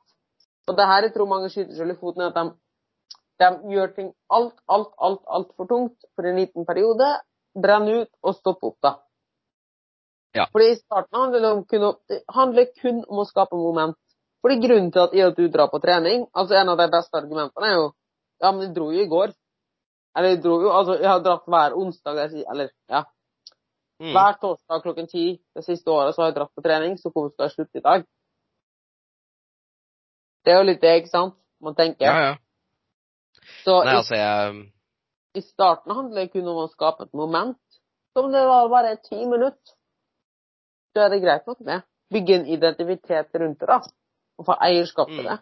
Og 0.69 0.77
det 0.77 0.87
her 0.87 1.03
jeg 1.03 1.15
tror 1.15 1.27
mange 1.27 1.51
skyter 1.51 1.75
seg 1.75 1.91
i 1.91 1.95
foten, 2.01 2.23
er 2.23 2.27
at 2.27 2.35
de, 2.35 2.55
de 3.39 3.75
gjør 3.75 3.95
ting 3.95 4.15
alt, 4.31 4.55
alt, 4.69 4.93
alt, 4.99 5.21
alt 5.29 5.51
for 5.57 5.67
tungt 5.67 6.05
for 6.15 6.23
en 6.23 6.37
liten 6.37 6.67
periode, 6.67 7.21
brenner 7.55 8.03
ut 8.03 8.09
og 8.23 8.35
stopper 8.35 8.67
opp, 8.69 8.79
da. 8.83 8.95
Ja. 10.35 10.47
Fordi 10.53 10.71
i 10.73 10.77
starten 10.77 11.21
handler 11.21 11.41
det 11.41 11.53
om 11.53 11.63
kun, 11.71 11.87
det 12.09 12.21
handler 12.35 12.73
kun 12.81 13.05
om 13.09 13.23
å 13.23 13.29
skape 13.29 13.57
moment. 13.57 13.97
Fordi 14.43 14.59
grunnen 14.61 14.91
til 14.93 15.05
at, 15.07 15.15
i 15.15 15.23
at 15.25 15.39
du 15.39 15.47
drar 15.49 15.71
på 15.73 15.81
trening, 15.81 16.27
altså 16.35 16.59
en 16.59 16.73
av 16.73 16.81
de 16.81 16.89
beste 16.93 17.21
argumentene 17.21 17.71
er 17.71 17.79
jo 17.79 17.93
Ja, 18.43 18.51
men 18.51 18.67
jeg 18.67 18.75
dro 18.75 18.89
jo 18.93 19.01
i 19.01 19.09
går. 19.09 19.31
Eller 20.19 20.35
jeg 20.35 20.41
dro 20.43 20.57
jo, 20.61 20.71
altså 20.75 20.97
jeg 20.99 21.09
har 21.09 21.21
dratt 21.23 21.47
hver 21.49 21.77
onsdag, 21.79 22.19
eller 22.51 22.69
ja. 22.91 23.05
Mm. 24.03 24.11
Hver 24.11 24.37
torsdag 24.43 24.83
klokken 24.83 25.07
ti 25.09 25.25
det 25.55 25.65
siste 25.65 25.91
året 25.91 26.15
så 26.15 26.23
har 26.23 26.33
jeg 26.33 26.37
dratt 26.41 26.53
på 26.55 26.65
trening, 26.67 26.99
så 26.99 27.13
hvorfor 27.13 27.31
skal 27.31 27.47
jeg 27.47 27.55
slutte 27.55 27.79
i 27.79 27.85
dag? 27.85 28.05
Det 30.45 30.53
er 30.53 30.59
jo 30.59 30.69
litt 30.69 30.83
det, 30.83 30.97
ikke 31.01 31.13
sant? 31.15 31.39
Man 31.63 31.79
tenker. 31.79 32.05
Ja, 32.11 32.27
ja. 32.27 32.35
Så 33.65 33.79
Nei, 33.85 33.95
i, 33.95 33.97
altså, 34.03 34.19
jeg 34.19 34.65
i 35.35 35.43
starten 35.43 35.95
handler 35.95 36.25
det 36.25 36.33
kun 36.33 36.49
om 36.51 36.61
å 36.63 36.71
skape 36.71 37.09
et 37.09 37.17
moment. 37.17 37.59
Som 38.15 38.31
det 38.33 38.43
var 38.47 38.71
bare 38.71 38.95
ti 39.03 39.19
minutter. 39.27 39.74
Så 40.95 41.03
er 41.03 41.11
det 41.11 41.23
greit 41.25 41.47
nok, 41.51 41.61
med. 41.67 41.83
Bygge 42.15 42.35
en 42.39 42.47
identitet 42.47 43.35
rundt 43.41 43.61
det, 43.61 43.69
da. 43.69 43.81
Og 44.39 44.47
få 44.47 44.55
eierskap 44.63 45.09
til 45.11 45.25
Mm. 45.25 45.31
det. 45.31 45.39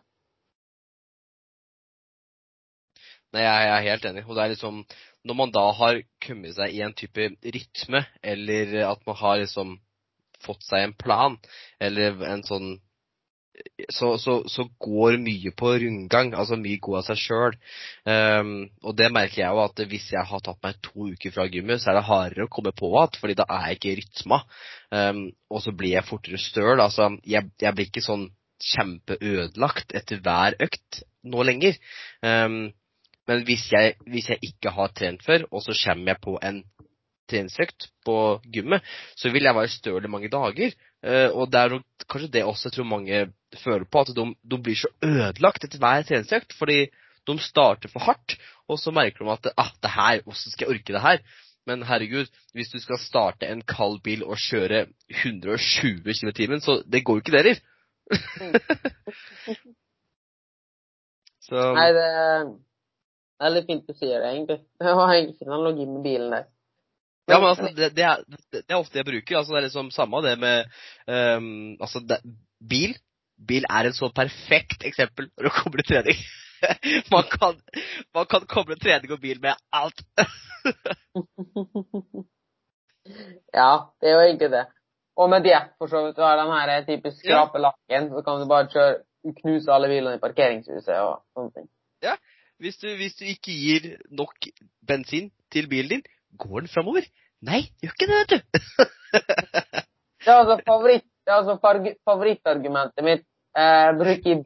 Nei, 3.33 3.43
jeg 3.43 3.67
jeg 3.67 3.77
er 3.77 3.91
helt 3.91 4.05
enig. 4.05 4.25
Og 4.29 4.37
det 4.37 4.43
er 4.45 4.53
liksom 4.53 4.85
Når 5.25 5.35
man 5.39 5.53
da 5.55 5.71
har 5.79 6.01
kommet 6.27 6.57
seg 6.57 6.73
i 6.75 6.81
en 6.83 6.95
type 6.99 7.29
rytme, 7.45 8.01
eller 8.25 8.91
at 8.91 9.05
man 9.07 9.17
har 9.17 9.37
liksom 9.39 9.77
fått 10.43 10.65
seg 10.67 10.83
en 10.83 10.95
plan, 10.99 11.37
eller 11.81 12.25
en 12.27 12.43
sånn 12.43 12.81
så, 13.93 14.19
så, 14.19 14.35
så 14.51 14.67
går 14.83 15.19
mye 15.23 15.53
på 15.57 15.73
rundgang. 15.83 16.33
Altså 16.39 16.59
mye 16.61 16.81
går 16.83 16.99
av 17.01 17.07
seg 17.11 17.21
sjøl. 17.23 17.57
og 18.83 18.97
det 18.99 19.09
merker 19.15 19.43
jeg 19.43 19.55
jo 19.55 19.63
at 19.63 19.83
hvis 19.91 20.11
jeg 20.15 20.29
har 20.29 20.45
tatt 20.45 20.61
meg 20.65 20.79
to 20.85 21.09
uker 21.13 21.35
fra 21.35 21.49
gymmet, 21.51 21.83
så 21.83 21.93
er 21.93 21.99
det 21.99 22.07
hardere 22.09 22.47
å 22.47 22.53
komme 22.53 22.75
på 22.77 22.93
igjen, 22.93 23.19
fordi 23.23 23.39
da 23.39 23.47
er 23.49 23.67
jeg 23.71 23.81
ikke 23.81 23.93
i 23.93 23.97
rytma. 24.03 24.43
Um, 24.93 25.25
og 25.49 25.65
så 25.65 25.73
blir 25.77 25.97
jeg 25.97 26.09
fortere 26.09 26.41
støl. 26.41 26.83
Altså, 26.83 27.09
jeg, 27.25 27.51
jeg 27.63 27.77
blir 27.77 27.89
ikke 27.89 28.05
sånn 28.05 28.29
kjempeødelagt 28.73 29.95
etter 29.99 30.21
hver 30.23 30.57
økt 30.63 31.03
nå 31.27 31.45
lenger. 31.47 31.79
Um, 32.23 32.71
men 33.31 33.45
hvis 33.47 33.69
jeg, 33.73 33.97
hvis 34.11 34.29
jeg 34.33 34.43
ikke 34.51 34.73
har 34.75 34.93
trent 34.97 35.23
før, 35.25 35.47
og 35.51 35.63
så 35.65 35.77
kommer 35.79 36.13
jeg 36.13 36.25
på 36.25 36.37
en 36.43 36.63
treningsøkt 37.31 37.91
på 38.07 38.17
gymmet, 38.53 38.85
så 39.17 39.31
vil 39.33 39.47
jeg 39.47 39.57
være 39.57 39.73
støl 39.73 40.05
i 40.05 40.11
mange 40.11 40.31
dager. 40.33 40.75
Eh, 41.03 41.31
og 41.35 41.51
det 41.51 41.61
er 41.61 41.79
kanskje 42.07 42.33
det 42.37 42.45
også 42.47 42.69
jeg 42.69 42.77
tror 42.77 42.91
mange 42.91 43.23
føler 43.63 43.85
på, 43.85 44.01
at 44.05 44.13
de, 44.17 44.27
de 44.51 44.59
blir 44.63 44.79
så 44.79 44.91
ødelagt 45.03 45.65
etter 45.67 45.83
hver 45.83 46.07
treningsøkt. 46.09 46.55
Fordi 46.59 46.87
de 47.27 47.39
starter 47.43 47.89
for 47.93 48.03
hardt, 48.03 48.37
og 48.69 48.79
så 48.83 48.91
merker 48.95 49.25
de 49.25 49.33
at 49.33 49.53
ah, 49.57 49.73
det 49.83 49.91
her, 49.95 50.23
hvordan 50.23 50.51
skal 50.51 50.67
jeg 50.67 50.75
orke 50.75 50.93
det 50.93 51.03
her? 51.03 51.19
Men 51.67 51.83
herregud, 51.87 52.27
hvis 52.53 52.73
du 52.73 52.79
skal 52.83 52.99
starte 52.99 53.47
en 53.47 53.63
kald 53.63 54.01
bil 54.03 54.25
og 54.27 54.37
kjøre 54.43 54.87
120 55.23 56.03
km 56.03 56.29
i 56.29 56.33
timen, 56.35 56.61
så 56.61 56.83
det 56.93 57.05
går 57.05 57.15
jo 57.15 57.23
ikke 57.23 57.35
det 57.37 57.45
heller. 57.45 57.61
Nei, 61.53 61.89
det 61.93 62.07
er 63.43 63.53
litt 63.53 63.69
fint 63.69 63.87
du 63.87 63.95
sier 63.99 64.23
det, 64.23 64.29
egentlig. 64.33 64.59
Det 64.83 64.95
var 64.97 65.13
egentlig 65.13 65.35
ikke 65.35 65.47
en 65.47 65.55
analogi 65.57 65.87
med 65.87 66.03
bilen 66.05 66.35
der. 66.35 66.45
Ja, 67.31 67.39
men 67.39 67.49
altså, 67.49 67.71
det, 67.77 67.93
det, 67.97 68.05
er, 68.05 68.23
det 68.53 68.65
er 68.67 68.81
ofte 68.81 68.99
jeg 68.99 69.07
bruker. 69.07 69.37
altså 69.39 69.55
Det 69.55 69.61
er 69.61 69.67
liksom 69.69 69.91
samme 69.95 70.23
det 70.25 70.35
med 70.43 70.65
um, 71.07 71.77
altså 71.81 72.03
det, 72.09 72.19
bil. 72.59 72.97
Bil 73.49 73.67
er 73.71 73.89
et 73.89 73.97
så 73.99 74.11
perfekt 74.15 74.85
eksempel 74.87 75.31
når 75.31 75.49
det 75.49 75.55
kommer 75.57 75.83
til 75.83 75.89
trening. 75.93 76.19
man, 77.15 77.25
kan, 77.31 77.59
man 78.15 78.27
kan 78.31 78.47
koble 78.51 78.77
trening 78.79 79.15
og 79.15 79.21
bil 79.23 79.41
med 79.43 79.55
alt. 79.73 80.03
ja, 83.59 83.73
det 84.01 84.11
er 84.11 84.15
jo 84.17 84.27
egentlig 84.27 84.51
det. 84.53 84.67
Og 85.17 85.31
med 85.31 85.45
diett, 85.45 85.75
for 85.79 85.91
så 85.93 86.07
vidt. 86.07 86.17
Du 86.17 86.23
har 86.25 86.39
den 86.41 86.53
her 86.55 86.85
typisk 86.87 87.19
skrape 87.21 87.61
lakken, 87.61 88.11
så 88.15 88.23
kan 88.27 88.41
du 88.41 88.49
bare 88.51 88.71
kjøre, 88.73 89.03
knuse 89.43 89.71
alle 89.71 89.91
bilene 89.91 90.17
i 90.19 90.23
parkeringshuset 90.23 90.97
og 90.99 91.21
sånne 91.37 91.53
ting. 91.59 91.69
Ja, 92.03 92.17
hvis 92.63 92.79
du, 92.81 92.89
hvis 92.99 93.15
du 93.19 93.25
ikke 93.29 93.55
gir 93.55 93.93
nok 94.11 94.49
bensin 94.87 95.31
til 95.53 95.69
bilen 95.71 95.99
din, 95.99 96.05
går 96.39 96.65
den 96.65 96.73
framover? 96.73 97.09
Nei, 97.43 97.65
gjør 97.83 97.97
ikke 97.97 98.09
det, 98.11 98.21
vet 98.21 98.33
du. 98.33 98.39
det 100.25 100.31
er 100.31 100.39
altså, 100.39 100.59
favoritt, 100.67 101.07
det 101.27 101.35
altså 101.35 101.59
favorittargumentet 102.07 103.07
mitt. 103.07 103.27
Eh, 103.53 103.91
bruke 103.99 104.39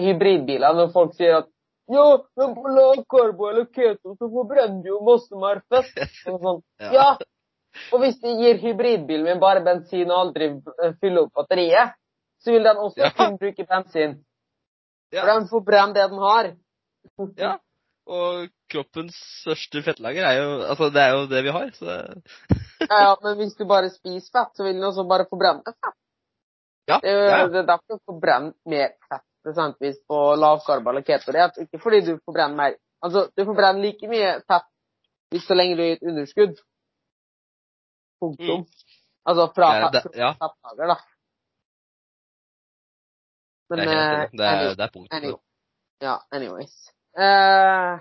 hybridbiler 0.00 0.72
når 0.72 0.92
folk 0.94 1.12
sier 1.18 1.42
at 1.42 1.50
ja, 1.92 2.04
men 2.40 2.54
på 2.56 2.70
lavkarbo 2.72 3.50
eller 3.50 3.66
keto 3.68 4.14
så 4.16 4.28
forbrenner 4.32 4.80
du 4.80 4.88
jo 4.88 5.02
masse 5.04 5.36
mer 5.36 5.60
fett. 5.68 5.92
Og 6.30 6.38
sånn. 6.40 6.62
ja. 6.86 6.92
ja. 6.94 7.08
Og 7.92 8.00
hvis 8.00 8.16
de 8.22 8.32
gir 8.38 8.60
hybridbilen 8.62 9.26
min 9.26 9.42
bare 9.42 9.60
bensin 9.66 10.08
og 10.08 10.20
aldri 10.28 10.48
fyller 11.02 11.26
opp 11.26 11.42
batteriet, 11.42 11.92
så 12.40 12.54
vil 12.54 12.64
den 12.64 12.80
også 12.86 13.02
ja. 13.02 13.10
kun 13.18 13.36
bruke 13.40 13.66
bensin. 13.68 14.16
Ja. 15.12 15.20
For 15.20 15.32
den 15.32 15.48
forbrenner 15.50 15.96
det 15.98 16.08
den 16.12 16.24
har. 16.24 16.50
ja. 17.36 17.52
Og 18.04 18.50
kroppens 18.68 19.16
største 19.40 19.80
fettlager 19.84 20.26
er 20.28 20.34
jo 20.36 20.48
Altså, 20.66 20.90
det 20.92 21.00
er 21.00 21.14
jo 21.14 21.26
det 21.30 21.40
vi 21.46 21.52
har, 21.56 21.70
så 21.72 21.86
Ja, 22.90 22.98
ja, 23.00 23.12
men 23.22 23.38
hvis 23.38 23.54
du 23.56 23.64
bare 23.68 23.88
spiser 23.92 24.28
fett, 24.28 24.56
så 24.56 24.66
vil 24.66 24.76
den 24.76 24.84
også 24.84 25.06
bare 25.08 25.24
forbrenne 25.30 25.64
fett. 25.64 25.96
Ja, 26.84 26.98
det, 27.00 27.08
er, 27.08 27.30
ja. 27.32 27.46
det 27.48 27.62
er 27.62 27.70
derfor 27.70 27.96
du 27.96 28.12
forbrenner 28.12 28.52
mer 28.68 28.92
fett 29.08 29.24
prosentvis 29.44 29.96
på 30.08 30.18
lavkarbo 30.36 30.92
eller 30.92 31.04
keto. 31.04 31.32
Det 31.32 31.40
er 31.40 31.64
ikke 31.64 31.80
fordi 31.80 32.02
du 32.10 32.16
forbrenner 32.24 32.56
mer 32.56 32.80
Altså, 33.04 33.26
du 33.36 33.42
forbrenner 33.44 33.84
like 33.84 34.08
mye 34.08 34.28
fett 34.48 34.68
hvis 35.32 35.44
så 35.44 35.56
lenge 35.56 35.76
du 35.76 35.82
er 35.84 35.90
i 35.90 35.96
et 35.98 36.06
underskudd. 36.08 36.54
Punktum. 38.22 38.62
Mm. 38.62 38.94
Altså 39.28 39.48
fra 39.56 39.72
fettlager, 39.82 40.92
da. 40.92 40.96
Men, 43.72 43.80
det 43.80 43.84
er 43.84 43.92
helt 43.92 44.32
eh, 44.32 44.38
det. 44.38 44.46
Er, 44.46 44.74
det 44.78 44.86
er. 44.86 45.16
Anyway. 45.18 45.40
Ja, 46.04 46.16
anyways. 46.32 46.93
Eh, 47.14 47.98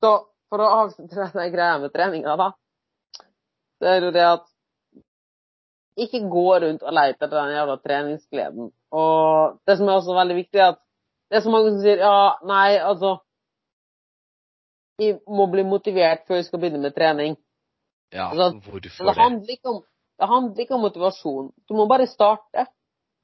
så 0.00 0.10
for 0.52 0.60
å 0.60 0.70
avslutte 0.82 1.16
denne 1.16 1.48
greia 1.52 1.78
med 1.80 1.92
treninga, 1.94 2.36
da, 2.36 2.50
så 3.80 3.88
er 3.88 4.00
det 4.00 4.10
jo 4.10 4.14
det 4.16 4.26
at 4.28 4.48
ikke 6.02 6.22
gå 6.32 6.46
rundt 6.64 6.84
og 6.84 6.96
lete 6.96 7.24
etter 7.24 7.36
den 7.36 7.54
jævla 7.56 7.76
treningsgleden. 7.80 8.70
Og 8.92 9.60
det 9.68 9.76
som 9.78 9.88
er 9.88 9.98
også 9.98 10.16
veldig 10.16 10.36
viktig, 10.36 10.60
er 10.60 10.74
at 10.74 10.80
det 11.32 11.38
er 11.38 11.44
så 11.46 11.52
mange 11.52 11.72
som 11.72 11.80
sier 11.80 12.02
ja, 12.04 12.16
nei, 12.44 12.76
altså 12.76 13.16
Vi 15.00 15.14
må 15.32 15.46
bli 15.50 15.64
motivert 15.64 16.26
før 16.28 16.36
vi 16.36 16.44
skal 16.46 16.60
begynne 16.60 16.82
med 16.82 16.94
trening. 16.94 17.38
Ja, 18.12 18.28
altså, 18.28 18.50
hvorfor 18.60 18.82
det? 18.84 18.92
Det 18.92 19.14
handler, 19.16 19.54
ikke 19.56 19.72
om, 19.72 19.78
det 20.20 20.28
handler 20.28 20.62
ikke 20.62 20.76
om 20.76 20.84
motivasjon. 20.84 21.46
Du 21.68 21.74
må 21.74 21.86
bare 21.88 22.06
starte. 22.06 22.66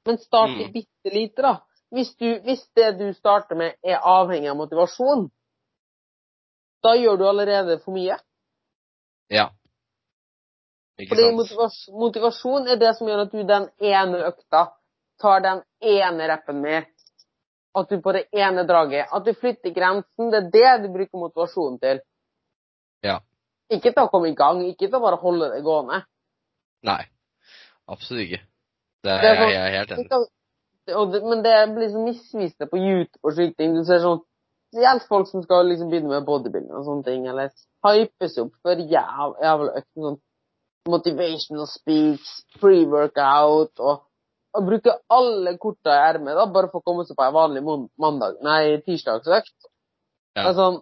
Men 0.09 0.17
start 0.17 0.55
mm. 0.57 0.71
bitte 0.73 1.13
lite, 1.13 1.45
da 1.45 1.53
hvis, 1.89 2.15
du, 2.15 2.39
hvis 2.45 2.63
det 2.75 2.91
du 2.99 3.13
starter 3.13 3.57
med, 3.57 3.77
er 3.83 4.01
avhengig 4.05 4.49
av 4.51 4.57
motivasjon, 4.59 5.29
da 6.83 6.95
gjør 6.95 7.17
du 7.17 7.25
allerede 7.27 7.79
for 7.83 7.97
mye. 7.97 8.17
Ja. 9.29 9.49
Ikke 10.99 11.15
Fordi 11.15 11.31
motivasjon, 11.35 11.99
motivasjon 11.99 12.69
er 12.69 12.79
det 12.79 12.93
som 12.97 13.09
gjør 13.09 13.25
at 13.25 13.33
du 13.33 13.41
den 13.47 13.67
ene 13.79 14.21
økta 14.29 14.65
tar 15.19 15.43
den 15.43 15.61
ene 15.79 16.27
rappen 16.31 16.61
med. 16.61 16.87
At 17.77 17.89
du 17.89 17.99
på 18.01 18.11
det 18.15 18.23
ene 18.33 18.63
draget 18.65 19.11
At 19.13 19.25
du 19.25 19.33
flytter 19.37 19.69
grensen. 19.69 20.31
Det 20.31 20.39
er 20.39 20.47
det 20.51 20.87
du 20.87 20.93
bruker 20.93 21.21
motivasjon 21.21 21.77
til. 21.79 22.01
Ja. 23.05 23.19
Ikke 23.69 23.93
til 23.93 24.01
å 24.03 24.09
komme 24.09 24.31
i 24.31 24.35
gang, 24.35 24.63
ikke 24.65 24.87
til 24.87 24.97
å 24.97 25.03
bare 25.03 25.19
holde 25.21 25.51
det 25.53 25.61
gående. 25.63 26.01
Nei. 26.89 27.03
Absolutt 27.89 28.25
ikke. 28.25 28.41
Det 29.05 29.11
er, 29.13 29.21
det 29.21 29.29
er 29.29 29.39
sånn, 29.39 29.53
jeg 29.53 29.61
er 29.61 29.75
helt 29.77 29.95
enig 29.95 30.27
det, 30.87 31.21
men 31.23 31.43
det 31.43 31.55
blir 31.73 31.85
liksom 31.87 32.07
misvisende 32.07 32.69
på 32.69 32.77
YouTube 32.77 33.23
og 33.23 33.35
slike 33.35 33.57
ting. 33.57 33.75
Du 33.77 33.83
ser 33.87 34.03
sånn 34.03 34.23
Spesielt 34.69 35.07
folk 35.09 35.25
som 35.25 35.41
skal 35.41 35.65
liksom 35.65 35.89
begynne 35.89 36.11
med 36.11 36.25
bodybuilding 36.27 36.75
og 36.77 36.83
sånne 36.85 37.05
ting, 37.07 37.23
eller 37.25 37.49
hypes 37.87 38.35
opp 38.37 38.51
for 38.61 38.77
jæv, 38.77 39.31
jævla 39.41 39.79
økt 39.79 39.87
sånn 39.97 40.19
motivational 40.89 41.65
speech, 41.69 42.27
pre-workout 42.61 43.81
og, 43.81 44.03
og 44.53 44.67
bruke 44.67 44.93
alle 45.09 45.55
korta 45.61 45.95
i 45.95 46.03
ermet 46.11 46.37
bare 46.53 46.69
for 46.69 46.83
å 46.83 46.85
komme 46.85 47.07
seg 47.07 47.17
på 47.17 47.25
en 47.25 47.33
vanlig 47.33 47.65
mandag, 47.65 48.37
nei, 48.45 48.77
tirsdagsøkt. 48.85 49.55
Ja. 50.37 50.43
Det 50.43 50.47
er 50.51 50.57
sånn 50.61 50.79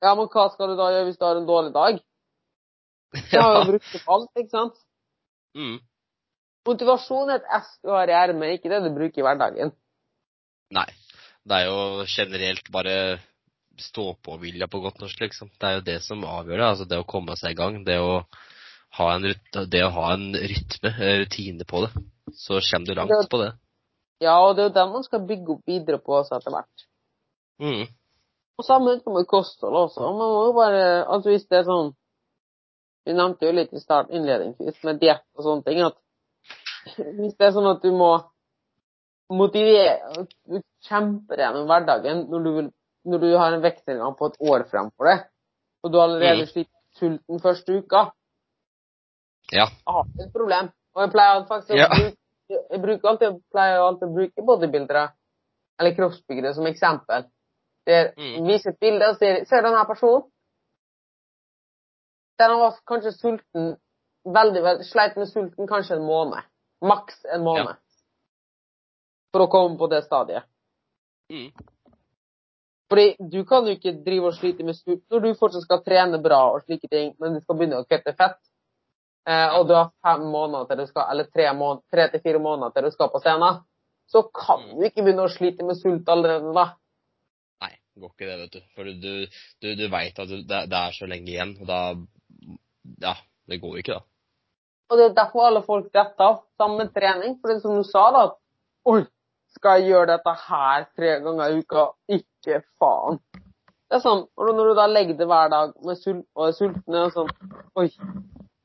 Ja, 0.00 0.14
men 0.14 0.30
hva 0.32 0.46
skal 0.54 0.70
du 0.70 0.78
da 0.78 0.92
gjøre 0.94 1.10
hvis 1.10 1.18
du 1.18 1.26
har 1.26 1.42
en 1.42 1.50
dårlig 1.50 1.74
dag? 1.74 1.98
Du 3.18 3.34
har 3.34 3.58
jo 3.58 3.64
brukt 3.72 3.98
opp 3.98 4.14
alt, 4.14 4.30
ikke 4.38 4.54
sant? 4.54 4.78
Mm. 5.58 5.80
Motivasjon 6.68 7.30
er 7.32 7.40
et 7.40 7.52
S 7.60 7.70
du 7.84 7.92
har 7.94 8.10
i 8.10 8.16
ermet, 8.16 8.58
ikke 8.58 8.72
det 8.72 8.82
du 8.84 8.90
bruker 8.94 9.22
i 9.22 9.26
hverdagen. 9.26 9.72
Nei. 10.76 10.88
Det 11.48 11.56
er 11.56 11.70
jo 11.70 12.04
generelt 12.04 12.66
bare 12.72 12.94
stå-på-vilja 13.80 14.68
på 14.68 14.82
godt 14.84 15.00
norsk, 15.00 15.22
liksom. 15.24 15.48
Det 15.56 15.66
er 15.68 15.78
jo 15.78 15.84
det 15.86 15.98
som 16.04 16.24
avgjør 16.28 16.60
det. 16.60 16.66
Altså 16.66 16.86
det 16.90 16.98
å 17.00 17.08
komme 17.08 17.36
seg 17.40 17.54
i 17.54 17.60
gang. 17.60 17.80
Det 17.86 17.96
å 18.02 18.20
ha 18.98 19.06
en, 19.14 19.26
det 19.72 19.82
å 19.86 19.94
ha 19.94 20.10
en 20.16 20.34
rytme, 20.34 20.92
rutine 21.22 21.66
på 21.68 21.84
det. 21.86 21.90
Så 22.36 22.60
kommer 22.60 22.90
du 22.90 22.98
langt 22.98 23.14
det, 23.14 23.30
på 23.32 23.40
det. 23.40 23.54
Ja, 24.20 24.36
og 24.44 24.56
det 24.56 24.66
er 24.66 24.68
jo 24.68 24.76
det 24.76 24.86
man 24.92 25.06
skal 25.06 25.24
bygge 25.26 25.56
opp 25.56 25.72
videre 25.72 26.00
på 26.02 26.18
også 26.18 26.36
etter 26.36 26.54
hvert. 26.54 26.84
Mm. 27.62 27.88
Og 28.60 28.66
samme 28.66 28.98
med 29.00 29.28
kosthold 29.28 29.78
også. 29.86 30.04
Man 30.04 30.20
må 30.20 30.44
jo 30.48 30.52
bare 30.56 30.84
Altså 31.08 31.32
hvis 31.32 31.46
det 31.48 31.58
er 31.58 31.66
sånn 31.68 31.90
Vi 33.04 33.12
nevnte 33.16 33.44
jo 33.48 33.52
litt 33.56 33.72
i 33.76 33.80
start 33.80 34.12
innledningsvis 34.12 34.80
med 34.84 35.00
diett 35.00 35.24
og 35.36 35.44
sånne 35.44 35.64
ting, 35.66 35.80
at 35.84 35.96
hvis 36.86 37.34
det 37.36 37.48
er 37.48 37.54
sånn 37.56 37.70
at 37.70 37.82
du 37.84 37.90
må 37.94 38.12
motivere 39.30 40.24
Du 40.48 40.58
kjemper 40.88 41.38
gjennom 41.38 41.68
hverdagen 41.68 42.24
når 42.32 42.46
du, 42.46 42.70
når 43.06 43.22
du 43.22 43.28
har 43.36 43.54
en 43.54 43.62
vektnedgang 43.62 44.16
på 44.18 44.30
et 44.30 44.40
år 44.52 44.64
fremfor 44.70 45.10
deg, 45.10 45.26
og 45.84 45.92
du 45.92 46.00
har 46.00 46.08
allerede 46.08 46.46
mm. 46.46 46.50
sliter 46.50 46.76
sulten 46.98 47.42
første 47.42 47.76
uka, 47.78 48.08
ja. 49.50 49.66
Jeg 49.66 49.94
har 49.94 50.06
et 50.22 50.32
problem. 50.32 50.70
Og 50.94 51.02
jeg 51.02 51.10
pleier 51.14 51.44
faktisk 51.48 51.78
ja. 51.78 51.86
å 51.86 51.98
bruke 51.98 52.16
jeg 52.50 52.80
bruker 52.82 53.08
alltid, 53.12 53.36
pleier 53.54 53.78
alltid 53.78 54.08
å 54.08 54.14
bruke 54.14 54.44
bodybuildere 54.46 55.04
eller 55.80 55.94
kroppsbyggere 55.94 56.50
som 56.56 56.66
eksempel. 56.66 57.28
Der 57.86 58.10
mm. 58.16 58.46
viser 58.48 58.72
et 58.72 58.80
bilde 58.82 59.10
og 59.12 59.20
sier 59.20 59.44
Ser 59.48 59.62
du 59.62 59.68
denne 59.68 59.84
personen? 59.86 60.24
Den 62.42 62.56
var 62.58 62.80
kanskje 62.90 63.12
sulten 63.14 63.70
veldig, 64.24 64.62
veldig 64.66 64.88
Sleit 64.88 65.16
med 65.20 65.30
sulten 65.30 65.70
kanskje 65.70 66.00
en 66.00 66.08
måned. 66.08 66.42
Maks 66.80 67.24
en 67.34 67.44
måned. 67.44 67.76
Ja. 67.76 67.78
For 69.34 69.44
å 69.44 69.50
komme 69.52 69.78
på 69.78 69.88
det 69.92 70.02
stadiet. 70.06 70.48
Mm. 71.30 71.50
Fordi 72.90 73.14
du 73.32 73.44
kan 73.46 73.68
jo 73.68 73.76
ikke 73.76 73.92
drive 74.02 74.32
og 74.32 74.34
slite 74.34 74.66
med 74.66 74.74
sult 74.74 75.04
når 75.12 75.22
du 75.22 75.28
fortsatt 75.38 75.62
skal 75.62 75.82
trene 75.86 76.18
bra 76.22 76.40
og 76.56 76.64
slike 76.64 76.90
ting, 76.90 77.12
men 77.22 77.36
du 77.36 77.44
skal 77.44 77.58
begynne 77.60 77.78
å 77.78 77.86
kutte 77.86 78.16
fett. 78.18 78.40
Eh, 79.28 79.54
og 79.54 79.68
du 79.68 79.76
har 79.76 79.92
fem 80.02 80.24
måneder 80.32 80.66
til 80.66 80.80
du 80.82 80.88
skal, 80.88 81.06
eller 81.12 81.28
tre, 81.30 81.46
måneder, 81.54 81.84
tre 81.92 82.08
til 82.10 82.24
fire 82.24 82.40
måneder 82.42 82.74
til 82.74 82.88
du 82.88 82.94
skal 82.96 83.12
på 83.12 83.20
scenen. 83.22 83.62
Så 84.10 84.24
kan 84.34 84.64
du 84.72 84.82
ikke 84.88 85.04
begynne 85.04 85.28
å 85.28 85.30
slite 85.30 85.66
med 85.66 85.78
sult 85.78 86.08
allerede 86.10 86.50
da. 86.56 86.66
Nei, 87.62 87.74
det 87.76 88.02
går 88.02 88.14
ikke 88.16 88.30
det, 88.30 88.38
vet 88.40 88.56
du. 88.56 88.62
For 88.74 88.90
du, 88.90 89.42
du, 89.62 89.68
du 89.78 89.86
veit 89.92 90.18
at 90.18 90.32
det, 90.32 90.62
det, 90.72 90.80
er 90.80 90.96
så 90.96 91.06
lenge 91.10 91.30
igjen, 91.30 91.54
og 91.60 91.70
da 91.70 91.82
Ja, 93.04 93.14
det 93.46 93.60
går 93.62 93.82
ikke, 93.84 94.00
da. 94.00 94.09
Og 94.90 94.98
det 94.98 95.04
er 95.06 95.14
derfor 95.14 95.46
alle 95.46 95.62
folk 95.62 95.88
detter 95.94 96.26
av 96.26 96.40
Samme 96.58 96.88
trening. 96.90 97.36
For 97.40 97.52
det 97.52 97.62
som 97.62 97.76
du 97.78 97.86
sa, 97.86 98.08
da 98.14 98.24
Oi, 98.90 99.04
skal 99.54 99.80
jeg 99.80 99.92
gjøre 99.92 100.14
dette 100.14 100.34
her 100.46 100.86
tre 100.96 101.12
ganger 101.24 101.52
i 101.52 101.60
uka? 101.62 101.86
Ikke 102.16 102.62
faen. 102.80 103.20
Det 103.90 103.98
er 103.98 104.02
sånn, 104.04 104.24
og 104.36 104.50
Når 104.56 104.70
du 104.70 104.74
da 104.78 104.86
legger 104.90 105.18
det 105.18 105.28
hver 105.30 105.50
dag 105.52 105.72
med 105.86 105.98
sult, 105.98 106.26
og 106.38 106.48
er 106.48 106.56
sulten 106.58 106.98
og 107.00 107.14
sånn 107.14 107.30
Oi, 107.78 107.88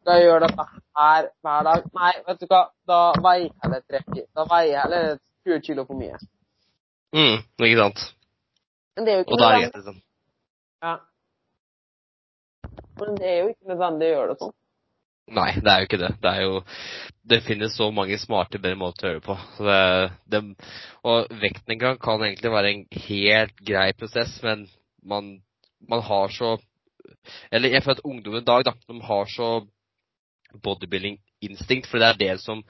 skal 0.01 0.19
jeg 0.19 0.28
gjøre 0.30 0.47
dette 0.47 0.67
her 0.99 1.30
hver 1.45 1.69
dag? 1.69 1.88
Nei, 1.99 2.11
vet 2.28 2.41
du 2.41 2.47
hva, 2.49 2.61
da 2.89 2.99
veier 3.26 3.49
jeg 3.49 3.73
det 3.73 3.82
30 3.99 4.28
Da 4.38 4.47
veier 4.49 4.71
jeg 4.71 4.82
heller 4.84 5.07
20 5.45 5.65
kilo 5.65 5.86
for 5.86 5.97
mye. 5.99 6.19
Mm, 7.15 7.41
ikke 7.61 7.80
sant. 7.80 8.05
Men 8.95 9.05
det 9.05 9.13
er 9.13 9.17
jo 9.17 9.26
ikke 9.26 9.36
og 9.36 9.41
da 9.41 9.47
er 9.47 9.55
det 9.55 9.63
greit, 9.65 9.76
liksom. 9.80 9.97
Ja. 10.86 10.95
Men 12.99 13.17
det 13.19 13.28
er 13.30 13.38
jo 13.41 13.49
ikke 13.51 13.73
nødvendig 13.73 14.07
å 14.07 14.13
gjøre 14.13 14.30
det 14.32 14.39
sånn. 14.41 14.55
Nei, 15.34 15.55
det 15.57 15.71
er 15.71 15.82
jo 15.82 15.88
ikke 15.88 16.01
det. 16.01 16.11
Det 16.21 16.32
er 16.32 16.41
jo 16.45 16.61
Det 17.26 17.41
finnes 17.41 17.73
så 17.73 17.89
mange 17.89 18.17
smarte, 18.21 18.59
bedre 18.61 18.78
måter 18.78 19.09
å 19.09 19.13
det 19.15 19.23
på. 19.26 19.36
Det, 19.65 19.78
det, 20.30 20.41
og 21.01 21.32
vektnedgang 21.41 21.97
kan 21.97 22.21
egentlig 22.21 22.51
være 22.53 22.73
en 22.73 22.84
helt 23.07 23.63
grei 23.65 23.88
prosess, 23.97 24.36
men 24.43 24.67
man, 25.01 25.39
man 25.89 26.03
har 26.05 26.30
så 26.30 26.57
Eller 27.51 27.73
jeg 27.73 27.84
føler 27.84 27.97
at 27.97 28.05
ungdom 28.05 28.36
i 28.38 28.45
dag, 28.45 28.65
da, 28.65 28.73
de 28.88 29.01
har 29.01 29.26
så 29.34 29.49
bodybuilding-instinkt, 30.63 31.89
for 31.89 31.97
det 31.97 32.07
er 32.07 32.19
det 32.19 32.36
som 32.43 32.61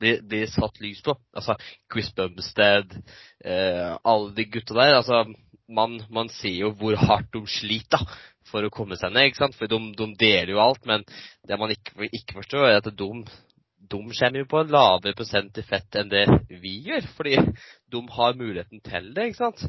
blir, 0.00 0.20
blir, 0.28 0.44
satt 0.52 0.76
lys 0.84 1.00
på. 1.04 1.16
Altså 1.32 1.56
Chris 1.92 2.12
Bumstead, 2.12 2.92
eh, 3.44 3.96
alle 4.04 4.34
de 4.36 4.44
gutta 4.44 4.76
der. 4.76 4.98
altså 5.00 5.24
man, 5.68 5.96
man 6.10 6.28
ser 6.28 6.58
jo 6.58 6.70
hvor 6.76 6.96
hardt 7.00 7.32
de 7.32 7.40
sliter 7.48 7.96
da, 7.96 8.18
for 8.54 8.66
å 8.66 8.70
komme 8.74 8.96
seg 9.00 9.12
ned. 9.14 9.30
ikke 9.32 9.42
sant? 9.42 9.56
For 9.58 9.70
de, 9.70 9.80
de 9.98 10.06
deler 10.20 10.54
jo 10.54 10.62
alt, 10.62 10.84
men 10.86 11.02
det 11.48 11.58
man 11.60 11.74
ikke, 11.74 12.06
ikke 12.14 12.38
forstår, 12.38 12.68
er 12.70 12.78
at 12.78 12.88
de, 12.88 13.08
de 13.90 14.00
kommer 14.00 14.38
jo 14.40 14.46
på 14.50 14.62
en 14.62 14.72
lavere 14.74 15.16
prosent 15.18 15.58
i 15.60 15.66
fett 15.66 15.98
enn 16.00 16.12
det 16.12 16.24
vi 16.62 16.76
gjør. 16.88 17.08
Fordi 17.18 17.36
de 17.94 18.02
har 18.18 18.38
muligheten 18.38 18.82
til 18.86 19.10
det, 19.16 19.30
ikke 19.32 19.42
sant? 19.42 19.66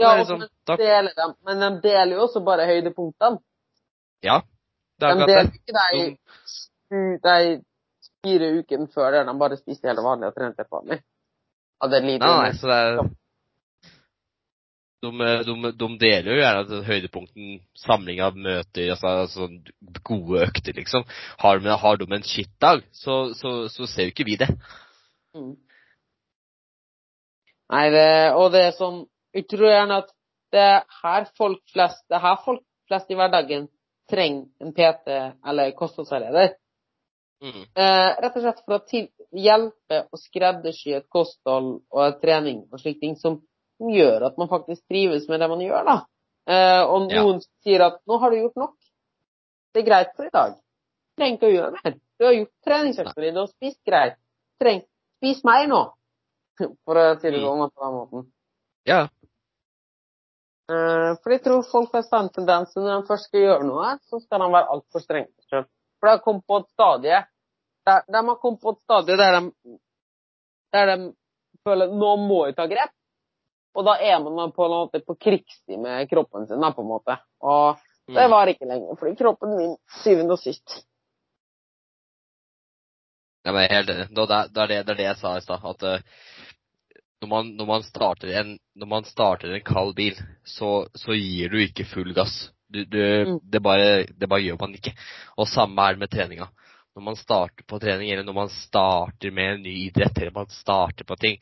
Ja, 0.00 0.14
og 0.14 0.22
liksom- 0.22 0.46
de 0.70 0.76
deler 0.80 1.12
dem, 1.16 1.34
men 1.44 1.60
de 1.66 1.72
deler 1.88 2.14
jo 2.16 2.22
også 2.28 2.44
bare 2.46 2.68
høydepunktene. 2.70 3.42
Ja. 4.24 4.40
Det 5.00 5.08
er 5.08 5.18
De 5.18 5.26
deler 5.26 5.50
ikke 5.50 5.74
de, 5.74 6.16
De- 6.90 7.18
de 7.24 7.62
fire 8.24 8.48
ukene 8.58 8.88
før 8.92 9.12
der 9.14 9.24
de 9.28 9.38
bare 9.38 9.56
spiste 9.56 9.88
helt 9.88 10.02
vanlig 10.04 10.28
og 10.28 10.34
trente 10.36 10.60
helt 10.60 10.72
vanlig. 10.72 11.00
Ja, 11.80 11.88
det 11.88 12.02
Nei, 12.04 12.18
nei, 12.18 12.50
så 12.52 12.68
det 12.68 12.76
er 12.76 13.10
de, 15.02 15.10
de, 15.46 15.72
de 15.80 15.88
deler 16.00 16.28
jo 16.34 16.42
gjerne 16.42 16.82
høydepunkten 16.86 17.56
samling 17.78 18.20
av 18.24 18.36
møter, 18.36 18.90
altså, 18.92 19.14
altså 19.24 19.48
gode 20.04 20.44
økter, 20.44 20.76
liksom. 20.76 21.06
Har 21.40 21.60
de, 21.60 21.72
har 21.84 22.00
de 22.00 22.08
en 22.12 22.26
shit-dag, 22.26 22.84
så, 22.92 23.22
så, 23.38 23.54
så 23.72 23.88
ser 23.88 24.08
jo 24.08 24.14
ikke 24.14 24.28
vi 24.28 24.36
det. 24.40 24.50
Mm. 25.36 25.54
Nei, 27.70 27.84
det, 27.94 28.08
og 28.34 28.48
det 28.50 28.64
sånn 28.74 29.04
Jeg 29.30 29.44
tror 29.46 29.68
gjerne 29.70 30.00
at 30.02 30.08
det 30.50 30.62
er 30.66 30.80
her 31.04 31.28
folk 31.38 31.60
flest 31.70 32.00
Det 32.10 32.16
er 32.18 32.24
her 32.24 32.40
folk 32.42 32.64
flest 32.90 33.12
i 33.14 33.18
hverdagen 33.18 33.68
trenger 34.10 34.48
en 34.58 34.72
PT 34.74 35.12
eller 35.46 35.70
kostholdsveileder. 35.78 36.56
Mm. 37.44 37.60
Eh, 37.62 38.08
rett 38.24 38.34
og 38.34 38.42
slett 38.42 38.64
for 38.64 38.74
å 38.74 38.82
til, 38.90 39.04
hjelpe 39.30 40.00
å 40.10 40.18
skreddersy 40.18 40.96
et 40.98 41.06
kosthold 41.14 41.68
og 41.78 42.00
et 42.08 42.18
trening 42.24 42.64
og 42.72 42.82
slike 42.82 42.98
ting 43.04 43.14
som, 43.20 43.38
som 43.80 43.92
gjør 43.92 44.26
at 44.28 44.38
man 44.38 44.50
faktisk 44.50 44.84
trives 44.90 45.28
med 45.30 45.40
det 45.40 45.48
man 45.48 45.62
gjør, 45.64 45.86
da. 45.88 45.96
Eh, 46.50 46.82
og 46.84 47.10
Ja. 47.10 47.22
noen 47.22 47.40
sier 47.64 47.86
at 47.86 48.00
'nå 48.06 48.18
har 48.20 48.30
du 48.30 48.36
gjort 48.36 48.56
nok'. 48.56 48.76
Det 49.72 49.82
er 49.82 49.86
greit 49.88 50.12
for 50.16 50.26
i 50.26 50.34
dag. 50.34 50.52
Du 50.54 51.22
trenger 51.22 51.38
ikke 51.38 51.48
å 51.48 51.56
gjøre 51.56 51.72
mer. 51.78 51.94
Du 52.18 52.24
har 52.26 52.32
gjort 52.34 52.52
treningsøkta 52.66 53.20
di, 53.20 53.30
du 53.30 53.40
har 53.40 53.46
spist 53.46 53.80
greit. 53.86 54.16
Treng, 54.60 54.82
spis 55.16 55.44
mer 55.44 55.66
nå. 55.66 55.80
For 56.84 56.94
å 56.94 57.20
si 57.20 57.30
det 57.30 57.40
sånn 57.40 57.70
på 57.70 57.80
den 57.80 57.94
måten. 57.96 58.32
Ja. 58.84 59.08
Eh, 60.70 61.12
for 61.22 61.32
jeg 61.32 61.42
tror 61.42 61.62
folk 61.66 61.94
har 61.96 62.04
en 62.20 62.28
tendens 62.28 62.76
når 62.76 63.00
de 63.00 63.06
først 63.08 63.26
skal 63.30 63.40
gjøre 63.40 63.64
noe, 63.66 63.98
så 64.06 64.20
skal 64.20 64.40
de 64.44 64.50
være 64.52 64.68
altfor 64.74 65.02
strenge 65.02 65.30
med 65.32 65.46
seg. 65.48 65.66
For 65.98 66.06
de 66.06 66.12
har 66.14 66.22
kommet 66.22 66.46
på 66.46 66.58
et 66.60 66.68
stadie 66.68 67.22
der, 67.86 68.04
de 68.06 68.20
har 68.28 68.36
kommet 68.42 68.60
på 68.62 68.74
et 68.76 68.82
stadie 68.84 69.16
der 69.16 69.38
de, 69.40 69.78
der 70.76 70.92
de 70.92 71.12
føler 71.66 71.90
nå 71.90 72.12
må 72.22 72.44
jeg 72.46 72.56
ta 72.60 72.68
grep. 72.70 72.92
Og 73.74 73.86
da 73.86 73.96
er 74.02 74.18
man 74.24 74.52
på 74.52 74.66
en 74.66 74.74
måte 74.74 75.00
på 75.06 75.14
krigstid 75.14 75.78
med 75.78 76.08
kroppen 76.10 76.46
sin, 76.48 76.64
på 76.74 76.82
en 76.82 76.90
måte. 76.90 77.16
Og 77.40 77.78
det 78.10 78.26
var 78.30 78.50
ikke 78.50 78.66
lenger, 78.66 78.96
fordi 78.98 79.16
kroppen 79.18 79.56
min 79.56 79.76
syvende 80.02 80.34
og 80.34 80.42
sist. 80.42 80.80
Ja, 83.46 83.52
men 83.52 83.70
helt 83.70 83.90
enig. 83.90 84.08
Det, 84.10 84.26
det, 84.26 84.40
det, 84.54 84.78
er 84.78 84.94
det, 84.94 85.04
jeg 85.06 85.18
sa 85.20 85.36
i 85.38 85.44
stad. 85.44 85.62
At 85.64 85.84
eh, 85.86 86.02
når, 87.22 87.28
man, 87.28 87.52
når, 87.56 87.66
man 87.70 88.34
en, 88.42 88.58
når 88.74 88.86
man 88.86 89.04
starter 89.08 89.54
en 89.54 89.64
kald 89.64 89.94
bil, 89.96 90.18
så, 90.44 90.88
så 90.94 91.16
gir 91.16 91.48
du 91.48 91.60
ikke 91.62 91.86
full 91.88 92.12
gass. 92.14 92.50
Du, 92.68 92.84
du, 92.84 93.00
Mm. 93.26 93.38
det, 93.42 93.62
bare, 93.62 94.06
det 94.06 94.28
bare 94.28 94.42
gjør 94.42 94.60
man 94.60 94.74
ikke. 94.74 94.92
Og 95.36 95.48
samme 95.48 95.82
er 95.82 95.96
det 95.96 96.00
med 96.04 96.10
treninga. 96.12 96.50
Når 96.96 97.02
man 97.06 97.16
starter 97.16 97.64
på 97.70 97.78
trening, 97.78 98.10
eller 98.10 98.24
når 98.26 98.34
man 98.34 98.48
starter 98.50 99.30
med 99.30 99.52
en 99.54 99.62
ny 99.62 99.74
idrett, 99.86 100.16
eller 100.18 100.34
man 100.34 100.48
starter 100.50 101.06
på 101.06 101.16
ting, 101.22 101.36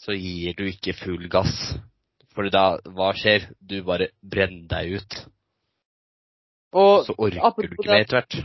så 0.00 0.14
gir 0.16 0.54
du 0.56 0.64
ikke 0.70 0.94
full 0.96 1.28
gass. 1.32 1.52
For 2.34 2.48
da, 2.50 2.78
hva 2.96 3.12
skjer? 3.14 3.50
Du 3.60 3.76
bare 3.86 4.08
brenner 4.22 4.66
deg 4.72 4.96
ut. 4.98 5.18
Og 6.74 7.04
Så 7.06 7.14
orker 7.14 7.52
du 7.60 7.68
ikke 7.68 7.82
det- 7.84 7.90
mer 7.92 8.00
etter 8.00 8.16
hvert. 8.18 8.38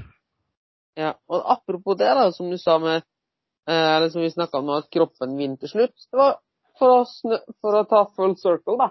Ja, 1.00 1.14
og 1.30 1.44
apropos 1.48 1.98
det, 1.98 2.12
da, 2.14 2.32
som 2.32 2.50
du 2.52 2.58
sa 2.58 2.78
med 2.78 3.02
eh, 3.68 3.96
Eller 3.96 4.10
som 4.10 4.22
vi 4.22 4.30
snakka 4.30 4.58
om 4.60 4.66
nå, 4.66 4.78
at 4.82 4.90
kroppen 4.92 5.38
vinner 5.38 5.58
til 5.58 5.70
slutt. 5.70 5.96
Det 6.12 6.18
var 6.18 6.40
for 6.80 7.02
å, 7.02 7.40
for 7.62 7.76
å 7.80 7.84
ta 7.88 8.06
full 8.16 8.36
circle, 8.36 8.78
da. 8.78 8.88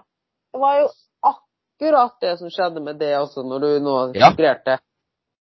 Det 0.53 0.59
var 0.61 0.79
jo 0.79 0.87
akkurat 1.29 2.15
det 2.21 2.37
som 2.39 2.49
skjedde 2.49 2.81
med 2.81 2.97
det 2.99 3.13
også, 3.19 3.43
når 3.43 3.59
du 3.59 3.79
nå 3.83 3.95
Ja. 4.15 4.29
inspirerte. 4.29 4.79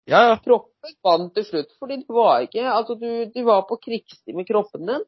Ja, 0.07 0.21
ja. 0.29 0.35
Kroppen 0.43 0.70
vant 1.05 1.33
til 1.35 1.45
slutt, 1.47 1.73
fordi 1.79 1.99
du 2.03 2.13
var 2.15 2.45
ikke 2.45 2.63
Altså, 2.71 2.95
du, 2.99 3.09
du 3.33 3.41
var 3.47 3.65
på 3.69 3.77
krigstid 3.83 4.35
med 4.35 4.47
kroppen 4.49 4.87
din. 4.89 5.03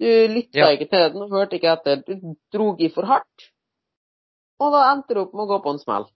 Du 0.00 0.06
lytta 0.32 0.58
Ja. 0.58 0.70
ikke 0.74 0.88
til 0.90 1.12
den 1.12 1.22
og 1.24 1.30
hørte 1.32 1.56
ikke 1.56 1.72
etter. 1.72 2.02
Du 2.06 2.34
drog 2.52 2.80
i 2.80 2.90
for 2.92 3.08
hardt. 3.08 3.48
Og 4.60 4.72
da 4.72 4.84
endte 4.92 5.14
du 5.14 5.20
opp 5.24 5.34
med 5.34 5.46
å 5.46 5.50
gå 5.54 5.58
på 5.64 5.72
en 5.74 5.80
smell. 5.82 6.06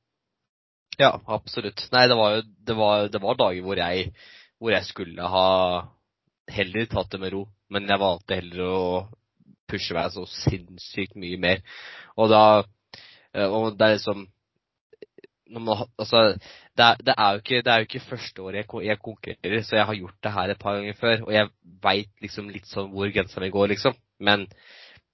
Ja, 1.00 1.14
absolutt. 1.26 1.86
Nei, 1.92 2.06
det 2.08 2.16
var 2.16 2.34
jo 2.36 2.42
det 2.68 2.76
var, 2.76 3.08
det 3.08 3.22
var 3.22 3.38
dager 3.40 3.64
hvor 3.64 3.78
jeg, 3.80 4.10
hvor 4.60 4.74
jeg 4.74 4.84
skulle 4.88 5.30
ha 5.32 5.46
heller 6.50 6.86
tatt 6.90 7.12
det 7.14 7.20
med 7.22 7.32
ro, 7.32 7.46
men 7.70 7.88
jeg 7.88 8.02
valgte 8.02 8.36
heller 8.40 8.60
å 8.66 8.82
pushe 9.70 9.94
meg 9.94 10.10
så 10.12 10.26
sinnssykt 10.26 11.16
mye 11.20 11.38
mer. 11.40 11.62
Og 12.18 12.28
da 12.32 12.42
eh, 13.32 13.46
Og 13.46 13.76
det 13.78 13.86
er 13.86 13.96
liksom 13.96 14.26
man, 15.50 15.86
altså, 15.98 16.20
det, 16.78 16.84
er, 16.84 17.00
det, 17.06 17.14
er 17.16 17.40
ikke, 17.40 17.62
det 17.66 17.72
er 17.72 17.82
jo 17.82 17.88
ikke 17.88 18.04
første 18.08 18.42
året 18.42 18.60
jeg, 18.60 18.82
jeg 18.86 19.02
konkurrerer, 19.02 19.64
så 19.66 19.76
jeg 19.76 19.88
har 19.88 19.98
gjort 19.98 20.20
det 20.22 20.32
her 20.32 20.52
et 20.52 20.60
par 20.60 20.76
ganger 20.78 21.00
før, 21.00 21.24
og 21.26 21.32
jeg 21.34 21.50
veit 21.82 22.12
liksom 22.22 22.52
litt 22.54 22.68
sånn 22.70 22.92
hvor 22.94 23.10
grensa 23.14 23.42
mi 23.42 23.50
går, 23.54 23.72
liksom. 23.74 23.96
Men 24.22 24.46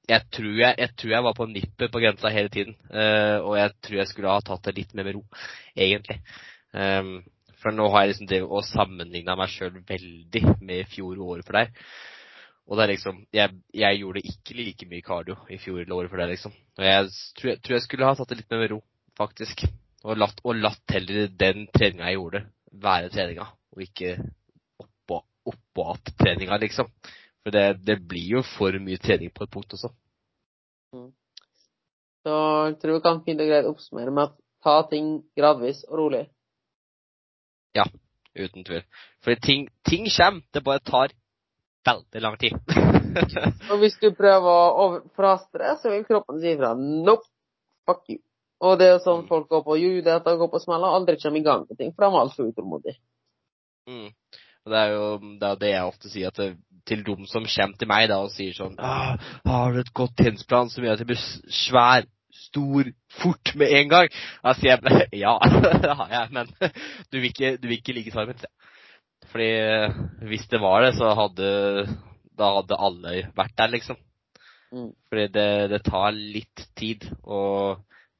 jeg 0.07 0.23
tror 0.35 0.53
jeg, 0.61 0.75
jeg 0.79 0.93
tror 0.99 1.15
jeg 1.15 1.27
var 1.27 1.39
på 1.39 1.47
nippet 1.51 1.93
på 1.93 2.03
grensa 2.03 2.31
hele 2.31 2.53
tiden. 2.53 2.77
Uh, 2.91 3.39
og 3.43 3.57
jeg 3.59 3.73
tror 3.83 3.99
jeg 4.01 4.11
skulle 4.11 4.35
ha 4.35 4.45
tatt 4.45 4.69
det 4.69 4.77
litt 4.77 4.93
mer 4.95 5.09
med 5.09 5.19
ro, 5.19 5.25
egentlig. 5.75 6.21
Um, 6.77 7.17
for 7.63 7.75
nå 7.75 7.89
har 7.91 8.05
jeg 8.05 8.13
liksom 8.13 8.29
drevet 8.31 8.53
og 8.53 8.69
sammenligna 8.69 9.35
meg 9.39 9.51
sjøl 9.51 9.81
veldig 9.89 10.43
med 10.61 10.83
i 10.83 10.91
fjor 10.91 11.17
og 11.17 11.33
året 11.35 11.49
for 11.49 11.59
deg. 11.59 11.81
Og 12.67 12.79
det 12.79 12.85
er 12.85 12.93
liksom 12.93 13.19
jeg, 13.35 13.59
jeg 13.75 13.99
gjorde 14.03 14.23
ikke 14.27 14.59
like 14.59 14.89
mye 14.91 15.07
cardio 15.07 15.37
i 15.51 15.59
fjor 15.63 15.81
eller 15.81 15.97
året 15.97 16.13
for 16.13 16.23
deg, 16.23 16.35
liksom. 16.35 16.55
Og 16.79 16.87
jeg 16.87 17.11
tror, 17.39 17.51
jeg 17.53 17.61
tror 17.63 17.77
jeg 17.77 17.87
skulle 17.87 18.11
ha 18.11 18.15
tatt 18.19 18.33
det 18.33 18.41
litt 18.43 18.55
mer 18.55 18.63
med 18.63 18.73
ro, 18.75 18.81
faktisk. 19.19 19.67
Og 20.05 20.19
latt, 20.21 20.41
og 20.45 20.59
latt 20.61 20.93
heller 20.93 21.31
den 21.33 21.67
treninga 21.75 22.11
jeg 22.11 22.19
gjorde, 22.19 22.43
være 22.83 23.11
treninga, 23.11 23.47
og 23.73 23.83
ikke 23.83 24.17
oppå, 24.79 25.23
oppå 25.49 25.91
att 25.93 26.13
treninga, 26.19 26.57
liksom. 26.57 26.91
For 27.43 27.51
det, 27.51 27.65
det 27.87 27.97
blir 28.09 28.29
jo 28.37 28.43
for 28.43 28.77
mye 28.83 28.99
trening 28.99 29.31
på 29.31 29.45
et 29.45 29.51
punkt 29.51 29.73
også. 29.73 29.93
Så 32.27 32.35
jeg 32.67 32.79
tror 32.83 32.97
vi 32.97 33.03
kan 33.05 33.23
fint 33.25 33.41
og 33.41 33.47
greit 33.51 33.69
oppsummere 33.71 34.11
med 34.11 34.23
at 34.29 34.35
ta 34.67 34.81
ting 34.91 35.23
gradvis 35.39 35.85
og 35.89 35.99
rolig. 35.99 36.25
Ja, 37.75 37.85
Uten 38.37 38.65
tvil. 38.65 38.83
For 39.25 39.35
ting, 39.41 39.69
ting 39.89 40.09
kommer, 40.13 40.43
det 40.53 40.65
bare 40.65 40.83
tar 40.85 41.15
veldig 41.87 42.23
lang 42.23 42.37
tid. 42.41 42.57
Og 43.71 43.79
hvis 43.81 43.97
du 44.03 44.11
prøver 44.13 44.45
å 44.51 44.73
over- 44.85 45.63
det, 45.63 45.73
så 45.81 45.91
vil 45.93 46.05
kroppen 46.05 46.41
si 46.43 46.53
ifra 46.53 46.75
nope, 46.77 47.25
fuck 47.89 48.03
you. 48.11 48.19
Og 48.65 48.79
det 48.81 48.87
er 48.87 48.95
jo 48.95 49.05
sånn 49.05 49.23
Mm. 49.23 49.29
folk 49.29 49.49
går 49.49 49.63
på 49.65 49.77
at 49.77 50.27
og 50.27 50.39
går 50.39 50.51
på 50.53 50.63
smeller 50.63 50.89
og 50.89 51.01
aldri 51.01 51.17
kommer 51.21 51.41
i 51.41 51.45
gang 51.45 51.67
med 51.69 51.79
ting, 51.79 51.93
for 51.93 52.05
de 52.05 52.09
er 52.09 52.21
altfor 52.21 52.49
utålmodige. 52.49 52.97
Mm. 53.89 54.11
Og 54.65 54.73
det 54.73 54.79
er 54.79 54.91
jo 54.91 55.19
det, 55.39 55.49
er 55.49 55.55
det 55.61 55.71
jeg 55.71 55.85
ofte 55.85 56.11
sier 56.11 56.31
det, 56.31 56.57
til 56.87 57.05
dem 57.05 57.27
som 57.27 57.45
kommer 57.45 57.77
til 57.79 57.89
meg 57.89 58.09
da 58.09 58.21
og 58.23 58.31
sier 58.31 58.53
sånn 58.55 58.77
ah, 58.79 59.17
'Har 59.45 59.73
du 59.73 59.81
et 59.81 59.95
godt 59.95 60.17
tennisplan 60.17 60.71
som 60.71 60.85
gjør 60.85 60.93
at 60.93 60.99
jeg 60.99 61.07
blir 61.07 61.23
svær, 61.51 62.07
stor, 62.31 62.85
fort 63.21 63.55
med 63.55 63.69
en 63.71 63.89
gang?' 63.89 64.09
Da 64.43 64.55
sier 64.55 64.79
jeg 64.83 65.09
ja, 65.21 65.39
det 65.85 65.97
har 65.97 66.09
jeg, 66.09 66.33
men 66.33 66.47
du 67.13 67.21
vil 67.21 67.31
ikke, 67.31 67.57
du 67.57 67.69
vil 67.69 67.79
ikke 67.79 67.93
ligge 67.93 68.11
svaret 68.11 68.29
mitt. 68.29 68.47
Fordi 69.31 69.51
eh, 69.51 69.93
hvis 70.23 70.47
det 70.49 70.61
var 70.61 70.83
det, 70.83 70.95
så 70.95 71.15
hadde 71.15 71.87
da 72.39 72.53
hadde 72.59 72.79
alle 72.79 73.15
vært 73.37 73.57
der, 73.59 73.73
liksom. 73.73 73.99
Mm. 74.73 74.91
Fordi 75.09 75.27
det, 75.33 75.49
det 75.73 75.83
tar 75.87 76.13
litt 76.13 76.67
tid 76.77 77.07
å 77.25 77.41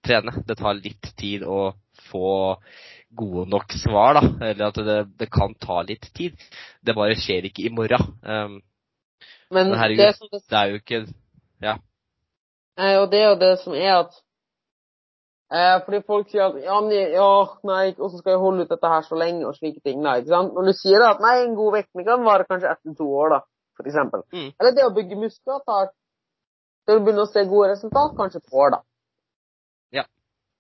trene. 0.07 0.33
Det 0.47 0.57
tar 0.59 0.79
litt 0.79 1.11
tid 1.19 1.45
å 1.45 1.75
få 2.11 2.31
gode 3.17 3.47
nok 3.51 3.73
svar, 3.81 4.19
da. 4.19 4.23
Eller 4.51 4.69
at 4.69 4.81
det, 4.87 4.99
det 5.21 5.29
kan 5.33 5.55
ta 5.61 5.83
litt 5.87 6.09
tid. 6.17 6.37
Det 6.85 6.95
bare 6.97 7.17
skjer 7.19 7.49
ikke 7.49 7.67
i 7.67 7.75
morgen. 7.75 8.15
Um, 8.23 8.61
Men, 9.49 9.71
Men 9.71 9.79
herregud. 9.79 10.03
det 10.03 10.15
som 10.17 10.29
det, 10.33 10.41
det 10.51 10.59
er 10.59 10.71
jo 10.73 10.79
ikke 10.81 10.97
eh, 12.77 12.97
og 12.99 13.11
det 13.13 13.21
er 13.21 13.29
jo 13.29 13.37
det 13.39 13.53
som 13.63 13.77
er 13.79 13.93
at 13.95 14.17
eh, 15.55 15.77
Fordi 15.85 16.01
folk 16.07 16.33
sier 16.33 16.49
at 16.49 16.57
ja, 16.65 16.81
men, 16.83 17.13
ja, 17.15 17.29
nei, 17.71 17.93
hvordan 17.95 18.19
skal 18.19 18.35
jeg 18.35 18.43
holde 18.43 18.67
ut 18.67 18.73
dette 18.75 18.91
her 18.91 19.07
så 19.07 19.21
lenge, 19.21 19.47
og 19.47 19.55
slike 19.55 19.85
ting. 19.85 20.03
Nei, 20.03 20.19
ikke 20.21 20.35
sant? 20.35 20.57
Når 20.57 20.67
du 20.67 20.73
sier 20.81 21.07
at 21.07 21.23
nei, 21.23 21.37
en 21.45 21.55
god 21.59 21.79
vektning 21.79 22.09
kan 22.09 22.27
vare 22.27 22.49
kanskje 22.49 22.73
ett 22.73 22.83
til 22.83 22.99
to 22.99 23.07
år, 23.23 23.37
da, 23.37 23.41
for 23.79 23.87
eksempel. 23.87 24.27
Mm. 24.35 24.51
Eller 24.59 24.77
det 24.77 24.89
å 24.89 24.95
bygge 24.99 25.23
muskler 25.23 25.63
tar 25.63 25.95
Til 26.87 27.01
å 27.01 27.03
begynne 27.03 27.25
å 27.25 27.31
se 27.31 27.43
gode 27.51 27.73
resultat, 27.73 28.13
kanskje 28.19 28.43
et 28.43 28.53
år, 28.55 28.77
da. 28.77 28.83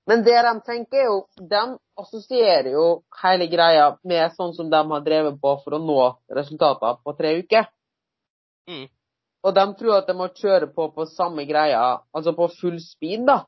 Men 0.07 0.23
det 0.23 0.37
de 0.43 0.53
tenker, 0.67 0.99
er 0.99 1.09
jo 1.11 1.47
De 1.51 1.63
assosierer 1.99 2.71
jo 2.71 2.85
hele 3.23 3.49
greia 3.51 3.89
med 4.07 4.35
sånn 4.37 4.55
som 4.55 4.71
de 4.71 4.83
har 4.91 5.03
drevet 5.07 5.41
på 5.43 5.55
for 5.65 5.77
å 5.77 5.83
nå 5.83 5.99
resultater 6.39 7.01
på 7.03 7.15
tre 7.19 7.33
uker. 7.41 7.67
Mm. 8.71 8.87
Og 9.47 9.55
de 9.55 9.65
tror 9.79 9.99
at 9.99 10.09
de 10.11 10.17
må 10.19 10.29
kjøre 10.35 10.69
på 10.75 10.89
på 10.95 11.07
samme 11.11 11.47
greia, 11.47 11.83
altså 12.15 12.35
på 12.39 12.49
full 12.59 12.79
speed, 12.83 13.27
da. 13.27 13.41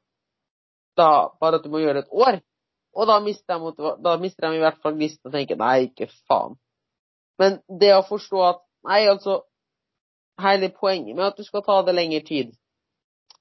da 0.99 1.11
bare 1.41 1.59
at 1.59 1.67
du 1.67 1.71
må 1.71 1.83
gjøre 1.83 2.05
et 2.05 2.15
år. 2.15 2.41
Og 2.99 3.07
da 3.07 3.19
mister 3.23 3.59
de, 3.59 3.93
da 4.03 4.17
mister 4.19 4.49
de 4.49 4.59
i 4.59 4.63
hvert 4.63 4.81
fall 4.83 4.97
gnisten 4.99 5.31
og 5.31 5.35
tenker 5.35 5.59
nei, 5.59 5.91
ikke 5.91 6.09
faen. 6.31 6.57
Men 7.39 7.61
det 7.83 7.93
å 7.95 8.07
forstå 8.07 8.43
at 8.47 8.65
nei, 8.89 9.05
altså 9.11 9.45
Hele 10.39 10.69
poenget 10.71 11.17
med 11.17 11.25
at 11.25 11.35
du 11.35 11.43
skal 11.43 11.65
ta 11.67 11.81
det 11.83 11.97
lengre 11.97 12.21
tid, 12.23 12.53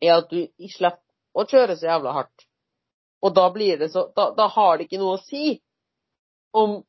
er 0.02 0.16
at 0.16 0.32
du 0.32 0.40
ikke 0.40 0.72
slipper 0.74 1.38
å 1.38 1.44
kjøre 1.46 1.76
så 1.78 1.86
jævla 1.92 2.14
hardt. 2.16 2.48
Og 3.26 3.34
da 3.34 3.48
blir 3.54 3.80
det 3.82 3.90
så 3.92 4.08
Da, 4.16 4.30
da 4.38 4.48
har 4.54 4.78
det 4.78 4.88
ikke 4.88 5.00
noe 5.02 5.18
å 5.18 5.24
si 5.24 5.58
om, 6.54 6.82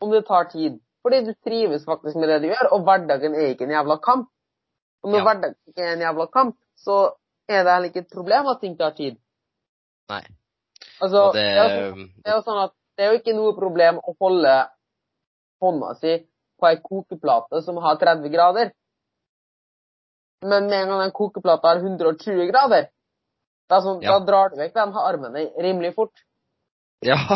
om 0.00 0.10
det 0.12 0.26
tar 0.28 0.50
tid. 0.52 0.78
Fordi 1.02 1.22
du 1.24 1.32
trives 1.44 1.84
faktisk 1.88 2.16
med 2.20 2.28
det 2.28 2.40
du 2.42 2.50
gjør, 2.50 2.72
og 2.76 2.84
hverdagen 2.84 3.34
er 3.34 3.54
ikke 3.54 3.64
en 3.68 3.76
jævla 3.76 3.96
kamp. 4.04 4.28
Og 5.02 5.10
når 5.10 5.18
Ja. 5.18 5.24
hverdagen 5.24 5.56
ikke 5.72 5.86
er 5.86 5.92
en 5.94 6.04
jævla 6.04 6.26
kamp, 6.32 6.56
så 6.76 6.98
er 7.48 7.64
det 7.64 7.72
heller 7.72 7.88
ikke 7.88 8.04
et 8.04 8.12
problem 8.12 8.46
at 8.52 8.60
ting 8.60 8.76
tar 8.78 8.92
tid. 8.96 9.16
Nei. 10.10 10.22
Altså, 11.00 11.30
det 11.32 11.42
det, 11.44 11.56
er 11.56 11.86
jo, 11.88 11.94
det 11.96 12.28
er 12.28 12.36
jo 12.36 12.44
sånn 12.44 12.62
at 12.64 12.74
det 12.96 13.04
er 13.04 13.12
jo 13.12 13.18
ikke 13.20 13.36
noe 13.36 13.56
problem 13.56 13.98
å 14.04 14.14
holde 14.20 14.54
hånda 15.64 15.94
si 16.00 16.18
på 16.60 16.68
ei 16.68 16.76
kokeplate 16.84 17.62
som 17.64 17.80
har 17.80 17.96
30 17.96 18.28
grader. 18.32 18.72
Men 20.44 20.68
med 20.68 20.82
en 20.82 20.88
gang 20.88 21.02
den 21.04 21.14
kokeplata 21.16 21.68
har 21.68 21.80
120 21.80 22.46
grader, 22.50 22.88
er 22.88 22.90
sånn, 23.84 24.02
Ja. 24.02 24.18
da 24.18 24.26
drar 24.26 24.50
du 24.50 24.56
vekk 24.58 24.74
den 24.74 24.94
armen 24.98 25.36
rimelig 25.62 25.94
fort. 25.94 26.24
Ja. 27.06 27.16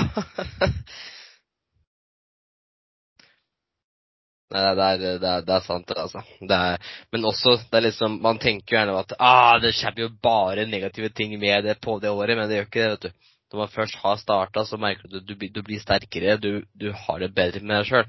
Nei, 4.55 4.62
det 4.78 4.85
er, 4.87 4.99
det, 5.18 5.28
er, 5.28 5.45
det 5.47 5.55
er 5.57 5.62
sant, 5.64 5.89
altså. 5.99 6.20
Det 6.39 6.57
er, 6.57 6.91
men 7.14 7.24
også, 7.26 7.57
det 7.70 7.78
er 7.78 7.87
liksom 7.89 8.20
Man 8.22 8.39
tenker 8.43 8.74
jo 8.74 8.78
gjerne 8.78 8.99
at 9.01 9.14
ah, 9.18 9.57
det 9.62 9.72
skjer 9.74 10.05
jo 10.05 10.11
bare 10.22 10.66
negative 10.70 11.11
ting 11.16 11.35
med 11.43 11.64
det 11.66 11.78
på 11.82 11.97
det 12.03 12.12
året, 12.12 12.37
men 12.39 12.47
det 12.51 12.61
gjør 12.61 12.68
ikke 12.68 12.82
det, 12.85 12.91
vet 12.93 13.07
du. 13.09 13.30
Når 13.55 13.61
man 13.61 13.72
først 13.74 13.97
har 14.03 14.16
starta, 14.18 14.64
så 14.66 14.78
merker 14.80 15.11
du 15.11 15.18
at 15.20 15.26
du, 15.26 15.35
du 15.35 15.61
blir 15.62 15.82
sterkere, 15.82 16.37
du, 16.43 16.62
du 16.74 16.89
har 17.05 17.20
det 17.22 17.32
bedre 17.35 17.62
med 17.62 17.80
deg 17.80 17.91
sjøl. 17.91 18.07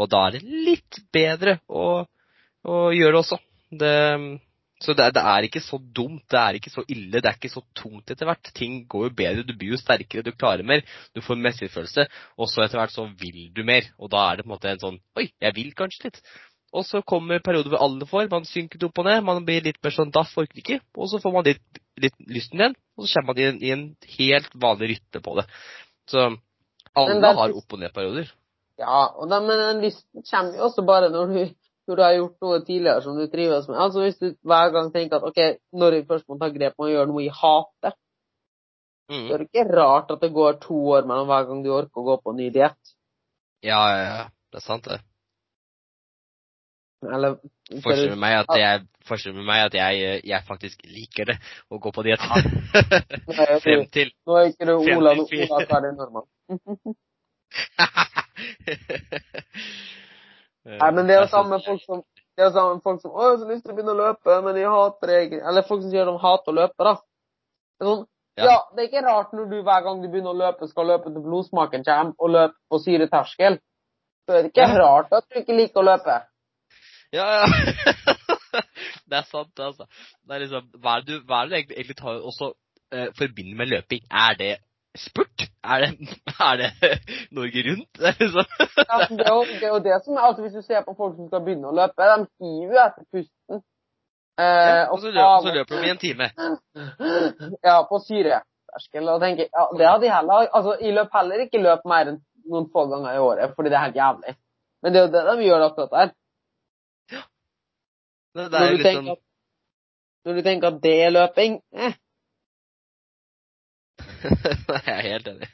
Og 0.00 0.10
da 0.12 0.22
er 0.26 0.36
det 0.36 0.44
litt 0.68 1.00
bedre 1.12 1.58
å, 1.68 1.86
å 2.64 2.76
gjøre 2.96 3.16
det 3.16 3.22
også. 3.22 3.40
Det, 3.76 3.94
så 4.82 4.92
det, 4.92 5.06
det 5.16 5.22
er 5.24 5.46
ikke 5.46 5.62
så 5.64 5.78
dumt, 5.80 6.24
det 6.30 6.36
er 6.40 6.58
ikke 6.58 6.72
så 6.72 6.82
ille, 6.92 7.20
det 7.22 7.30
er 7.30 7.38
ikke 7.38 7.48
så 7.48 7.62
tungt 7.78 8.10
etter 8.12 8.28
hvert. 8.28 8.50
Ting 8.56 8.82
går 8.92 9.06
jo 9.06 9.14
bedre, 9.16 9.44
du 9.48 9.54
blir 9.56 9.72
jo 9.72 9.80
sterkere, 9.80 10.24
du 10.26 10.36
klarer 10.36 10.66
mer, 10.68 10.82
du 11.16 11.22
får 11.24 11.40
mestringsfølelse, 11.40 12.04
og 12.36 12.50
så 12.52 12.66
etter 12.66 12.82
hvert 12.82 12.92
så 12.92 13.06
vil 13.22 13.46
du 13.56 13.62
mer. 13.64 13.88
Og 13.96 14.12
da 14.12 14.26
er 14.26 14.36
det 14.36 14.44
på 14.44 14.50
en 14.50 14.54
måte 14.56 14.74
en 14.74 14.82
sånn 14.82 15.00
Oi, 15.16 15.30
jeg 15.40 15.56
vil 15.56 15.72
kanskje 15.78 16.10
litt. 16.10 16.20
Og 16.76 16.84
så 16.84 17.00
kommer 17.08 17.40
perioder 17.40 17.72
hvor 17.72 17.86
alle 17.86 18.08
får, 18.10 18.28
man 18.28 18.44
synker 18.44 18.84
opp 18.84 19.00
og 19.00 19.08
ned, 19.08 19.22
man 19.24 19.44
blir 19.48 19.64
litt 19.64 19.78
mer 19.84 19.94
sånn 19.96 20.12
daff, 20.12 20.34
orker 20.36 20.60
ikke, 20.60 20.80
og 20.98 21.08
så 21.08 21.22
får 21.22 21.32
man 21.38 21.46
litt, 21.48 21.62
litt 22.02 22.16
lysten 22.28 22.60
igjen, 22.60 22.76
og 22.98 23.06
så 23.06 23.20
kommer 23.22 23.32
man 23.32 23.40
i 23.40 23.46
en, 23.48 23.60
i 23.62 23.72
en 23.72 23.86
helt 24.18 24.58
vanlig 24.66 24.90
rytme 24.92 25.22
på 25.24 25.38
det. 25.38 25.46
Så 26.12 26.26
alle 26.96 27.36
har 27.40 27.54
opp- 27.56 27.72
og 27.72 27.80
ned-perioder. 27.80 28.28
Ja, 28.76 29.06
og 29.16 29.30
den, 29.32 29.46
men 29.48 29.62
den 29.62 29.86
lysten 29.86 30.26
kommer 30.26 30.58
jo 30.58 30.66
også 30.68 30.84
bare 30.84 31.08
når 31.12 31.32
du, 31.32 31.40
når 31.86 31.96
du 31.96 32.02
har 32.02 32.16
gjort 32.16 32.42
noe 32.44 32.58
tidligere 32.66 33.02
som 33.04 33.16
du 33.18 33.26
trives 33.30 33.68
med. 33.68 33.78
Altså 33.78 34.02
Hvis 34.02 34.18
du 34.18 34.26
hver 34.42 34.72
gang 34.74 34.90
tenker 34.94 35.16
at 35.20 35.28
ok, 35.30 35.40
når 35.72 35.98
jeg 35.98 36.06
først 36.08 36.28
må 36.28 36.38
ta 36.40 36.48
grep 36.54 36.74
å 36.82 36.90
gjøre 36.90 37.10
noe 37.10 37.24
jeg 37.24 37.34
hater, 37.36 37.94
så 39.06 39.14
Mm. 39.14 39.30
er 39.30 39.38
det 39.38 39.46
ikke 39.46 39.70
rart 39.70 40.10
at 40.10 40.20
det 40.20 40.32
går 40.34 40.52
to 40.58 40.74
år 40.90 41.04
mellom 41.06 41.28
hver 41.30 41.44
gang 41.46 41.62
du 41.62 41.70
orker 41.70 42.00
å 42.02 42.06
gå 42.08 42.16
på 42.22 42.30
en 42.32 42.40
ny 42.42 42.48
diett. 42.50 42.94
Ja, 43.62 43.78
ja, 43.94 44.02
ja. 44.02 44.24
Det 44.50 44.58
er 44.58 44.64
sant, 44.64 44.84
det. 44.84 45.00
Eller 47.06 47.36
Forskjellen 47.84 48.10
med 48.16 48.22
meg 48.24 48.34
at 48.40 48.50
jeg, 48.58 48.86
med 49.34 49.44
meg 49.46 49.60
er 49.60 49.66
at 49.70 49.74
jeg, 49.78 50.20
jeg 50.26 50.42
faktisk 50.48 50.82
liker 50.90 51.24
det, 51.30 51.36
å 51.70 51.78
gå 51.78 51.92
på 51.94 52.02
diett. 52.06 52.22
Frem 53.64 53.86
til 53.94 54.10
Nå 54.26 54.38
er 54.40 54.50
ikke 54.50 54.66
du 54.66 54.74
Ola, 54.74 55.12
Ola 55.14 55.66
Kari 55.70 55.90
Nordmann. 55.94 56.26
Nei, 60.66 60.90
men 60.92 61.06
det 61.06 61.14
er 61.14 61.20
jo 61.24 61.30
samme 61.30 61.60
folk 61.62 61.82
som 61.84 62.02
det 62.36 62.44
er 62.44 62.50
jo 62.50 62.52
samme 62.52 62.80
folk 62.84 63.00
som 63.00 63.12
'Å, 63.12 63.22
jeg 63.22 63.30
har 63.30 63.38
så 63.40 63.46
lyst 63.48 63.62
til 63.64 63.72
å 63.72 63.76
begynne 63.76 63.92
å 63.94 64.00
løpe, 64.02 64.34
men 64.44 64.56
jeg 64.60 64.68
hater 64.68 65.08
det 65.08 65.14
egentlig.' 65.20 65.48
Eller 65.48 65.64
folk 65.64 65.82
som 65.82 65.90
sier 65.90 66.04
de 66.04 66.14
hater 66.20 66.52
å 66.52 66.56
løpe, 66.58 66.84
da. 66.84 66.94
Det 67.78 67.84
er 67.84 67.88
sånn, 67.90 68.02
Ja. 68.36 68.44
ja. 68.44 68.56
det 68.74 68.82
er 68.82 68.88
ikke 68.90 69.06
rart 69.06 69.32
når 69.32 69.46
du 69.50 69.62
hver 69.62 69.82
gang 69.86 70.02
du 70.02 70.08
begynner 70.12 70.34
å 70.34 70.40
løpe, 70.42 70.68
skal 70.68 70.86
løpe 70.86 71.08
til 71.14 71.24
blodsmaken 71.24 71.84
kommer, 71.84 72.12
og 72.20 72.30
løpe 72.30 72.58
på 72.68 72.80
syreterskel. 72.84 73.56
Så 74.26 74.34
er 74.36 74.42
det 74.42 74.52
ikke 74.52 74.68
Ja. 74.68 74.76
rart 74.82 75.12
at 75.12 75.24
du 75.30 75.38
ikke 75.40 75.56
liker 75.56 75.80
å 75.80 75.88
løpe. 75.88 76.18
Ja, 77.12 77.26
ja. 77.38 77.46
det 79.08 79.16
er 79.16 79.26
sant, 79.30 79.56
altså. 79.58 79.86
Det 80.26 80.34
er 80.36 80.44
liksom, 80.44 80.68
hva 80.76 80.96
er 80.96 81.00
det 81.00 81.08
du, 81.08 81.24
hva 81.24 81.40
er 81.40 81.44
det 81.44 81.50
du 81.50 81.56
egentlig, 81.56 81.76
egentlig 81.78 81.96
tar 81.96 82.20
også 82.20 82.52
eh, 82.92 83.08
forbinder 83.16 83.56
med 83.56 83.72
løping? 83.72 84.04
Er 84.12 84.34
det 84.36 84.52
spurt? 85.00 85.46
Er 85.64 85.84
det, 85.84 86.16
er 86.48 86.60
det 86.60 86.70
Norge 87.36 87.62
Rundt? 87.68 87.88
Det 87.98 88.12
liksom 88.20 88.44
Ja, 88.88 88.98
det, 89.10 89.26
er 89.26 89.32
jo, 89.32 89.44
det 89.44 89.62
er 89.62 89.72
jo 89.72 89.80
det 89.84 89.96
som 90.04 90.16
er 90.16 90.26
altså 90.28 90.42
Hvis 90.44 90.58
du 90.58 90.62
ser 90.62 90.84
på 90.86 90.94
folk 90.98 91.16
som 91.16 91.30
skal 91.30 91.42
begynne 91.46 91.70
å 91.70 91.76
løpe, 91.76 92.10
de 92.12 92.26
hiver 92.44 92.76
jo 92.76 92.82
etter 92.84 93.06
pusten. 93.12 93.62
Eh, 94.36 94.44
ja, 94.44 94.86
og 94.92 95.00
så 95.00 95.10
løper, 95.10 95.46
så 95.46 95.54
løper 95.56 95.80
de 95.80 95.88
i 95.88 95.92
en 95.94 96.02
time. 96.02 96.30
Ja, 97.64 97.76
på 97.88 98.00
syreterskel. 98.04 99.08
Og 99.08 99.22
tenker, 99.24 99.48
ja, 99.48 99.66
det 99.78 99.88
hadde 99.88 100.08
jeg 100.08 100.16
heller 100.16 100.50
Altså, 100.50 100.76
jeg 100.80 100.96
løp 100.96 101.14
heller 101.16 101.44
ikke 101.46 101.62
løp 101.64 101.86
mer 101.88 102.12
enn 102.12 102.20
noen 102.46 102.68
få 102.72 102.86
ganger 102.90 103.16
i 103.16 103.22
året, 103.22 103.54
fordi 103.56 103.72
det 103.72 103.78
er 103.78 103.86
helt 103.88 103.98
jævlig. 103.98 104.36
Men 104.82 104.92
det 104.92 105.00
er 105.00 105.06
jo 105.06 105.12
det 105.14 105.22
de 105.26 105.46
gjør 105.48 105.66
akkurat 105.66 105.94
der. 105.96 106.12
Det, 108.36 108.44
det 108.44 108.50
Når 108.52 108.60
er 108.60 108.66
du, 108.66 108.76
litt 108.76 108.84
liksom 108.84 109.08
at, 109.14 109.22
når 110.26 110.36
du 110.36 110.42
tenker 110.44 110.74
at 110.74 110.82
det 110.84 110.94
er 111.06 111.14
løping 111.14 111.56
eh, 111.72 111.96
Nei, 114.24 114.80
jeg 114.86 114.94
er 114.94 115.06
helt 115.06 115.28
enig. 115.30 115.48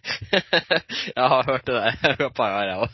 jeg 1.17 1.29
har 1.35 1.49
hørt 1.49 1.67
det 1.67 1.75
der 1.77 2.13
et 2.27 2.35
par 2.37 2.55
ganger, 2.55 2.69
jeg 2.71 2.79
òg. 2.83 2.93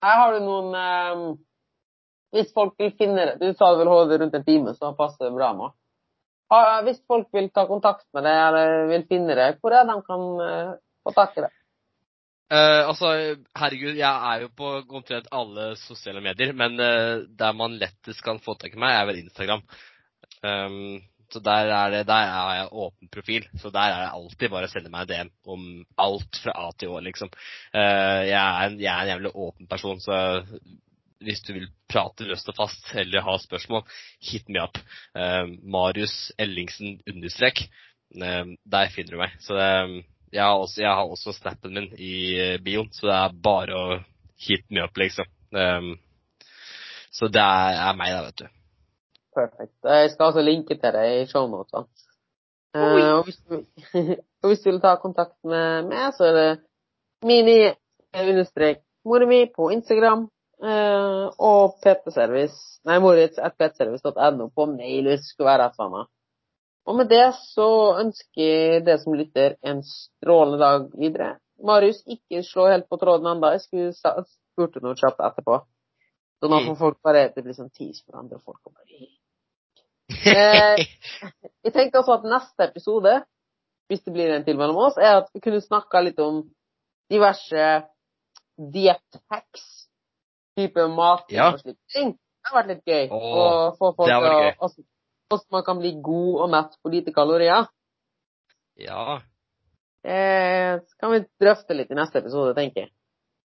Her 0.00 0.18
har 0.22 0.32
du 0.32 0.40
noen 0.44 0.72
um, 0.72 1.24
Hvis 2.32 2.54
folk 2.56 2.72
vil 2.80 2.94
finne 2.96 3.26
det 3.28 3.34
Du 3.42 3.50
sa 3.52 3.68
du 3.74 3.82
vel 3.82 3.90
holde 3.90 4.16
rundt 4.22 4.36
en 4.38 4.46
time, 4.46 4.74
så 4.78 4.94
passer 4.96 5.26
det 5.26 5.36
bra 5.36 5.52
med. 5.58 5.76
Ah, 6.50 6.80
hvis 6.86 7.02
folk 7.06 7.28
vil 7.36 7.50
ta 7.54 7.66
kontakt 7.68 8.06
med 8.16 8.24
deg 8.26 8.38
eller 8.48 8.88
vil 8.90 9.06
finne 9.10 9.36
deg, 9.38 9.60
hvor 9.60 9.74
er 9.74 9.84
det 9.86 9.94
de 9.94 10.06
kan 10.08 10.24
uh, 10.42 10.78
få 11.06 11.12
tak 11.14 11.36
i 11.38 11.44
det? 11.44 11.50
Uh, 12.50 12.88
altså, 12.90 13.12
herregud, 13.54 13.94
jeg 13.94 14.10
er 14.32 14.40
jo 14.42 14.48
på 14.58 14.72
omtrent 14.82 15.28
alle 15.30 15.68
sosiale 15.78 16.18
medier, 16.24 16.50
men 16.58 16.74
uh, 16.82 17.22
der 17.38 17.54
man 17.54 17.76
lettest 17.78 18.24
kan 18.26 18.42
få 18.42 18.56
tak 18.58 18.74
i 18.74 18.80
meg, 18.82 18.96
er 18.96 19.06
vel 19.06 19.20
Instagram. 19.20 19.62
Um, 20.42 20.98
så 21.32 21.40
der 21.44 21.70
er 21.70 21.90
det, 21.92 22.04
der 22.08 22.26
er 22.26 22.54
jeg 22.58 22.68
åpen 22.72 23.10
profil, 23.12 23.46
så 23.60 23.70
der 23.70 23.94
er 23.94 24.04
det 24.04 24.12
alltid 24.16 24.52
bare 24.52 24.68
å 24.68 24.72
sende 24.72 24.92
meg 24.92 25.08
DM 25.10 25.30
om 25.54 25.64
alt 26.02 26.40
fra 26.42 26.54
A 26.58 26.70
til 26.78 26.94
Å, 26.94 27.00
liksom. 27.06 27.30
Eh, 27.72 28.22
jeg, 28.28 28.38
er 28.38 28.66
en, 28.66 28.78
jeg 28.80 28.90
er 28.90 29.02
en 29.04 29.12
jævlig 29.14 29.32
åpen 29.34 29.70
person, 29.70 30.02
så 30.02 30.18
hvis 31.20 31.42
du 31.46 31.52
vil 31.54 31.68
prate 31.90 32.26
løst 32.26 32.48
og 32.50 32.56
fast 32.56 32.92
eller 32.98 33.26
ha 33.26 33.36
spørsmål, 33.38 33.84
hit 34.30 34.48
me 34.50 34.62
up. 34.62 34.80
Eh, 35.14 35.54
Marius 35.62 36.16
Ellingsen 36.40 36.98
understrek. 37.10 37.66
Eh, 38.16 38.44
der 38.74 38.94
finner 38.94 39.14
du 39.14 39.22
meg. 39.22 39.36
Så 39.44 39.58
det, 39.58 39.72
jeg, 40.32 40.44
har 40.44 40.56
også, 40.58 40.80
jeg 40.82 40.94
har 41.00 41.16
også 41.16 41.36
snappen 41.38 41.76
min 41.76 41.90
i 41.94 42.14
bioen, 42.64 42.90
så 42.96 43.10
det 43.10 43.18
er 43.18 43.42
bare 43.50 43.76
å 43.76 43.98
hit 44.40 44.66
me 44.72 44.82
up, 44.82 44.96
liksom. 44.98 45.28
Så 47.10 47.26
det 47.34 47.42
er 47.42 47.96
meg, 47.98 48.14
da, 48.14 48.22
vet 48.28 48.42
du. 48.44 48.59
Perfekt. 49.34 49.74
Jeg 49.84 50.10
skal 50.10 50.26
altså 50.30 50.42
linke 50.42 50.74
til 50.74 50.92
det 50.96 51.04
i 51.22 51.26
shownotene. 51.30 51.86
Uh, 52.74 52.82
og, 52.82 52.88
og 54.42 54.46
hvis 54.48 54.60
du 54.62 54.70
vil 54.70 54.80
ta 54.82 54.94
kontakt 55.02 55.36
med 55.44 55.82
meg, 55.90 56.12
så 56.14 56.24
er 56.30 56.34
det 56.38 56.50
mini-moremi 57.26 59.40
på 59.56 59.70
Instagram. 59.74 60.28
Uh, 60.60 61.26
og 61.40 61.78
pt-service 61.80 62.58
Nei, 62.84 62.98
moritz.ptservice.no 63.00 64.50
på 64.56 64.66
mail 64.68 65.06
hvis 65.08 65.22
det 65.22 65.28
skulle 65.30 65.48
være 65.48 65.64
et 65.70 65.74
eller 65.78 65.86
annet. 65.88 66.06
Og 66.88 66.96
med 66.98 67.06
det 67.12 67.26
så 67.54 67.68
ønsker 68.00 68.42
jeg 68.44 68.84
det 68.86 68.96
som 69.02 69.14
lytter 69.16 69.50
en 69.68 69.80
strålende 69.84 70.58
dag 70.60 70.86
videre. 71.00 71.34
Marius, 71.64 72.00
ikke 72.08 72.42
slå 72.44 72.68
helt 72.72 72.88
på 72.88 72.96
tråden 73.00 73.26
ennå. 73.28 73.50
Jeg 73.52 73.60
skulle 73.66 73.92
spurte 74.28 74.80
noe 74.84 74.96
kjapt 74.96 75.20
etterpå. 75.20 75.54
Så 76.40 76.48
nå 76.48 76.56
Mm. 76.60 76.66
får 76.70 76.76
folk 76.80 76.98
bare 77.04 77.28
Det 77.34 77.42
blir 77.44 77.54
sånn 77.54 77.70
tease 77.70 78.02
for 78.06 78.16
andre 78.18 78.38
folk. 78.40 78.60
Og 78.66 78.72
bare 78.72 79.06
Eh, 80.10 80.80
jeg 81.64 81.72
tenker 81.74 82.00
altså 82.00 82.16
at 82.18 82.24
neste 82.28 82.66
episode, 82.66 83.12
hvis 83.90 84.02
det 84.06 84.12
blir 84.14 84.32
en 84.34 84.44
til 84.46 84.58
mellom 84.58 84.76
oss, 84.86 84.98
er 84.98 85.20
at 85.22 85.30
vi 85.34 85.40
kunne 85.44 85.60
snakka 85.64 86.00
litt 86.04 86.18
om 86.22 86.42
diverse 87.10 87.64
diett-hacks. 88.60 89.64
Type 90.58 90.86
mat 90.92 91.24
Ja. 91.32 91.52
og 91.52 91.60
slike 91.62 91.78
ting. 91.94 92.12
Det 92.14 92.50
har 92.50 92.62
vært 92.62 92.70
litt 92.74 92.84
gøy. 92.88 93.08
Åh, 93.10 93.42
å 93.70 93.76
få 93.78 93.92
folk 93.96 94.08
til 94.10 94.84
Hvordan 95.30 95.46
man 95.54 95.62
kan 95.64 95.78
bli 95.78 95.92
god 96.02 96.40
og 96.42 96.48
mett 96.50 96.72
på 96.82 96.90
lite 96.90 97.12
kalorier. 97.14 97.68
ja, 98.76 99.20
Eh, 100.02 100.78
så 100.80 100.96
kan 100.98 101.10
vi 101.12 101.18
drøfte 101.38 101.74
litt 101.76 101.90
i 101.92 101.94
neste 101.94 102.18
episode, 102.22 102.54
tenker 102.56 102.80
jeg. 102.86 102.90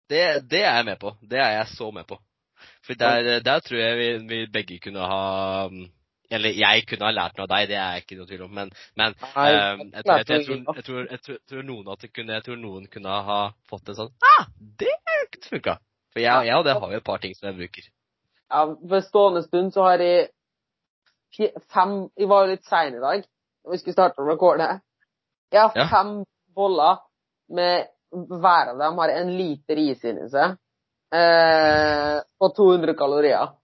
det, 0.08 0.48
det 0.48 0.62
er 0.64 0.76
jeg 0.78 0.84
med 0.86 0.98
på. 0.98 1.10
Det 1.20 1.36
er 1.38 1.50
jeg 1.58 1.66
så 1.76 1.90
med 1.92 2.06
på. 2.08 2.16
For 2.82 2.94
der, 2.96 3.40
der 3.44 3.60
tror 3.60 3.76
jeg 3.78 3.98
vi, 3.98 4.06
vi 4.26 4.46
begge 4.52 4.78
kunne 4.80 5.04
ha 5.04 5.68
mm, 5.68 5.84
Eller 6.30 6.54
jeg 6.54 6.84
kunne 6.86 7.08
ha 7.08 7.14
lært 7.14 7.38
noe 7.38 7.46
av 7.48 7.52
deg, 7.52 7.68
det 7.72 7.76
er 7.76 7.94
jeg 7.96 8.04
ikke 8.04 8.18
noe 8.20 8.28
tvil 8.30 8.42
om, 8.46 8.52
men, 8.54 8.68
men 9.00 9.16
Nei, 9.34 9.46
jeg, 9.50 10.04
tror, 10.06 10.18
jeg, 10.20 10.26
jeg, 10.30 11.64
noen 11.66 11.86
kunne, 12.14 12.36
jeg 12.36 12.44
tror 12.46 12.60
noen 12.60 12.86
kunne 12.92 13.16
ha 13.30 13.38
fått 13.70 13.90
en 13.90 13.98
sånn 13.98 14.12
ah, 14.36 14.44
det 14.58 14.94
kunne 15.34 15.50
funka. 15.56 15.78
For 16.14 16.22
jeg, 16.22 16.54
og 16.54 16.66
det 16.66 16.76
har 16.78 16.92
jo 16.94 17.00
et 17.00 17.06
par 17.06 17.22
ting 17.22 17.34
som 17.38 17.50
jeg 17.50 17.58
bruker. 17.58 17.90
Ja, 18.50 18.64
For 18.92 19.06
stående 19.06 19.42
stund 19.46 19.74
så 19.74 19.84
har 19.86 20.02
jeg 20.02 20.30
fem 21.70 21.92
Jeg 22.18 22.26
var 22.30 22.46
jo 22.46 22.54
litt 22.56 22.66
sein 22.66 22.96
i 22.96 23.02
dag, 23.02 23.22
og 23.66 23.74
vi 23.74 23.78
skulle 23.78 23.94
starte 23.94 24.22
å 24.22 24.26
rekorde. 24.26 24.80
Jeg 25.50 25.60
har 25.62 25.76
Ja. 25.78 25.86
fem 25.90 26.24
boller 26.54 26.98
med 27.50 27.86
hver 28.10 28.72
av 28.72 28.78
dem 28.78 28.98
har 28.98 29.08
en 29.14 29.30
liter 29.38 29.78
is 29.78 30.02
inni 30.04 30.28
seg. 30.30 30.56
Eh, 31.14 32.18
og 32.40 32.54
200 32.56 32.94
kalorier. 32.98 33.54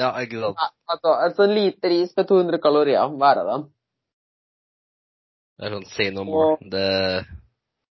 Ja, 0.00 0.14
ikke 0.24 0.40
sant. 0.40 0.60
Altså, 0.88 1.12
altså 1.12 1.46
en 1.46 1.54
liter 1.56 1.92
is 1.92 2.14
med 2.16 2.28
200 2.28 2.60
kalorier 2.64 3.16
hver 3.20 3.40
av 3.42 3.50
dem. 3.52 3.64
Det 5.58 5.68
er 5.68 5.74
sånn 5.76 5.90
say 5.92 6.10
no 6.14 6.24
more. 6.26 6.56
Det 6.72 6.86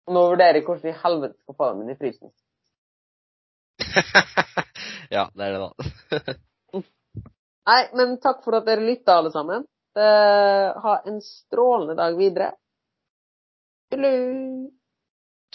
nå 0.09 0.23
vurderer 0.31 0.61
jeg 0.61 0.65
hvordan 0.65 0.89
i 0.89 1.01
helvete 1.03 1.37
skal 1.43 1.57
få 1.59 1.71
dem 1.71 1.81
inn 1.85 1.95
i 1.95 1.99
frysen. 1.99 2.35
Ja, 5.09 5.23
det 5.33 5.47
er 5.47 5.55
det, 5.55 5.61
da. 5.65 6.33
Nei, 7.69 7.83
men 7.97 8.19
takk 8.21 8.43
for 8.45 8.59
at 8.59 8.67
dere 8.69 8.85
lytta, 8.85 9.15
alle 9.17 9.31
sammen. 9.33 9.65
Eh, 9.97 10.67
ha 10.85 10.97
en 11.09 11.23
strålende 11.25 11.97
dag 11.97 12.17
videre. 12.19 12.51
Hello. 13.89 14.11